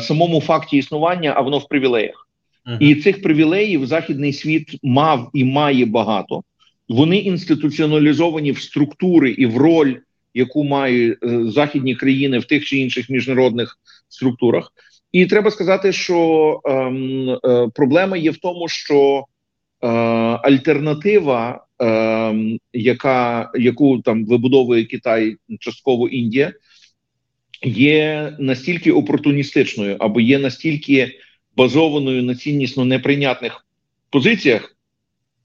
самому 0.00 0.40
факті 0.40 0.76
існування, 0.76 1.32
а 1.36 1.40
воно 1.40 1.58
в 1.58 1.68
привілеях. 1.68 2.28
І 2.80 2.94
цих 2.94 3.22
привілеїв 3.22 3.86
західний 3.86 4.32
світ 4.32 4.78
мав 4.82 5.30
і 5.34 5.44
має 5.44 5.86
багато. 5.86 6.42
Вони 6.88 7.16
інституціоналізовані 7.16 8.52
в 8.52 8.60
структури 8.60 9.30
і 9.30 9.46
в 9.46 9.56
роль, 9.56 9.94
яку 10.34 10.64
мають 10.64 11.18
західні 11.52 11.94
країни 11.94 12.38
в 12.38 12.44
тих 12.44 12.64
чи 12.64 12.78
інших 12.78 13.10
міжнародних 13.10 13.78
структурах. 14.08 14.72
І 15.14 15.26
треба 15.26 15.50
сказати, 15.50 15.92
що 15.92 16.60
ем, 16.64 17.28
е, 17.28 17.68
проблема 17.74 18.16
є 18.16 18.30
в 18.30 18.36
тому, 18.36 18.68
що 18.68 19.24
е, 19.82 19.86
альтернатива, 20.42 21.66
е, 21.82 22.58
яка 22.72 23.50
яку 23.54 23.98
там 23.98 24.24
вибудовує 24.24 24.84
Китай, 24.84 25.36
частково 25.60 26.08
Індія, 26.08 26.52
є 27.62 28.32
настільки 28.38 28.92
опортуністичною 28.92 29.96
або 30.00 30.20
є 30.20 30.38
настільки 30.38 31.18
базованою 31.56 32.22
на 32.22 32.34
ціннісно 32.34 32.84
неприйнятних 32.84 33.66
позиціях, 34.10 34.76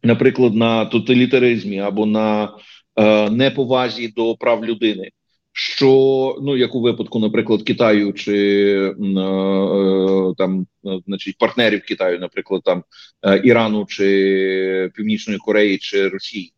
наприклад, 0.04 0.56
на 0.56 0.86
тоталітаризмі 0.86 1.80
або 1.80 2.06
на 2.06 2.54
е, 2.96 3.30
неповазі 3.30 4.08
до 4.08 4.36
прав 4.36 4.66
людини. 4.66 5.10
Що 5.52 6.38
ну 6.42 6.58
як 6.58 6.76
у 6.76 6.82
випадку, 6.82 7.20
наприклад, 7.20 7.64
Китаю 7.64 8.14
чи 8.14 8.36
е, 8.36 9.20
е, 9.20 10.34
там, 10.38 10.68
значить, 11.08 11.38
партнерів 11.38 11.82
Китаю, 11.86 12.20
наприклад, 12.20 12.62
там 12.66 12.84
е, 13.26 13.42
Ірану 13.44 13.86
чи 13.86 14.92
Північної 14.96 15.40
Кореї 15.40 15.78
чи 15.78 16.08
Росії, 16.08 16.54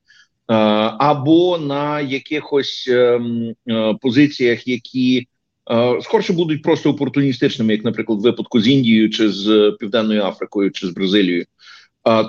е, 0.49 0.53
або 0.99 1.57
на 1.57 2.01
якихось 2.01 2.87
ем, 2.91 3.55
е, 3.69 3.95
позиціях, 4.01 4.67
які 4.67 5.27
Е, 5.69 6.01
скорше 6.01 6.33
будуть 6.33 6.61
просто 6.61 6.89
опортуністичними, 6.89 7.73
як, 7.73 7.85
наприклад, 7.85 8.19
в 8.19 8.21
випадку 8.21 8.61
з 8.61 8.67
Індією 8.67 9.09
чи 9.09 9.29
з 9.29 9.77
Південною 9.79 10.23
Африкою 10.23 10.71
чи 10.71 10.87
з 10.87 10.89
Бразилією. 10.89 11.45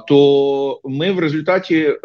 То 0.08 0.80
ми 0.84 1.12
в 1.12 1.18
результаті 1.18 1.76
е, 1.76 1.98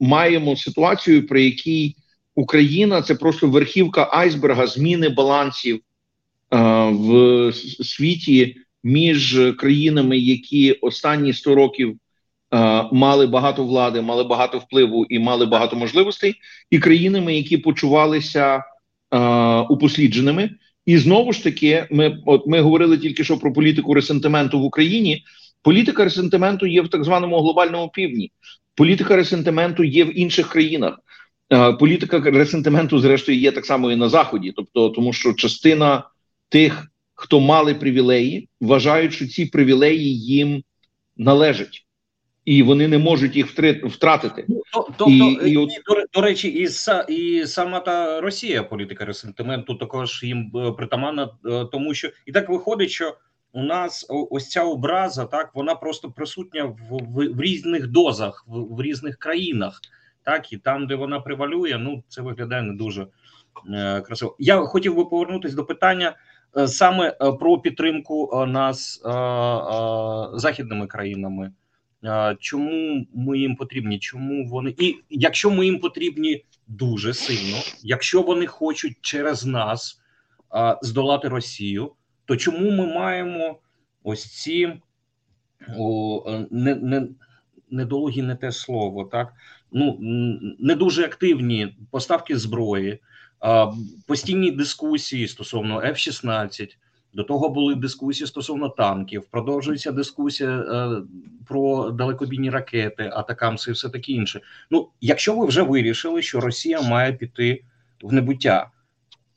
маємо 0.00 0.56
ситуацію, 0.56 1.26
при 1.26 1.44
якій 1.44 1.96
Україна 2.40 3.02
це 3.02 3.14
просто 3.14 3.48
верхівка 3.48 4.08
айсберга 4.12 4.66
зміни 4.66 5.08
балансів 5.08 5.76
е, 5.76 5.80
в 6.90 7.52
світі 7.84 8.56
між 8.84 9.40
країнами, 9.58 10.18
які 10.18 10.72
останні 10.72 11.32
100 11.32 11.54
років. 11.54 11.96
Мали 12.92 13.26
багато 13.26 13.64
влади, 13.64 14.00
мали 14.00 14.24
багато 14.24 14.58
впливу 14.58 15.04
і 15.04 15.18
мали 15.18 15.46
багато 15.46 15.76
можливостей, 15.76 16.34
і 16.70 16.78
країнами, 16.78 17.36
які 17.36 17.58
почувалися 17.58 18.64
упослідженими. 19.68 20.50
І 20.86 20.98
знову 20.98 21.32
ж 21.32 21.44
таки, 21.44 21.86
ми 21.90 22.18
от 22.26 22.46
ми 22.46 22.60
говорили 22.60 22.98
тільки 22.98 23.24
що 23.24 23.38
про 23.38 23.52
політику 23.52 23.94
ресентименту 23.94 24.60
в 24.60 24.64
Україні. 24.64 25.24
Політика 25.62 26.04
ресентименту 26.04 26.66
є 26.66 26.82
в 26.82 26.88
так 26.88 27.04
званому 27.04 27.40
глобальному 27.40 27.88
півдні. 27.88 28.32
Політика 28.74 29.16
ресентименту 29.16 29.84
є 29.84 30.04
в 30.04 30.18
інших 30.18 30.48
країнах. 30.48 30.98
Е, 31.52 31.72
політика 31.72 32.20
ресентименту, 32.20 32.98
зрештою, 32.98 33.38
є 33.38 33.52
так 33.52 33.66
само 33.66 33.92
і 33.92 33.96
на 33.96 34.08
заході, 34.08 34.52
тобто, 34.56 34.88
тому 34.88 35.12
що 35.12 35.32
частина 35.32 36.04
тих, 36.48 36.86
хто 37.14 37.40
мали 37.40 37.74
привілеї, 37.74 38.48
вважають, 38.60 39.12
що 39.12 39.26
ці 39.26 39.46
привілеї 39.46 40.18
їм 40.18 40.62
належать. 41.16 41.86
І 42.44 42.62
вони 42.62 42.88
не 42.88 42.98
можуть 42.98 43.36
їх 43.36 43.46
втратити. 43.84 44.44
Ну, 44.48 44.62
тобто, 44.72 45.10
і, 45.10 45.50
і, 45.50 45.52
і, 45.52 45.54
до, 45.86 46.04
до 46.14 46.20
речі, 46.20 46.48
і 46.48 46.68
і 47.14 47.46
сама 47.46 47.80
та 47.80 48.20
Росія 48.20 48.62
політика 48.62 49.04
ресентименту 49.04 49.74
також 49.74 50.22
їм 50.22 50.52
е, 50.54 50.72
притаманна, 50.72 51.30
е, 51.46 51.64
тому 51.72 51.94
що 51.94 52.10
і 52.26 52.32
так 52.32 52.48
виходить, 52.48 52.90
що 52.90 53.16
у 53.52 53.62
нас 53.62 54.06
ось 54.08 54.48
ця 54.48 54.64
образа, 54.64 55.24
так 55.24 55.50
вона 55.54 55.74
просто 55.74 56.10
присутня 56.10 56.64
в 56.64 56.76
в, 56.90 57.34
в 57.34 57.40
різних 57.40 57.86
дозах, 57.86 58.44
в, 58.48 58.76
в 58.76 58.82
різних 58.82 59.16
країнах, 59.16 59.80
так 60.22 60.52
і 60.52 60.56
там, 60.56 60.86
де 60.86 60.94
вона 60.94 61.20
превалює, 61.20 61.78
ну 61.80 62.02
це 62.08 62.22
виглядає 62.22 62.62
не 62.62 62.74
дуже 62.74 63.06
е, 63.74 64.00
красиво. 64.00 64.36
Я 64.38 64.60
хотів 64.60 64.96
би 64.96 65.04
повернутися 65.04 65.56
до 65.56 65.64
питання 65.64 66.16
е, 66.56 66.68
саме 66.68 67.08
е, 67.08 67.32
про 67.32 67.58
підтримку 67.58 68.30
е, 68.32 68.46
нас 68.46 69.02
е, 69.04 69.10
е, 69.10 70.38
західними 70.38 70.86
країнами. 70.86 71.52
Чому 72.38 73.06
ми 73.14 73.38
їм 73.38 73.56
потрібні? 73.56 73.98
Чому 73.98 74.48
вони 74.48 74.74
і 74.78 74.96
якщо 75.10 75.50
ми 75.50 75.64
їм 75.64 75.78
потрібні 75.78 76.44
дуже 76.66 77.14
сильно, 77.14 77.56
якщо 77.82 78.22
вони 78.22 78.46
хочуть 78.46 78.98
через 79.00 79.44
нас 79.44 80.00
здолати 80.82 81.28
Росію? 81.28 81.92
то 82.30 82.36
чому 82.36 82.70
ми 82.70 82.86
маємо 82.86 83.58
ось 84.02 84.42
ці 84.42 84.80
о, 85.78 86.44
не, 86.50 86.74
не, 86.74 87.08
недолугі 87.70 88.22
не 88.22 88.36
те 88.36 88.52
слово, 88.52 89.04
так 89.04 89.32
ну 89.72 89.96
не 90.58 90.74
дуже 90.74 91.04
активні 91.04 91.76
поставки 91.90 92.38
зброї, 92.38 92.98
постійні 94.06 94.50
дискусії 94.50 95.28
стосовно 95.28 95.80
F-16, 95.80 96.76
до 97.14 97.24
того 97.24 97.48
були 97.48 97.74
дискусії 97.74 98.26
стосовно 98.26 98.68
танків. 98.68 99.24
Продовжується 99.30 99.92
дискусія 99.92 100.50
е, 100.50 101.02
про 101.46 101.90
далекобійні 101.90 102.50
ракети, 102.50 103.10
атакамси 103.14 103.70
і 103.70 103.74
все 103.74 103.88
таке 103.88 104.12
інше. 104.12 104.40
Ну, 104.70 104.88
якщо 105.00 105.36
ви 105.36 105.46
вже 105.46 105.62
вирішили, 105.62 106.22
що 106.22 106.40
Росія 106.40 106.80
має 106.80 107.12
піти 107.12 107.64
в 108.02 108.12
небуття, 108.12 108.70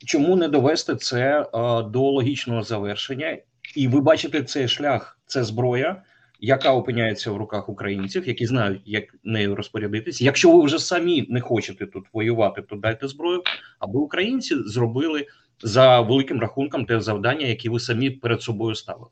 чому 0.05 0.35
не 0.35 0.47
довести 0.47 0.95
це 0.95 1.41
е, 1.41 1.45
до 1.83 2.01
логічного 2.01 2.63
завершення? 2.63 3.37
І 3.75 3.87
ви 3.87 4.01
бачите 4.01 4.43
цей 4.43 4.67
шлях, 4.67 5.19
це 5.25 5.43
зброя, 5.43 6.03
яка 6.45 6.73
опиняється 6.73 7.31
в 7.31 7.37
руках 7.37 7.69
українців, 7.69 8.27
які 8.27 8.45
знають, 8.45 8.81
як 8.85 9.03
нею 9.23 9.55
розпорядитися. 9.55 10.23
Якщо 10.23 10.57
ви 10.57 10.65
вже 10.65 10.79
самі 10.79 11.25
не 11.29 11.41
хочете 11.41 11.85
тут 11.85 12.05
воювати, 12.13 12.61
то 12.61 12.75
дайте 12.75 13.07
зброю, 13.07 13.41
аби 13.79 13.99
українці 13.99 14.55
зробили 14.65 15.25
за 15.61 16.01
великим 16.01 16.39
рахунком 16.39 16.85
те 16.85 17.01
завдання, 17.01 17.47
які 17.47 17.69
ви 17.69 17.79
самі 17.79 18.09
перед 18.09 18.41
собою 18.41 18.75
ставили. 18.75 19.07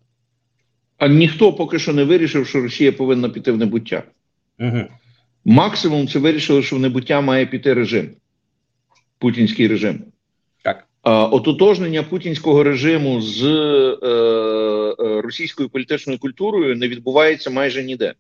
А 0.98 1.08
ніхто 1.08 1.54
поки 1.54 1.80
що 1.80 1.94
не 1.94 2.04
вирішив, 2.04 2.48
що 2.48 2.62
Росія 2.62 2.92
повинна 2.92 3.30
піти 3.30 3.52
в 3.52 3.58
небуття. 3.58 4.04
Угу. 4.60 4.84
Максимум 5.46 6.08
це 6.08 6.20
вирішили, 6.20 6.64
що 6.64 6.76
в 6.76 6.80
небуття 6.80 7.22
має 7.22 7.46
піти 7.46 7.74
режим, 7.74 8.10
путінський 9.18 9.68
режим. 9.68 10.04
Так. 11.04 11.34
Ототожнення 11.34 12.04
путінського 12.04 12.64
режиму 12.64 13.22
з 13.22 13.44
е, 13.44 14.08
е, 14.08 15.22
російською 15.22 15.70
політичною 15.70 16.20
культурою 16.20 16.76
не 16.76 16.88
відбувається 16.88 17.50
майже 17.50 17.84
ніде. 17.84 18.14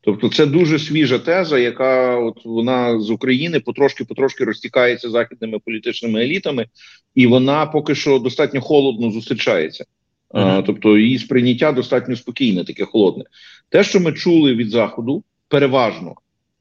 Тобто, 0.00 0.28
це 0.28 0.46
дуже 0.46 0.78
свіжа 0.78 1.18
теза, 1.18 1.58
яка 1.58 2.18
от 2.18 2.44
вона 2.44 3.00
з 3.00 3.10
України 3.10 3.58
потрошки-потрошки 3.58 4.44
розтікається 4.44 5.10
західними 5.10 5.58
політичними 5.58 6.22
елітами, 6.22 6.66
і 7.14 7.26
вона 7.26 7.66
поки 7.66 7.94
що 7.94 8.18
достатньо 8.18 8.60
холодно 8.60 9.10
зустрічається. 9.10 9.84
Uh 10.30 10.46
-huh. 10.46 10.62
Тобто, 10.66 10.98
її 10.98 11.18
сприйняття 11.18 11.72
достатньо 11.72 12.16
спокійне, 12.16 12.64
таке 12.64 12.84
холодне. 12.84 13.24
Те, 13.68 13.84
що 13.84 14.00
ми 14.00 14.12
чули 14.12 14.54
від 14.54 14.70
Заходу, 14.70 15.24
переважно 15.48 16.14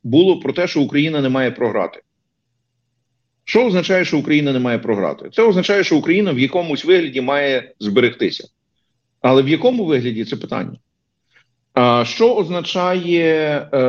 було 0.04 0.40
про 0.40 0.54
те, 0.54 0.68
що 0.68 0.82
Україна 0.82 1.22
не 1.22 1.30
має 1.30 1.52
програти. 1.52 2.02
Що 3.46 3.66
означає, 3.66 4.06
що 4.06 4.18
Україна 4.18 4.54
не 4.54 4.60
має 4.60 4.80
програти? 4.80 5.30
Це 5.34 5.44
означає, 5.44 5.84
що 5.84 5.98
Україна 5.98 6.32
в 6.32 6.40
якомусь 6.40 6.86
вигляді 6.86 7.22
має 7.22 7.72
зберегтися. 7.80 8.48
Але 9.22 9.42
в 9.42 9.50
якому 9.50 9.86
вигляді 9.86 10.26
це 10.26 10.36
питання? 10.36 10.78
А 11.74 12.06
що 12.06 12.36
означає 12.36 13.68
е, 13.74 13.80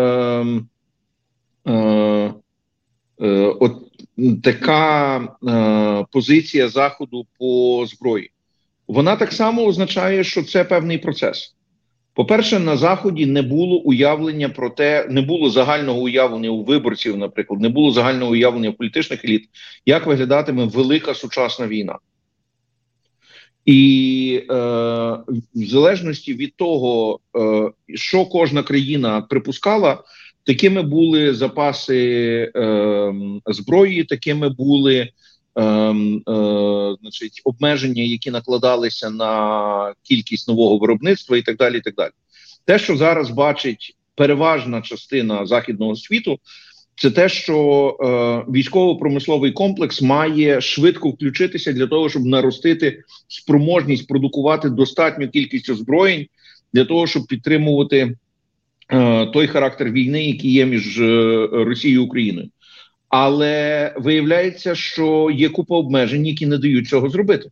е, 1.66 2.34
е, 3.20 3.54
от 3.60 3.72
така 4.42 5.16
е, 5.18 6.06
позиція 6.12 6.68
Заходу 6.68 7.26
по 7.38 7.84
зброї? 7.88 8.30
Вона 8.88 9.16
так 9.16 9.32
само 9.32 9.64
означає, 9.64 10.24
що 10.24 10.42
це 10.42 10.64
певний 10.64 10.98
процес. 10.98 11.53
По-перше, 12.14 12.58
на 12.58 12.76
Заході 12.76 13.26
не 13.26 13.42
було 13.42 13.76
уявлення 13.76 14.48
про 14.48 14.70
те, 14.70 15.06
не 15.10 15.22
було 15.22 15.50
загального 15.50 16.00
уявлення 16.00 16.50
у 16.50 16.64
виборців, 16.64 17.16
наприклад, 17.16 17.60
не 17.60 17.68
було 17.68 17.90
загального 17.90 18.32
уявлення 18.32 18.72
політичних 18.72 19.24
еліт, 19.24 19.48
як 19.86 20.06
виглядатиме 20.06 20.64
велика 20.64 21.14
сучасна 21.14 21.66
війна. 21.66 21.98
І 23.64 24.42
е, 24.50 24.54
в 25.54 25.66
залежності 25.66 26.34
від 26.34 26.56
того, 26.56 27.20
е, 27.36 27.70
що 27.94 28.26
кожна 28.26 28.62
країна 28.62 29.20
припускала, 29.20 30.02
такими 30.44 30.82
були 30.82 31.34
запаси 31.34 32.52
е, 32.56 33.14
зброї, 33.46 34.04
такими 34.04 34.48
були 34.48 35.08
значить, 37.00 37.40
обмеження, 37.44 38.02
які 38.02 38.30
накладалися 38.30 39.10
на 39.10 39.94
кількість 40.02 40.48
нового 40.48 40.78
виробництва, 40.78 41.36
і 41.36 41.42
так 41.42 41.56
далі. 41.56 41.78
І 41.78 41.80
так 41.80 41.94
далі. 41.94 42.10
Те, 42.64 42.78
що 42.78 42.96
зараз 42.96 43.30
бачить 43.30 43.96
переважна 44.14 44.80
частина 44.80 45.46
західного 45.46 45.96
світу, 45.96 46.38
це 46.96 47.10
те, 47.10 47.28
що 47.28 47.96
е, 48.00 48.52
військово-промисловий 48.52 49.52
комплекс 49.52 50.02
має 50.02 50.60
швидко 50.60 51.10
включитися 51.10 51.72
для 51.72 51.86
того, 51.86 52.08
щоб 52.08 52.24
наростити 52.24 53.02
спроможність 53.28 54.08
продукувати 54.08 54.70
достатню 54.70 55.28
кількість 55.28 55.70
озброєнь 55.70 56.26
для 56.72 56.84
того, 56.84 57.06
щоб 57.06 57.26
підтримувати 57.26 58.16
е, 58.92 59.26
той 59.26 59.46
характер 59.46 59.90
війни, 59.90 60.24
який 60.24 60.52
є 60.52 60.66
між 60.66 61.00
е, 61.00 61.48
Росією 61.52 62.00
і 62.00 62.04
Україною. 62.04 62.48
Але 63.16 63.94
виявляється, 63.96 64.74
що 64.74 65.30
є 65.34 65.48
купа 65.48 65.76
обмежень, 65.76 66.26
які 66.26 66.46
не 66.46 66.58
дають 66.58 66.88
цього 66.88 67.08
зробити. 67.10 67.50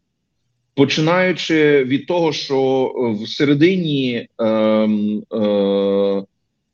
Починаючи 0.74 1.84
від 1.84 2.06
того, 2.06 2.32
що 2.32 2.92
в 3.20 3.28
середині 3.28 4.28
е, 4.38 4.46
е, 4.46 6.22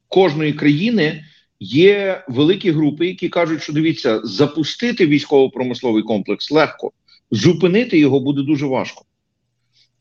кожної 0.09 0.53
країни 0.53 1.25
Є 1.61 2.25
великі 2.29 2.71
групи, 2.71 3.07
які 3.07 3.29
кажуть, 3.29 3.63
що 3.63 3.73
дивіться, 3.73 4.21
запустити 4.25 5.07
військово-промисловий 5.07 6.03
комплекс 6.03 6.51
легко, 6.51 6.93
зупинити 7.31 7.99
його 7.99 8.21
буде 8.21 8.43
дуже 8.43 8.67
важко. 8.67 9.05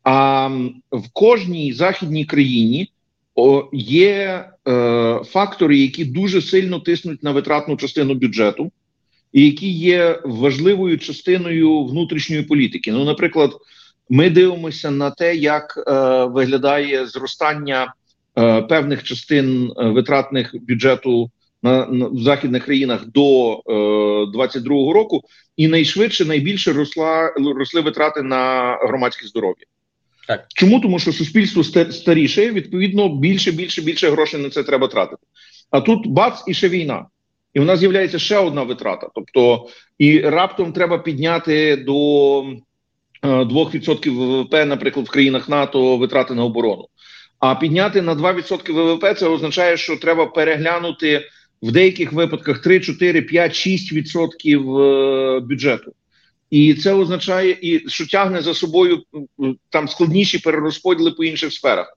А 0.03 0.47
в 0.91 1.09
кожній 1.13 1.73
західній 1.73 2.25
країні 2.25 2.91
є 3.73 4.45
е, 4.67 5.19
фактори, 5.25 5.77
які 5.77 6.05
дуже 6.05 6.41
сильно 6.41 6.79
тиснуть 6.79 7.23
на 7.23 7.31
витратну 7.31 7.77
частину 7.77 8.13
бюджету, 8.13 8.71
і 9.33 9.45
які 9.45 9.69
є 9.69 10.21
важливою 10.25 10.97
частиною 10.97 11.83
внутрішньої 11.83 12.43
політики. 12.43 12.91
Ну, 12.91 13.05
наприклад, 13.05 13.51
ми 14.09 14.29
дивимося 14.29 14.91
на 14.91 15.11
те, 15.11 15.35
як 15.35 15.83
е, 15.87 16.25
виглядає 16.25 17.07
зростання 17.07 17.93
е, 18.37 18.61
певних 18.61 19.03
частин 19.03 19.71
е, 19.77 19.89
витратних 19.89 20.55
бюджету 20.61 21.31
на, 21.63 21.85
на 21.85 22.07
в 22.07 22.19
західних 22.21 22.65
країнах 22.65 23.05
до 23.05 23.53
е, 23.53 23.71
22-го 24.37 24.93
року, 24.93 25.21
і 25.57 25.67
найшвидше 25.67 26.25
найбільше 26.25 26.73
росла 26.73 27.33
росли 27.55 27.81
витрати 27.81 28.21
на 28.21 28.73
громадське 28.81 29.27
здоров'я. 29.27 29.65
Так 30.27 30.45
чому 30.55 30.79
тому, 30.79 30.99
що 30.99 31.13
суспільство 31.13 31.63
старіше, 31.91 32.51
відповідно 32.51 33.09
більше, 33.09 33.51
більше, 33.51 33.81
більше 33.81 34.09
грошей 34.09 34.41
на 34.41 34.49
це 34.49 34.63
треба 34.63 34.87
тратити. 34.87 35.21
А 35.71 35.81
тут 35.81 36.07
бац 36.07 36.43
і 36.47 36.53
ще 36.53 36.69
війна, 36.69 37.05
і 37.53 37.59
в 37.59 37.65
нас 37.65 37.79
з'являється 37.79 38.19
ще 38.19 38.37
одна 38.37 38.63
витрата. 38.63 39.07
Тобто, 39.15 39.67
і 39.97 40.19
раптом 40.19 40.73
треба 40.73 40.97
підняти 40.97 41.75
до 41.75 42.41
2% 43.23 44.07
е, 44.07 44.09
ВВП, 44.09 44.65
наприклад, 44.65 45.05
в 45.05 45.09
країнах 45.09 45.49
НАТО 45.49 45.97
витрати 45.97 46.33
на 46.33 46.43
оборону. 46.43 46.87
А 47.39 47.55
підняти 47.55 48.01
на 48.01 48.15
2% 48.15 48.73
ВВП 48.73 49.19
це 49.19 49.27
означає, 49.27 49.77
що 49.77 49.97
треба 49.97 50.25
переглянути 50.25 51.21
в 51.61 51.71
деяких 51.71 52.13
випадках 52.13 52.61
3, 52.61 52.79
4, 52.79 53.21
5, 53.21 53.55
6 53.55 53.93
відсотків 53.93 54.63
бюджету. 55.41 55.93
І 56.49 56.73
це 56.73 56.93
означає, 56.93 57.57
і 57.61 57.89
що 57.89 58.07
тягне 58.07 58.41
за 58.41 58.53
собою 58.53 59.03
там 59.69 59.87
складніші 59.87 60.39
перерозподіли 60.39 61.11
по 61.11 61.23
інших 61.23 61.53
сферах. 61.53 61.93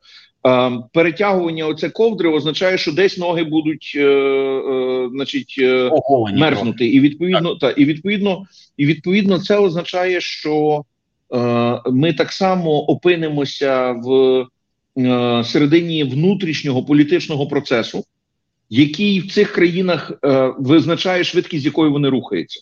е, 0.46 0.70
перетягування 0.92 1.66
оце 1.66 1.90
ковдри 1.90 2.28
означає, 2.28 2.78
що 2.78 2.92
десь 2.92 3.18
ноги 3.18 3.44
будуть, 3.44 3.92
е, 3.96 4.00
е, 4.02 5.08
значить, 5.12 5.54
е, 5.58 5.90
мерзнути, 6.34 6.86
і 6.86 7.00
відповідно, 7.00 7.54
та 7.54 7.70
і 7.70 7.84
відповідно, 7.84 8.44
і 8.76 8.86
відповідно, 8.86 9.38
це 9.38 9.56
означає, 9.58 10.20
що 10.20 10.84
е, 11.34 11.80
ми 11.90 12.12
так 12.12 12.32
само 12.32 12.70
опинимося 12.70 13.92
в 13.92 14.46
е, 14.98 15.44
середині 15.44 16.04
внутрішнього 16.04 16.84
політичного 16.84 17.46
процесу, 17.46 18.04
який 18.70 19.20
в 19.20 19.32
цих 19.32 19.52
країнах 19.52 20.12
е, 20.24 20.52
визначає 20.58 21.24
швидкість, 21.24 21.62
з 21.62 21.66
якою 21.66 21.92
вони 21.92 22.08
рухаються. 22.08 22.60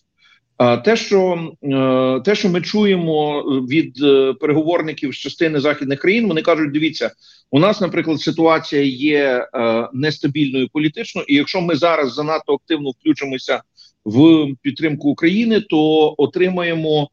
А 0.58 0.76
те, 0.76 0.96
що 0.96 1.52
е, 1.62 2.20
те, 2.24 2.34
що 2.34 2.48
ми 2.48 2.60
чуємо 2.60 3.42
від 3.42 4.02
е, 4.02 4.32
переговорників 4.40 5.14
з 5.14 5.16
частини 5.16 5.60
західних 5.60 5.98
країн, 6.00 6.28
вони 6.28 6.42
кажуть: 6.42 6.72
дивіться, 6.72 7.10
у 7.50 7.58
нас, 7.58 7.80
наприклад, 7.80 8.20
ситуація 8.20 8.82
є 8.82 9.48
е, 9.54 9.88
нестабільною 9.92 10.68
політично, 10.72 11.22
і 11.28 11.34
якщо 11.34 11.60
ми 11.60 11.76
зараз 11.76 12.14
занадто 12.14 12.54
активно 12.54 12.90
включимося 12.90 13.62
в 14.04 14.46
підтримку 14.62 15.08
України, 15.08 15.60
то 15.60 16.14
отримаємо 16.18 17.08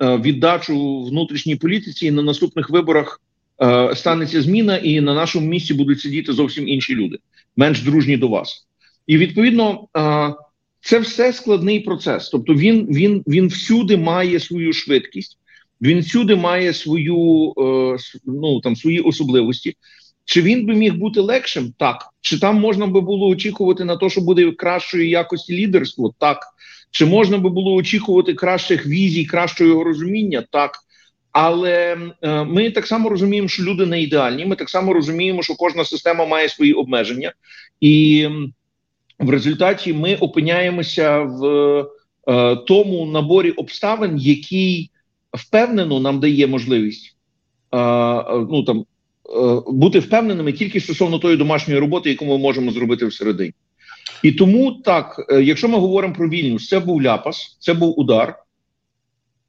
віддачу 0.00 1.02
внутрішній 1.02 1.56
політиці 1.56 2.06
і 2.06 2.10
на 2.10 2.22
наступних 2.22 2.70
виборах 2.70 3.20
станеться 3.94 4.42
зміна, 4.42 4.76
і 4.76 5.00
на 5.00 5.14
нашому 5.14 5.46
місці 5.46 5.74
будуть 5.74 6.00
сидіти 6.00 6.32
зовсім 6.32 6.68
інші 6.68 6.94
люди, 6.94 7.18
менш 7.56 7.82
дружні 7.82 8.16
до 8.16 8.28
вас, 8.28 8.66
і 9.06 9.18
відповідно. 9.18 9.88
Це 10.80 10.98
все 10.98 11.32
складний 11.32 11.80
процес. 11.80 12.28
Тобто 12.28 12.54
він 12.54 12.86
він, 12.86 13.22
він 13.26 13.48
всюди 13.48 13.96
має 13.96 14.40
свою 14.40 14.72
швидкість, 14.72 15.38
він 15.82 16.00
всюди 16.00 16.36
має 16.36 16.72
свою 16.72 17.52
е, 17.58 17.96
ну 18.26 18.60
там 18.60 18.76
свої 18.76 19.00
особливості. 19.00 19.76
Чи 20.24 20.42
він 20.42 20.66
би 20.66 20.74
міг 20.74 20.94
бути 20.94 21.20
легшим? 21.20 21.74
Так. 21.78 22.06
Чи 22.20 22.38
там 22.38 22.60
можна 22.60 22.86
би 22.86 23.00
було 23.00 23.28
очікувати 23.28 23.84
на 23.84 23.96
те, 23.96 24.10
що 24.10 24.20
буде 24.20 24.52
кращої 24.52 25.10
якості 25.10 25.56
лідерство? 25.56 26.14
Так. 26.18 26.38
Чи 26.90 27.06
можна 27.06 27.38
би 27.38 27.50
було 27.50 27.74
очікувати 27.74 28.34
кращих 28.34 28.86
візій, 28.86 29.24
кращого 29.24 29.84
розуміння? 29.84 30.44
Так. 30.50 30.72
Але 31.32 31.96
е, 32.22 32.44
ми 32.44 32.70
так 32.70 32.86
само 32.86 33.08
розуміємо, 33.08 33.48
що 33.48 33.62
люди 33.62 33.86
не 33.86 34.02
ідеальні. 34.02 34.46
Ми 34.46 34.56
так 34.56 34.70
само 34.70 34.92
розуміємо, 34.92 35.42
що 35.42 35.54
кожна 35.54 35.84
система 35.84 36.26
має 36.26 36.48
свої 36.48 36.72
обмеження, 36.72 37.32
і 37.80 38.28
в 39.20 39.30
результаті 39.30 39.92
ми 39.92 40.14
опиняємося 40.16 41.18
в 41.18 41.44
е, 42.28 42.56
тому 42.56 43.06
наборі 43.06 43.50
обставин, 43.50 44.18
який 44.18 44.90
впевнено 45.32 46.00
нам 46.00 46.20
дає 46.20 46.46
можливість 46.46 47.16
е, 47.74 47.76
ну 48.50 48.62
там 48.62 48.78
е, 48.78 48.84
бути 49.66 49.98
впевненими 49.98 50.52
тільки 50.52 50.80
стосовно 50.80 51.18
тої 51.18 51.36
домашньої 51.36 51.80
роботи, 51.80 52.10
яку 52.10 52.24
ми 52.24 52.38
можемо 52.38 52.70
зробити 52.72 53.06
всередині. 53.06 53.52
І 54.22 54.32
тому 54.32 54.72
так, 54.72 55.26
е, 55.32 55.42
якщо 55.42 55.68
ми 55.68 55.78
говоримо 55.78 56.14
про 56.14 56.28
Вільнюс, 56.28 56.68
це 56.68 56.80
був 56.80 57.02
ляпас, 57.02 57.56
це 57.60 57.74
був 57.74 58.00
удар. 58.00 58.38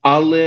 Але 0.02 0.46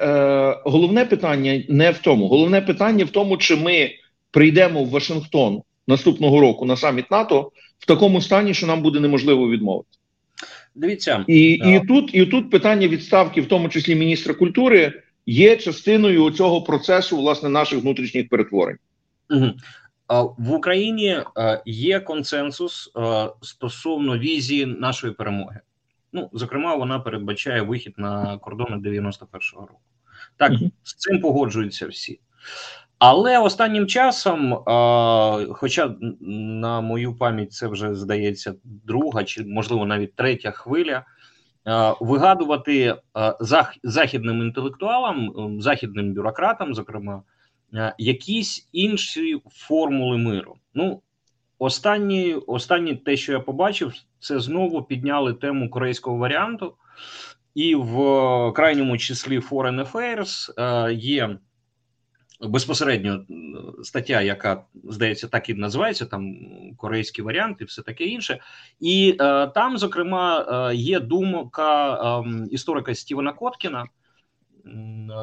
е, 0.00 0.60
головне 0.64 1.04
питання 1.04 1.62
не 1.68 1.90
в 1.90 1.98
тому. 1.98 2.28
Головне 2.28 2.60
питання 2.60 3.04
в 3.04 3.10
тому, 3.10 3.36
чи 3.36 3.56
ми 3.56 3.90
прийдемо 4.30 4.84
в 4.84 4.90
Вашингтон 4.90 5.62
наступного 5.86 6.40
року 6.40 6.64
на 6.64 6.76
саміт 6.76 7.10
НАТО 7.10 7.52
в 7.78 7.86
такому 7.86 8.20
стані, 8.20 8.54
що 8.54 8.66
нам 8.66 8.82
буде 8.82 9.00
неможливо 9.00 9.48
відмовити. 9.48 9.88
Дивіться, 10.74 11.24
і 11.28 11.50
і 11.50 11.80
тут 11.88 12.14
і 12.14 12.26
тут 12.26 12.50
питання 12.50 12.88
відставки, 12.88 13.40
в 13.40 13.48
тому 13.48 13.68
числі 13.68 13.94
міністра 13.94 14.34
культури, 14.34 15.02
є 15.26 15.56
частиною 15.56 16.30
цього 16.30 16.62
процесу 16.62 17.16
власне 17.16 17.48
наших 17.48 17.80
внутрішніх 17.80 18.28
перетворень. 18.28 18.76
Угу. 19.30 19.52
В 20.38 20.52
Україні 20.52 21.20
є 21.66 22.00
консенсус 22.00 22.92
стосовно 23.42 24.18
візії 24.18 24.66
нашої 24.66 25.12
перемоги. 25.12 25.60
Ну, 26.12 26.30
зокрема, 26.32 26.74
вона 26.74 26.98
передбачає 26.98 27.62
вихід 27.62 27.94
на 27.96 28.38
кордони 28.38 28.76
91-го 28.76 29.60
року. 29.60 29.80
Так, 30.36 30.52
угу. 30.52 30.70
з 30.82 30.94
цим 30.94 31.20
погоджуються 31.20 31.86
всі. 31.86 32.20
Але 32.98 33.38
останнім 33.38 33.86
часом, 33.86 34.52
е, 34.52 34.58
хоча 35.52 35.94
на 36.20 36.80
мою 36.80 37.16
пам'ять 37.16 37.52
це 37.52 37.68
вже 37.68 37.94
здається 37.94 38.54
друга 38.64 39.24
чи 39.24 39.44
можливо 39.44 39.86
навіть 39.86 40.14
третя 40.14 40.50
хвиля, 40.50 41.04
е, 41.66 41.94
вигадувати 42.00 42.96
зах, 43.40 43.74
західним 43.82 44.40
інтелектуалам, 44.40 45.32
західним 45.60 46.14
бюрократам, 46.14 46.74
зокрема, 46.74 47.22
якісь 47.98 48.68
інші 48.72 49.40
формули 49.52 50.18
миру. 50.18 50.56
Ну, 50.74 51.02
останні, 51.58 52.34
останні 52.34 52.94
те, 52.94 53.16
що 53.16 53.32
я 53.32 53.40
побачив, 53.40 53.92
це 54.18 54.40
знову 54.40 54.82
підняли 54.82 55.34
тему 55.34 55.70
корейського 55.70 56.16
варіанту, 56.16 56.74
і 57.54 57.74
в 57.74 57.94
крайньому 58.52 58.98
числі 58.98 59.38
Foreign 59.38 59.90
Affairs 59.90 60.60
є 60.92 61.38
безпосередньо 62.40 63.24
стаття, 63.82 64.22
яка 64.22 64.62
здається, 64.84 65.28
так 65.28 65.48
і 65.48 65.54
називається 65.54 66.06
там 66.06 66.36
корейський 66.76 67.24
варіант 67.24 67.56
і 67.60 67.64
все 67.64 67.82
таке 67.82 68.04
інше, 68.04 68.38
і 68.80 69.16
е, 69.20 69.46
там, 69.46 69.78
зокрема, 69.78 70.46
е, 70.70 70.74
є 70.74 71.00
думка 71.00 71.94
е, 72.20 72.24
історика 72.50 72.94
Стівена 72.94 73.32
Коткіна. 73.32 73.84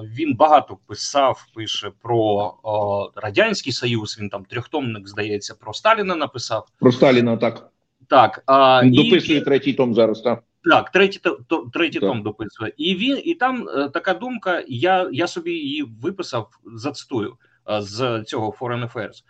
Він 0.04 0.36
багато 0.36 0.78
писав, 0.88 1.46
пише 1.56 1.92
про 2.02 2.54
о, 2.64 3.12
радянський 3.16 3.74
союз. 3.74 4.18
Він 4.20 4.30
там 4.30 4.46
трьохтомник 4.46 5.08
здається 5.08 5.56
про 5.56 5.74
Сталіна 5.74 6.16
написав. 6.16 6.68
Про 6.80 6.92
Сталіна 6.92 7.38
так 7.38 7.70
так 8.08 8.44
а, 8.46 8.84
дописує 8.86 9.38
і, 9.38 9.42
третій 9.42 9.74
том 9.74 9.94
зараз. 9.94 10.22
Так, 10.22 10.44
так 10.64 10.90
третій 10.90 11.20
то, 11.48 11.58
третій 11.74 12.00
так. 12.00 12.10
том 12.10 12.24
дописує, 12.24 12.74
і 12.78 12.96
він 12.96 13.22
і 13.24 13.34
там 13.34 13.70
е, 13.70 13.90
така 13.90 14.14
думка. 14.14 14.64
Я 14.68 15.10
я 15.12 15.28
собі 15.28 15.52
її 15.52 15.84
виписав, 15.84 16.50
зацитую 16.76 17.38
е, 17.70 17.82
з 17.82 18.24
цього 18.24 18.56
Foreign 18.60 18.92
Affairs. 18.92 19.24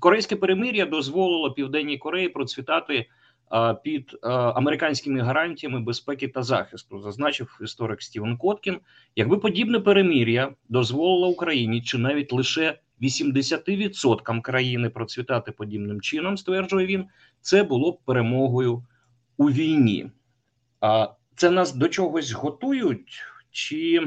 Корейське 0.00 0.36
перемир'я 0.36 0.86
дозволило 0.86 1.52
Південній 1.52 1.98
Кореї 1.98 2.28
процвітати 2.28 3.06
під 3.82 4.14
е, 4.22 4.28
американськими 4.30 5.20
гарантіями 5.20 5.80
безпеки 5.80 6.28
та 6.28 6.42
захисту, 6.42 7.00
зазначив 7.00 7.58
історик 7.62 8.02
Стівен 8.02 8.36
Коткін. 8.36 8.78
Якби 9.16 9.38
подібне 9.38 9.80
перемир'я 9.80 10.52
дозволило 10.68 11.28
Україні 11.28 11.82
чи 11.82 11.98
навіть 11.98 12.32
лише 12.32 12.78
80% 13.02 14.40
країни 14.40 14.90
процвітати 14.90 15.52
подібним 15.52 16.00
чином, 16.00 16.36
стверджує 16.36 16.86
він, 16.86 17.04
це 17.40 17.62
було 17.62 17.92
б 17.92 17.98
перемогою 18.04 18.82
у 19.38 19.50
війні. 19.50 20.10
А 20.80 21.08
це 21.36 21.50
нас 21.50 21.74
до 21.74 21.88
чогось 21.88 22.32
готують, 22.32 23.22
чи 23.50 24.02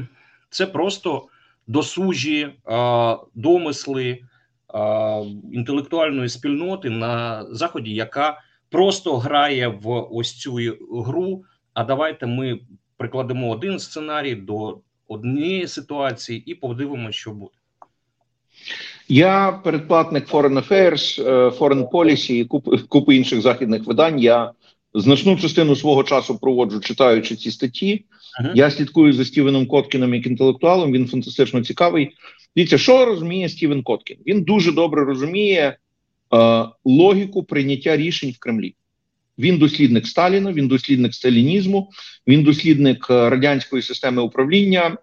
це 0.49 0.65
просто 0.65 1.27
досужі 1.67 2.49
а, 2.65 3.17
домисли 3.35 4.19
а, 4.67 5.23
інтелектуальної 5.51 6.29
спільноти 6.29 6.89
на 6.89 7.45
заході, 7.49 7.93
яка 7.93 8.41
просто 8.69 9.17
грає 9.17 9.67
в 9.67 9.89
ось 9.89 10.39
цю 10.39 10.55
гру. 10.91 11.43
А 11.73 11.83
давайте 11.83 12.25
ми 12.25 12.59
прикладемо 12.97 13.49
один 13.49 13.79
сценарій 13.79 14.35
до 14.35 14.79
однієї 15.07 15.67
ситуації 15.67 16.43
і 16.45 16.55
подивимося, 16.55 17.17
що 17.17 17.31
буде. 17.31 17.51
Я 19.07 19.51
передплатник 19.63 20.29
Foreign 20.29 20.67
Affairs, 20.67 21.23
е, 21.23 21.49
Foreign 21.49 21.89
Policy 21.89 22.31
і 22.31 22.45
купи, 22.87 23.15
інших 23.15 23.41
західних 23.41 23.87
видань. 23.87 24.19
Я 24.19 24.51
значну 24.93 25.37
частину 25.37 25.75
свого 25.75 26.03
часу 26.03 26.39
проводжу, 26.39 26.79
читаючи 26.79 27.35
ці 27.35 27.51
статті. 27.51 28.05
Ага. 28.39 28.51
Я 28.55 28.71
слідкую 28.71 29.13
за 29.13 29.25
Стівеном 29.25 29.65
Коткіном 29.65 30.13
як 30.13 30.25
інтелектуалом. 30.25 30.91
Він 30.91 31.07
фантастично 31.07 31.63
цікавий. 31.63 32.11
Дивіться, 32.55 32.77
що 32.77 33.05
розуміє 33.05 33.49
Стівен 33.49 33.83
Коткін? 33.83 34.17
Він 34.27 34.43
дуже 34.43 34.71
добре 34.71 35.05
розуміє 35.05 35.77
е, 36.33 36.65
логіку 36.85 37.43
прийняття 37.43 37.97
рішень 37.97 38.31
в 38.31 38.39
Кремлі. 38.39 38.75
Він 39.39 39.57
дослідник 39.57 40.07
Сталіна, 40.07 40.53
він 40.53 40.67
дослідник 40.67 41.13
сталінізму, 41.13 41.89
він 42.27 42.43
дослідник 42.43 43.07
е, 43.09 43.29
радянської 43.29 43.81
системи 43.81 44.21
управління. 44.21 44.85
Е, 44.87 44.97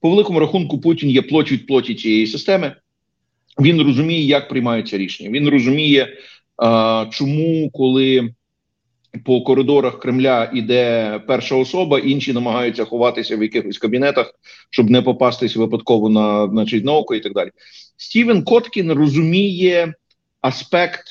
по 0.00 0.10
великому 0.10 0.40
рахунку 0.40 0.80
Путін 0.80 1.10
є 1.10 1.22
плоть 1.22 1.52
від 1.52 1.66
плоті 1.66 1.94
цієї 1.94 2.26
системи. 2.26 2.74
Він 3.60 3.82
розуміє, 3.82 4.24
як 4.24 4.48
приймаються 4.48 4.98
рішення. 4.98 5.30
Він 5.30 5.48
розуміє, 5.48 6.16
чому 7.10 7.70
коли 7.72 8.34
по 9.24 9.42
коридорах 9.42 10.00
Кремля 10.00 10.50
іде 10.54 11.20
перша 11.26 11.54
особа, 11.54 11.98
інші 11.98 12.32
намагаються 12.32 12.84
ховатися 12.84 13.36
в 13.36 13.42
якихось 13.42 13.78
кабінетах, 13.78 14.34
щоб 14.70 14.90
не 14.90 15.02
попастись 15.02 15.56
випадково 15.56 16.08
на 16.08 16.48
значить, 16.48 16.84
на 16.84 16.92
око 16.92 17.14
і 17.14 17.20
так 17.20 17.32
далі. 17.32 17.50
Стівен 17.96 18.42
Коткін 18.42 18.92
розуміє 18.92 19.94
аспект, 20.40 21.04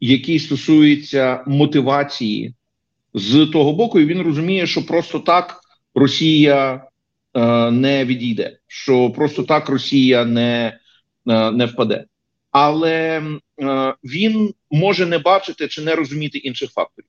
який 0.00 0.38
стосується 0.38 1.44
мотивації 1.46 2.54
з 3.14 3.46
того 3.46 3.72
боку, 3.72 4.00
і 4.00 4.04
він 4.04 4.22
розуміє, 4.22 4.66
що 4.66 4.86
просто 4.86 5.18
так 5.18 5.60
Росія. 5.94 6.84
Е, 7.34 7.70
не 7.70 8.04
відійде. 8.04 8.58
Що 8.66 9.10
просто 9.10 9.42
так 9.42 9.68
Росія 9.68 10.24
не 10.24 10.78
е, 11.28 11.50
не 11.50 11.66
впаде. 11.66 12.04
Але 12.50 13.22
е, 13.60 13.94
він 14.04 14.54
може 14.70 15.06
не 15.06 15.18
бачити 15.18 15.68
чи 15.68 15.82
не 15.82 15.94
розуміти 15.94 16.38
інших 16.38 16.70
факторів. 16.70 17.08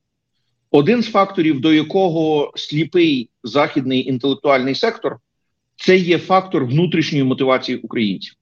Один 0.71 1.03
з 1.03 1.11
факторів, 1.11 1.59
до 1.59 1.73
якого 1.73 2.53
сліпий 2.55 3.29
західний 3.43 4.09
інтелектуальний 4.09 4.75
сектор, 4.75 5.19
це 5.75 5.97
є 5.97 6.17
фактор 6.17 6.65
внутрішньої 6.65 7.23
мотивації 7.23 7.77
українців. 7.77 8.33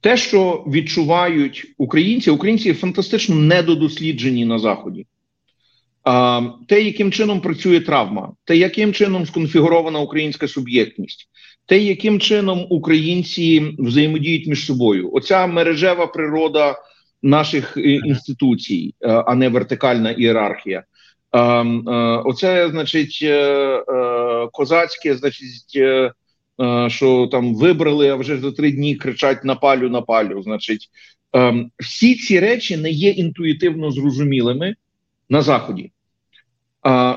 Те, 0.00 0.16
що 0.16 0.64
відчувають 0.66 1.74
українці, 1.78 2.30
українці 2.30 2.72
фантастично 2.72 3.34
недодосліджені 3.34 4.44
на 4.44 4.58
заході. 4.58 5.06
Те, 6.66 6.82
яким 6.82 7.12
чином 7.12 7.40
працює 7.40 7.80
травма, 7.80 8.32
те, 8.44 8.56
яким 8.56 8.92
чином 8.92 9.26
сконфігурована 9.26 9.98
українська 9.98 10.48
суб'єктність, 10.48 11.28
те, 11.70 11.78
яким 11.78 12.20
чином 12.20 12.66
українці 12.70 13.74
взаємодіють 13.78 14.46
між 14.46 14.66
собою, 14.66 15.10
оця 15.12 15.46
мережева 15.46 16.06
природа 16.06 16.76
наших 17.22 17.76
е, 17.76 17.80
інституцій, 17.80 18.94
е, 19.00 19.08
а 19.26 19.34
не 19.34 19.48
вертикальна 19.48 20.10
ієрархія. 20.10 20.84
Оце, 22.24 22.68
значить, 22.70 23.18
е, 23.22 23.82
козацьке, 24.52 25.16
значить, 25.16 25.78
що 26.88 27.28
там 27.32 27.54
вибрали, 27.54 28.08
а 28.08 28.14
вже 28.14 28.38
за 28.38 28.52
три 28.52 28.72
дні 28.72 28.96
кричать 28.96 29.44
на 29.44 29.54
палю 29.54 29.88
на 29.88 30.00
палю. 30.00 30.42
Значить, 30.42 30.88
всі 31.78 32.14
ці 32.14 32.40
речі 32.40 32.76
не 32.76 32.90
є 32.90 33.10
інтуїтивно 33.10 33.90
зрозумілими 33.90 34.74
на 35.28 35.42
заході. 35.42 35.90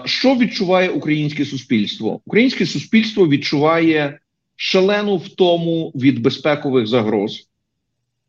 Що 0.06 0.36
відчуває 0.36 0.90
українське 0.90 1.46
суспільство? 1.46 2.22
Українське 2.26 2.66
суспільство 2.66 3.28
відчуває 3.28 4.20
шалену 4.56 5.18
втому 5.18 5.92
від 5.96 6.20
безпекових 6.20 6.88
загроз, 6.88 7.50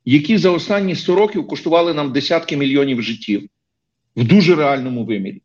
які 0.04 0.38
за 0.38 0.50
останні 0.50 0.94
100 0.94 1.14
років 1.14 1.46
коштували 1.46 1.94
нам 1.94 2.12
десятки 2.12 2.56
мільйонів 2.56 3.02
життів 3.02 3.48
в 4.16 4.24
дуже 4.24 4.54
реальному 4.54 5.04
вимірі. 5.04 5.42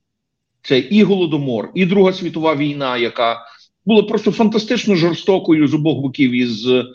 Це 0.61 0.79
і 0.79 1.03
голодомор, 1.03 1.71
і 1.75 1.85
Друга 1.85 2.13
світова 2.13 2.55
війна, 2.55 2.97
яка 2.97 3.39
була 3.85 4.03
просто 4.03 4.31
фантастично 4.31 4.95
жорстокою 4.95 5.67
з 5.67 5.73
обох 5.73 5.99
боків 6.01 6.31
із 6.31 6.67
е, 6.67 6.85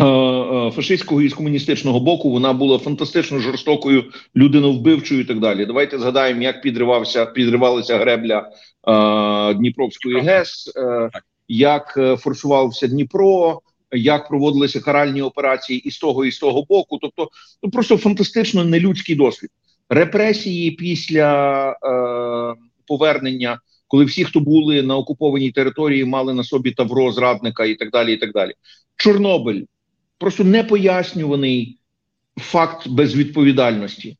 е, 0.00 0.70
фашистського 0.70 1.22
і 1.22 1.28
з 1.28 1.34
комуністичного 1.34 2.00
боку. 2.00 2.30
Вона 2.30 2.52
була 2.52 2.78
фантастично 2.78 3.38
жорстокою, 3.38 4.04
людиновбивчою 4.36 5.20
і 5.20 5.24
так 5.24 5.40
далі. 5.40 5.66
Давайте 5.66 5.98
згадаємо, 5.98 6.42
як 6.42 6.62
підривався, 6.62 7.26
підривалася 7.26 7.98
гребля 7.98 8.50
е, 8.88 9.54
Дніпровської 9.54 10.20
ГЕС. 10.20 10.72
Е, 10.76 11.10
як 11.48 11.94
е, 11.96 12.16
форсувався 12.16 12.86
Дніпро, 12.86 13.60
як 13.92 14.28
проводилися 14.28 14.80
каральні 14.80 15.22
операції 15.22 15.78
і 15.78 15.90
з 15.90 15.98
того, 15.98 16.24
і 16.24 16.32
з 16.32 16.38
того 16.38 16.64
боку. 16.68 16.98
Тобто, 17.00 17.28
ну 17.62 17.70
просто 17.70 17.96
фантастично 17.96 18.64
нелюдський 18.64 19.14
досвід. 19.14 19.50
Репресії 19.88 20.70
після 20.70 21.70
е, 21.70 22.60
повернення, 22.86 23.60
коли 23.88 24.04
всі, 24.04 24.24
хто 24.24 24.40
були 24.40 24.82
на 24.82 24.96
окупованій 24.96 25.50
території, 25.50 26.04
мали 26.04 26.34
на 26.34 26.44
собі 26.44 26.70
тавро 26.70 27.12
зрадника 27.12 27.64
і 27.64 27.74
так 27.74 27.90
далі. 27.90 28.14
і 28.14 28.16
так 28.16 28.32
далі. 28.32 28.52
Чорнобиль 28.96 29.62
просто 30.18 30.44
непояснюваний 30.44 31.78
факт 32.36 32.88
безвідповідальності 32.88 34.16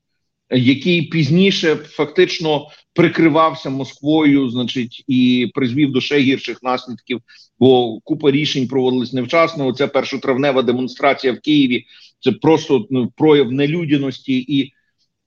який 0.50 1.02
пізніше 1.02 1.76
фактично 1.76 2.68
прикривався 2.94 3.70
Москвою, 3.70 4.50
значить, 4.50 5.04
і 5.08 5.50
призвів 5.54 5.92
до 5.92 6.00
ще 6.00 6.18
гірших 6.18 6.62
наслідків, 6.62 7.20
бо 7.58 8.00
купа 8.00 8.30
рішень 8.30 8.68
проводились 8.68 9.12
невчасно. 9.12 9.66
Оця 9.66 9.88
першотравнева 9.88 10.62
демонстрація 10.62 11.32
в 11.32 11.40
Києві 11.40 11.84
це 12.20 12.32
просто 12.32 12.86
ну, 12.90 13.12
прояв 13.16 13.52
нелюдяності, 13.52 14.44
і, 14.48 14.72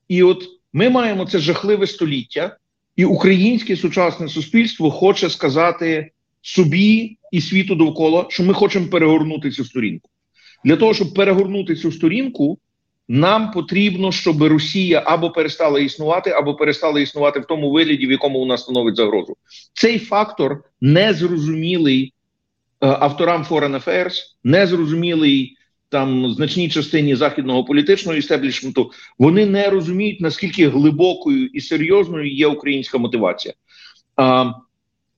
і 0.08 0.24
от 0.24 0.48
ми 0.74 0.90
маємо 0.90 1.26
це 1.26 1.40
жахливе 1.40 1.88
століття, 1.88 2.58
і 2.96 3.06
українське 3.06 3.76
сучасне 3.76 4.28
суспільство 4.28 4.92
хоче 4.92 5.30
сказати 5.30 6.12
собі 6.42 7.18
і 7.32 7.42
світу 7.42 7.76
довкола, 7.76 8.26
що 8.30 8.44
ми 8.44 8.54
хочемо 8.54 8.88
перегорнути 8.88 9.52
цю 9.52 9.66
сторінку. 9.66 10.10
Для 10.66 10.76
того 10.76 10.94
щоб 10.94 11.14
перегорнути 11.14 11.76
цю 11.76 11.92
сторінку. 11.92 12.60
Нам 13.14 13.52
потрібно, 13.52 14.12
щоб 14.12 14.44
Росія 14.44 15.04
або 15.06 15.30
перестала 15.30 15.80
існувати, 15.80 16.30
або 16.30 16.56
перестала 16.56 17.00
існувати 17.00 17.40
в 17.40 17.46
тому 17.46 17.72
вигляді, 17.72 18.08
в 18.08 18.12
якому 18.12 18.40
вона 18.40 18.58
становить 18.58 18.96
загрозу. 18.96 19.38
Цей 19.74 20.00
фактор 20.00 20.64
незрозумілий 20.82 22.14
е, 22.82 22.88
авторам 22.88 23.44
Foreign 23.44 23.84
Affairs, 23.84 24.14
незрозумілий 24.44 25.58
там 25.90 26.34
значній 26.34 26.70
частині 26.70 27.16
західного 27.16 27.64
політичного 27.64 28.18
істеблішменту. 28.18 28.92
Вони 29.20 29.46
не 29.46 29.70
розуміють 29.70 30.22
наскільки 30.22 30.70
глибокою 30.70 31.46
і 31.48 31.62
серйозною 31.62 32.32
є 32.34 32.48
українська 32.48 32.98
мотивація. 32.98 33.54
А, 34.16 34.52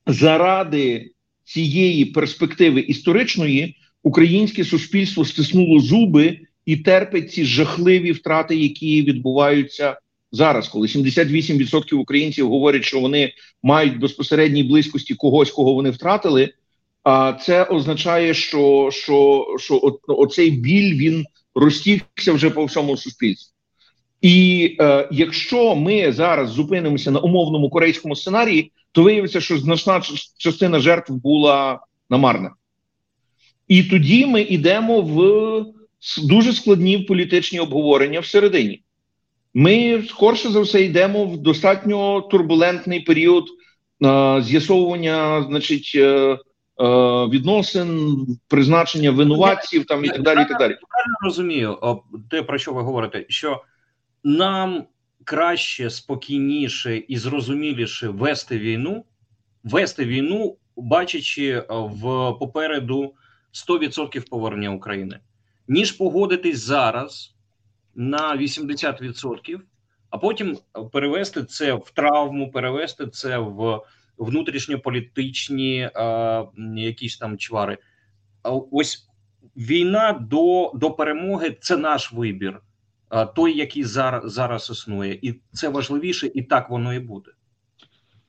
Заради 0.06 1.10
цієї 1.44 2.04
перспективи 2.04 2.80
історичної 2.80 3.76
українське 4.02 4.64
суспільство 4.64 5.24
стиснуло 5.24 5.80
зуби 5.80 6.38
і 6.66 6.76
терпить 6.76 7.32
ці 7.32 7.44
жахливі 7.44 8.12
втрати, 8.12 8.56
які 8.56 9.02
відбуваються 9.02 9.98
зараз, 10.32 10.68
коли 10.68 10.86
78% 10.86 11.94
українців 11.94 12.48
говорять, 12.48 12.84
що 12.84 13.00
вони 13.00 13.32
мають 13.62 13.98
безпосередній 13.98 14.62
близькості 14.62 15.14
когось, 15.14 15.50
кого 15.50 15.74
вони 15.74 15.90
втратили. 15.90 16.52
А 17.02 17.32
це 17.32 17.64
означає, 17.64 18.34
що 18.34 18.88
що, 18.92 19.46
що 19.58 19.76
о, 19.76 19.98
оцей 20.06 20.50
біль 20.50 20.94
він 20.94 21.24
розтікся 21.54 22.32
вже 22.32 22.50
по 22.50 22.64
всьому 22.64 22.96
суспільству. 22.96 23.54
І 24.20 24.76
е, 24.80 25.08
якщо 25.12 25.74
ми 25.74 26.12
зараз 26.12 26.50
зупинимося 26.50 27.10
на 27.10 27.20
умовному 27.20 27.70
корейському 27.70 28.16
сценарії, 28.16 28.72
то 28.92 29.02
виявиться, 29.02 29.40
що 29.40 29.58
значна 29.58 30.02
частина 30.36 30.80
жертв 30.80 31.12
була 31.12 31.80
намарна. 32.10 32.50
І 33.68 33.82
тоді 33.82 34.26
ми 34.26 34.42
йдемо 34.42 35.00
в 35.00 35.64
дуже 36.22 36.52
складні 36.52 36.98
політичні 36.98 37.60
обговорення 37.60 38.20
всередині. 38.20 38.82
Ми 39.54 40.04
скорше 40.08 40.48
за 40.48 40.60
все 40.60 40.82
йдемо 40.82 41.24
в 41.24 41.38
достатньо 41.38 42.20
турбулентний 42.20 43.00
період 43.00 43.44
е, 43.48 44.42
з'ясовування, 44.42 45.42
значить, 45.42 45.92
е, 45.94 46.08
е, 46.08 46.38
відносин, 47.28 48.26
призначення 48.48 49.10
винуватців 49.10 49.84
там 49.84 50.04
і 50.04 50.08
так 50.08 50.22
далі. 50.22 50.42
і 50.42 50.48
так 50.48 50.58
далі. 50.58 50.72
Я 50.72 51.26
розумію 51.26 51.78
те, 52.30 52.42
про 52.42 52.58
що 52.58 52.72
ви 52.72 52.82
говорите, 52.82 53.26
що 53.28 53.62
нам 54.24 54.84
краще, 55.24 55.90
спокійніше 55.90 56.96
і 56.96 57.16
зрозуміліше 57.16 58.08
вести 58.08 58.58
війну, 58.58 59.04
вести 59.64 60.04
війну, 60.04 60.56
бачачи 60.76 61.62
в 61.68 62.32
попереду 62.40 63.14
100% 63.52 64.28
повернення 64.30 64.70
України 64.70 65.18
ніж 65.68 65.92
погодитись 65.92 66.58
зараз 66.58 67.34
на 67.94 68.36
80%, 68.36 69.60
а 70.10 70.18
потім 70.18 70.58
перевести 70.92 71.44
це 71.44 71.72
в 71.72 71.90
травму, 71.94 72.50
перевести 72.50 73.06
це 73.06 73.38
в 73.38 73.80
внутрішньополітичні 74.18 75.90
е, 75.96 76.44
якісь 76.76 77.16
там 77.16 77.38
чвари. 77.38 77.78
Ось 78.70 79.08
війна 79.56 80.12
до 80.30 80.72
до 80.74 80.90
перемоги 80.90 81.56
це 81.60 81.76
наш 81.76 82.12
вибір, 82.12 82.60
той, 83.36 83.56
який 83.56 83.84
зараз 83.84 84.32
зараз 84.32 84.70
існує, 84.70 85.18
і 85.22 85.40
це 85.52 85.68
важливіше, 85.68 86.30
і 86.34 86.42
так 86.42 86.70
воно 86.70 86.94
і 86.94 86.98
буде. 86.98 87.30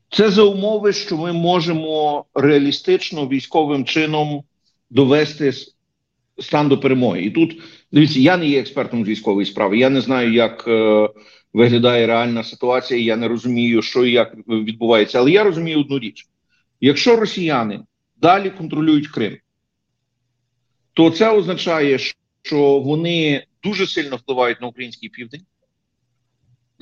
Це 0.09 0.29
за 0.29 0.43
умови, 0.43 0.93
що 0.93 1.17
ми 1.17 1.33
можемо 1.33 2.25
реалістично 2.33 3.27
військовим 3.27 3.85
чином 3.85 4.43
довести 4.89 5.53
стан 6.39 6.69
до 6.69 6.77
перемоги. 6.77 7.21
І 7.21 7.29
тут 7.29 7.61
дивіться, 7.91 8.19
я 8.19 8.37
не 8.37 8.47
є 8.47 8.59
експертом 8.59 9.05
з 9.05 9.07
військової 9.07 9.45
справи. 9.45 9.77
Я 9.77 9.89
не 9.89 10.01
знаю, 10.01 10.33
як 10.33 10.65
е, 10.67 11.09
виглядає 11.53 12.07
реальна 12.07 12.43
ситуація. 12.43 12.99
Я 12.99 13.15
не 13.15 13.27
розумію, 13.27 13.81
що 13.81 14.05
і 14.05 14.11
як 14.11 14.35
відбувається. 14.47 15.19
Але 15.19 15.31
я 15.31 15.43
розумію 15.43 15.79
одну 15.79 15.99
річ: 15.99 16.27
якщо 16.81 17.15
росіяни 17.15 17.79
далі 18.15 18.49
контролюють 18.49 19.07
Крим, 19.07 19.37
то 20.93 21.09
це 21.09 21.29
означає, 21.29 21.97
що 22.41 22.79
вони 22.79 23.45
дуже 23.63 23.87
сильно 23.87 24.15
впливають 24.15 24.61
на 24.61 24.67
український 24.67 25.09
південь. 25.09 25.41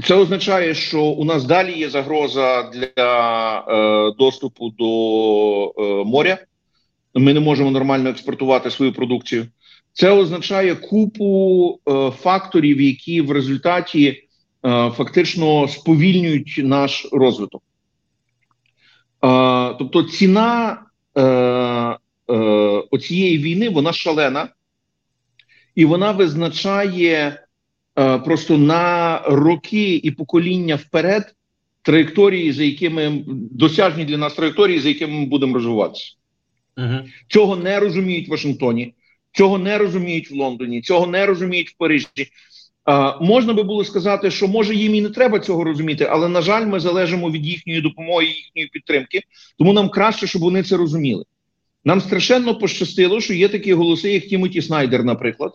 Це 0.04 0.16
означає, 0.16 0.74
що 0.74 1.04
у 1.04 1.26
нас 1.26 1.46
далі 1.46 1.80
є 1.80 1.90
загроза 1.90 2.64
для 2.64 3.60
е, 3.60 4.16
доступу 4.18 4.70
до 4.70 5.66
е, 5.68 6.04
моря 6.06 6.38
ми 7.14 7.34
не 7.34 7.40
можемо 7.40 7.72
нормально 7.72 8.10
експортувати 8.10 8.72
свою 8.72 8.94
продукцію. 8.94 9.48
Це 9.94 10.12
означає 10.12 10.76
купу 10.76 11.80
е, 11.90 12.12
факторів, 12.12 12.82
які 12.82 13.22
в 13.22 13.32
результаті 13.32 14.08
е, 14.08 14.20
фактично 14.90 15.68
сповільнюють 15.68 16.62
наш 16.64 17.08
розвиток. 17.12 17.64
Е, 19.24 19.76
тобто 19.80 20.04
ціна 20.04 20.82
е, 21.16 21.22
е, 21.22 21.98
оцієї 22.92 23.38
війни 23.38 23.70
вона 23.70 23.94
шалена, 23.94 24.50
і 25.76 25.86
вона 25.86 26.12
визначає 26.12 27.46
е, 28.00 28.18
просто 28.18 28.58
на 28.58 29.20
роки 29.26 29.96
і 29.96 30.12
покоління 30.12 30.76
вперед 30.76 31.36
траєкторії, 31.82 32.52
за 32.52 32.64
якими 32.64 33.24
досяжні 33.52 34.06
для 34.06 34.18
нас 34.18 34.34
траєкторії, 34.34 34.80
за 34.80 34.90
якими 34.90 35.20
ми 35.20 35.26
будемо 35.26 35.54
розвиватися. 35.54 36.16
Угу. 36.78 37.00
Цього 37.28 37.56
не 37.56 37.80
розуміють 37.80 38.28
в 38.28 38.32
Вашингтоні, 38.32 38.94
цього 39.32 39.58
не 39.58 39.78
розуміють 39.78 40.32
в 40.32 40.36
Лондоні, 40.36 40.82
цього 40.82 41.08
не 41.08 41.26
розуміють 41.26 41.70
в 41.70 41.78
Парижі. 41.78 42.08
А, 42.86 43.24
можна 43.24 43.54
би 43.54 43.64
було 43.64 43.84
сказати, 43.84 44.32
що 44.32 44.48
може 44.48 44.76
їм 44.76 44.96
і 44.96 45.02
не 45.02 45.10
треба 45.10 45.40
цього 45.40 45.64
розуміти, 45.64 46.08
але 46.12 46.30
на 46.30 46.42
жаль, 46.42 46.66
ми 46.66 46.80
залежимо 46.80 47.32
від 47.32 47.46
їхньої 47.46 47.82
допомоги, 47.82 48.26
їхньої 48.26 48.68
підтримки. 48.68 49.22
Тому 49.58 49.74
нам 49.74 49.90
краще, 49.90 50.28
щоб 50.28 50.42
вони 50.42 50.64
це 50.64 50.78
розуміли. 50.78 51.24
Нам 51.86 52.02
страшенно 52.02 52.56
пощастило, 52.56 53.22
що 53.22 53.34
є 53.34 53.50
такі 53.50 53.74
голоси, 53.74 54.14
як 54.14 54.24
Тімоті 54.24 54.62
Снайдер, 54.62 55.04
наприклад, 55.04 55.54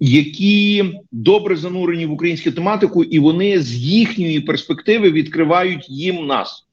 які 0.00 0.84
добре 1.12 1.56
занурені 1.56 2.06
в 2.06 2.12
українську 2.12 2.50
тематику, 2.50 3.04
і 3.04 3.18
вони 3.18 3.60
з 3.60 3.74
їхньої 3.74 4.40
перспективи 4.40 5.10
відкривають 5.10 5.90
їм 5.90 6.26
нас. 6.26 6.66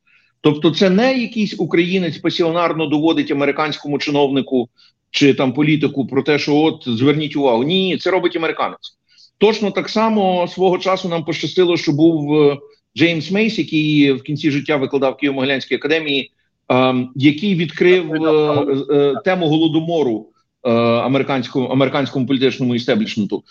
Тобто, 0.47 0.71
це 0.71 0.89
не 0.89 1.17
якийсь 1.17 1.55
українець 1.57 2.17
пасіонарно 2.17 2.85
доводить 2.85 3.31
американському 3.31 3.99
чиновнику 3.99 4.69
чи 5.11 5.33
там 5.33 5.53
політику 5.53 6.07
про 6.07 6.23
те, 6.23 6.39
що 6.39 6.55
от 6.55 6.83
зверніть 6.85 7.35
увагу. 7.35 7.63
Ні, 7.63 7.97
це 7.97 8.11
робить 8.11 8.35
американець. 8.35 8.97
Точно 9.37 9.71
так 9.71 9.89
само 9.89 10.47
свого 10.47 10.77
часу 10.77 11.09
нам 11.09 11.25
пощастило, 11.25 11.77
що 11.77 11.91
був 11.91 12.41
е, 12.41 12.57
Джеймс 12.97 13.31
Мейс, 13.31 13.59
який 13.59 14.11
в 14.11 14.23
кінці 14.23 14.51
життя 14.51 14.75
викладав 14.77 15.13
в 15.19 15.25
Києво-Могилянській 15.25 15.75
академії, 15.75 16.31
е, 16.71 16.95
який 17.15 17.55
відкрив 17.55 18.13
е, 18.13 18.31
е, 18.89 19.15
тему 19.25 19.47
голодомору 19.47 20.27
американському 20.63 21.67
американському 21.67 22.25
політичному 22.25 22.75
істеблішменту. 22.75 23.43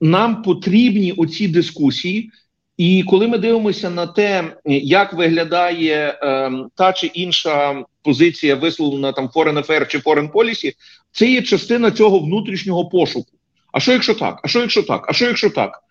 Нам 0.00 0.42
потрібні 0.42 1.12
оці 1.12 1.48
дискусії. 1.48 2.30
І 2.78 3.02
коли 3.02 3.28
ми 3.28 3.38
дивимося 3.38 3.90
на 3.90 4.06
те, 4.06 4.56
як 4.82 5.12
виглядає 5.12 6.18
е, 6.22 6.52
та 6.74 6.92
чи 6.92 7.06
інша 7.06 7.84
позиція, 8.02 8.54
висловлена 8.54 9.12
там 9.12 9.28
Foreign 9.28 9.66
Affairs 9.66 9.86
чи 9.86 9.98
Foreign 9.98 10.32
Policy, 10.32 10.72
це 11.12 11.30
є 11.30 11.42
частина 11.42 11.90
цього 11.90 12.18
внутрішнього 12.18 12.88
пошуку. 12.88 13.30
А 13.72 13.80
що 13.80 13.92
якщо 13.92 14.14
так? 14.14 14.40
А 14.44 14.48
що 14.48 14.60
якщо 14.60 14.82
так? 14.82 15.06
А 15.08 15.12
що 15.12 15.26
якщо 15.26 15.50
так? 15.50 15.82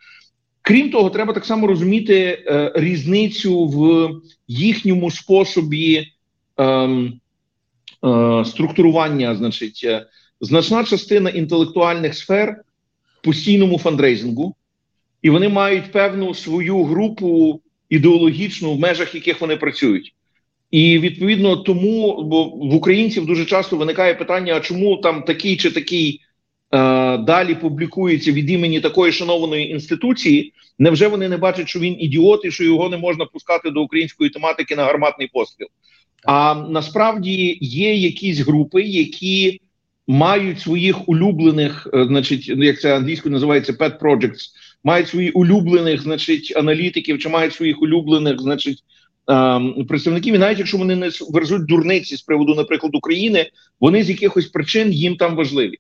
Крім 0.62 0.92
того, 0.92 1.10
треба 1.10 1.34
так 1.34 1.46
само 1.46 1.68
розуміти 1.68 2.44
е, 2.48 2.72
різницю 2.76 3.66
в 3.66 4.10
їхньому 4.48 5.12
способі 5.12 6.08
е, 6.58 6.64
е, 6.64 8.46
структурування. 8.46 9.36
Значить, 9.36 9.82
е, 9.84 10.06
значна 10.42 10.84
частина 10.84 11.30
інтелектуальних 11.30 12.16
сфер 12.16 12.62
постійному 13.22 13.80
фандрейзингу 13.80 14.56
і 15.22 15.30
вони 15.30 15.50
мають 15.50 15.92
певну 15.92 16.34
свою 16.34 16.84
групу 16.84 17.62
ідеологічну, 17.90 18.74
в 18.74 18.80
межах 18.80 19.16
яких 19.16 19.42
вони 19.42 19.56
працюють. 19.58 20.14
І 20.72 21.00
відповідно 21.00 21.56
тому, 21.56 22.24
бо 22.24 22.44
в 22.44 22.76
українців 22.76 23.26
дуже 23.26 23.46
часто 23.46 23.78
виникає 23.78 24.14
питання: 24.14 24.56
а 24.56 24.60
чому 24.60 24.98
там 24.98 25.24
такий 25.24 25.58
чи 25.58 25.72
такий 25.72 26.22
е, 26.72 27.18
далі 27.18 27.56
публікується 27.56 28.32
від 28.32 28.50
імені 28.50 28.80
такої 28.80 29.12
шанованої 29.12 29.72
інституції? 29.72 30.54
Невже 30.80 31.08
вони 31.08 31.30
не 31.30 31.38
бачать, 31.38 31.70
що 31.70 31.80
він 31.80 31.96
ідіот 32.00 32.46
і 32.46 32.52
що 32.52 32.64
його 32.64 32.90
не 32.90 32.98
можна 32.98 33.26
пускати 33.26 33.70
до 33.70 33.82
української 33.82 34.30
тематики 34.30 34.76
на 34.76 34.84
гарматний 34.84 35.30
постріл? 35.34 35.68
А 36.26 36.56
насправді 36.70 37.58
є 37.62 37.96
якісь 37.96 38.40
групи, 38.40 38.82
які 38.82 39.62
мають 40.08 40.60
своїх 40.60 41.10
улюблених, 41.10 41.88
е, 41.94 42.06
значить, 42.06 42.48
як 42.48 42.80
це 42.80 42.96
англійською 42.96 43.34
називається 43.34 43.74
pet 43.74 44.00
projects, 44.00 44.50
мають 44.84 45.08
своїх 45.08 45.36
улюблених, 45.36 46.02
значить, 46.02 46.54
аналітиків, 46.56 47.20
чи 47.20 47.30
мають 47.30 47.54
своїх 47.54 47.82
улюблених, 47.82 48.42
значить, 48.42 48.84
ем, 49.28 49.86
представників. 49.90 50.36
І 50.36 50.38
навіть 50.38 50.58
якщо 50.58 50.78
вони 50.78 50.96
не 50.96 51.12
верзуть 51.30 51.66
дурниці 51.66 52.18
з 52.18 52.22
приводу, 52.22 52.56
наприклад, 52.56 52.96
України, 52.96 53.50
вони 53.80 54.04
з 54.04 54.10
якихось 54.10 54.46
причин 54.46 54.92
їм 54.92 55.16
там 55.16 55.36
важливі. 55.36 55.78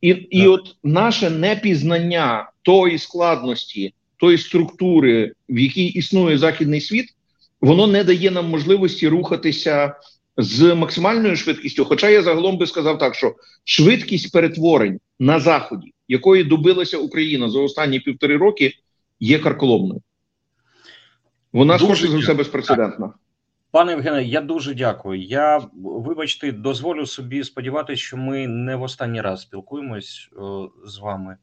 І, 0.00 0.08
і 0.08 0.46
от 0.46 0.76
наше 0.84 1.30
непізнання 1.30 2.50
тої 2.62 2.98
складності, 2.98 3.94
тої 4.16 4.38
структури, 4.38 5.32
в 5.48 5.58
якій 5.58 5.86
існує 5.86 6.38
західний 6.38 6.80
світ, 6.80 7.06
воно 7.60 7.86
не 7.86 8.04
дає 8.04 8.30
нам 8.30 8.48
можливості 8.48 9.08
рухатися 9.08 9.94
з 10.36 10.74
максимальною 10.74 11.36
швидкістю. 11.36 11.84
Хоча 11.84 12.08
я 12.08 12.22
загалом 12.22 12.58
би 12.58 12.66
сказав 12.66 12.98
так, 12.98 13.14
що 13.14 13.34
швидкість 13.64 14.32
перетворень 14.32 15.00
на 15.20 15.40
заході, 15.40 15.92
якої 16.08 16.44
добилася 16.44 16.98
Україна 16.98 17.50
за 17.50 17.60
останні 17.60 18.00
півтори 18.00 18.36
роки, 18.36 18.72
є 19.20 19.38
карколомною. 19.38 20.02
Вона 21.52 21.78
скорше 21.78 22.08
за 22.08 22.18
все 22.18 22.34
безпрецедентна. 22.34 23.12
Пане 23.70 23.92
Євгене, 23.92 24.24
я 24.24 24.40
дуже 24.40 24.74
дякую. 24.74 25.22
Я 25.22 25.62
вибачте, 25.74 26.52
дозволю 26.52 27.06
собі 27.06 27.44
сподіватися, 27.44 28.02
що 28.02 28.16
ми 28.16 28.46
не 28.46 28.76
в 28.76 28.82
останній 28.82 29.20
раз 29.20 29.42
спілкуємось 29.42 30.30
о, 30.36 30.68
з 30.86 30.98
вами, 30.98 31.36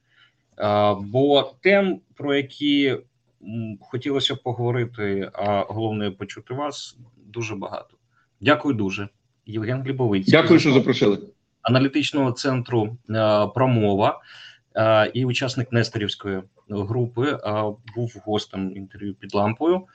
а, 0.55 0.95
бо 0.95 1.53
тем, 1.61 1.99
про 2.15 2.35
які 2.35 2.97
хотілося 3.81 4.35
б 4.35 4.43
поговорити, 4.43 5.31
а 5.33 5.65
головне 5.69 6.11
почути 6.11 6.53
вас, 6.53 6.97
дуже 7.25 7.55
багато. 7.55 7.97
Дякую 8.41 8.75
дуже, 8.75 9.09
Євген 9.45 9.81
Глібовицький. 9.81 10.31
Дякую, 10.31 10.59
що 10.59 10.73
запросили. 10.73 11.19
Аналітичного 11.61 12.31
центру 12.31 12.97
е, 13.09 13.47
промова 13.55 14.09
е, 14.09 14.21
і 15.13 15.25
учасник 15.25 15.71
Нестерівської 15.71 16.41
групи 16.69 17.27
е, 17.31 17.63
був 17.95 18.21
гостем 18.25 18.77
інтерв'ю 18.77 19.15
під 19.15 19.35
лампою. 19.35 19.75
Е, 19.75 19.85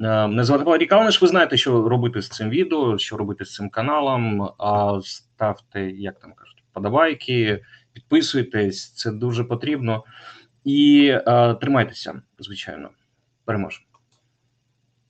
Мене 0.00 0.44
звати 0.44 0.64
Валерій 0.64 0.86
Калниш. 0.86 1.22
Ви 1.22 1.28
знаєте, 1.28 1.56
що 1.56 1.88
робити 1.88 2.22
з 2.22 2.28
цим 2.28 2.50
відео, 2.50 2.98
що 2.98 3.16
робити 3.16 3.44
з 3.44 3.54
цим 3.54 3.70
каналом. 3.70 4.50
Ставте, 5.02 5.90
як 5.90 6.20
там 6.20 6.32
кажуть, 6.32 6.64
подобайки, 6.72 7.64
підписуйтесь, 7.92 8.92
це 8.92 9.12
дуже 9.12 9.44
потрібно. 9.44 10.04
І 10.64 11.06
е, 11.26 11.54
тримайтеся, 11.54 12.22
звичайно. 12.38 12.90
Переможемо. 13.44 13.86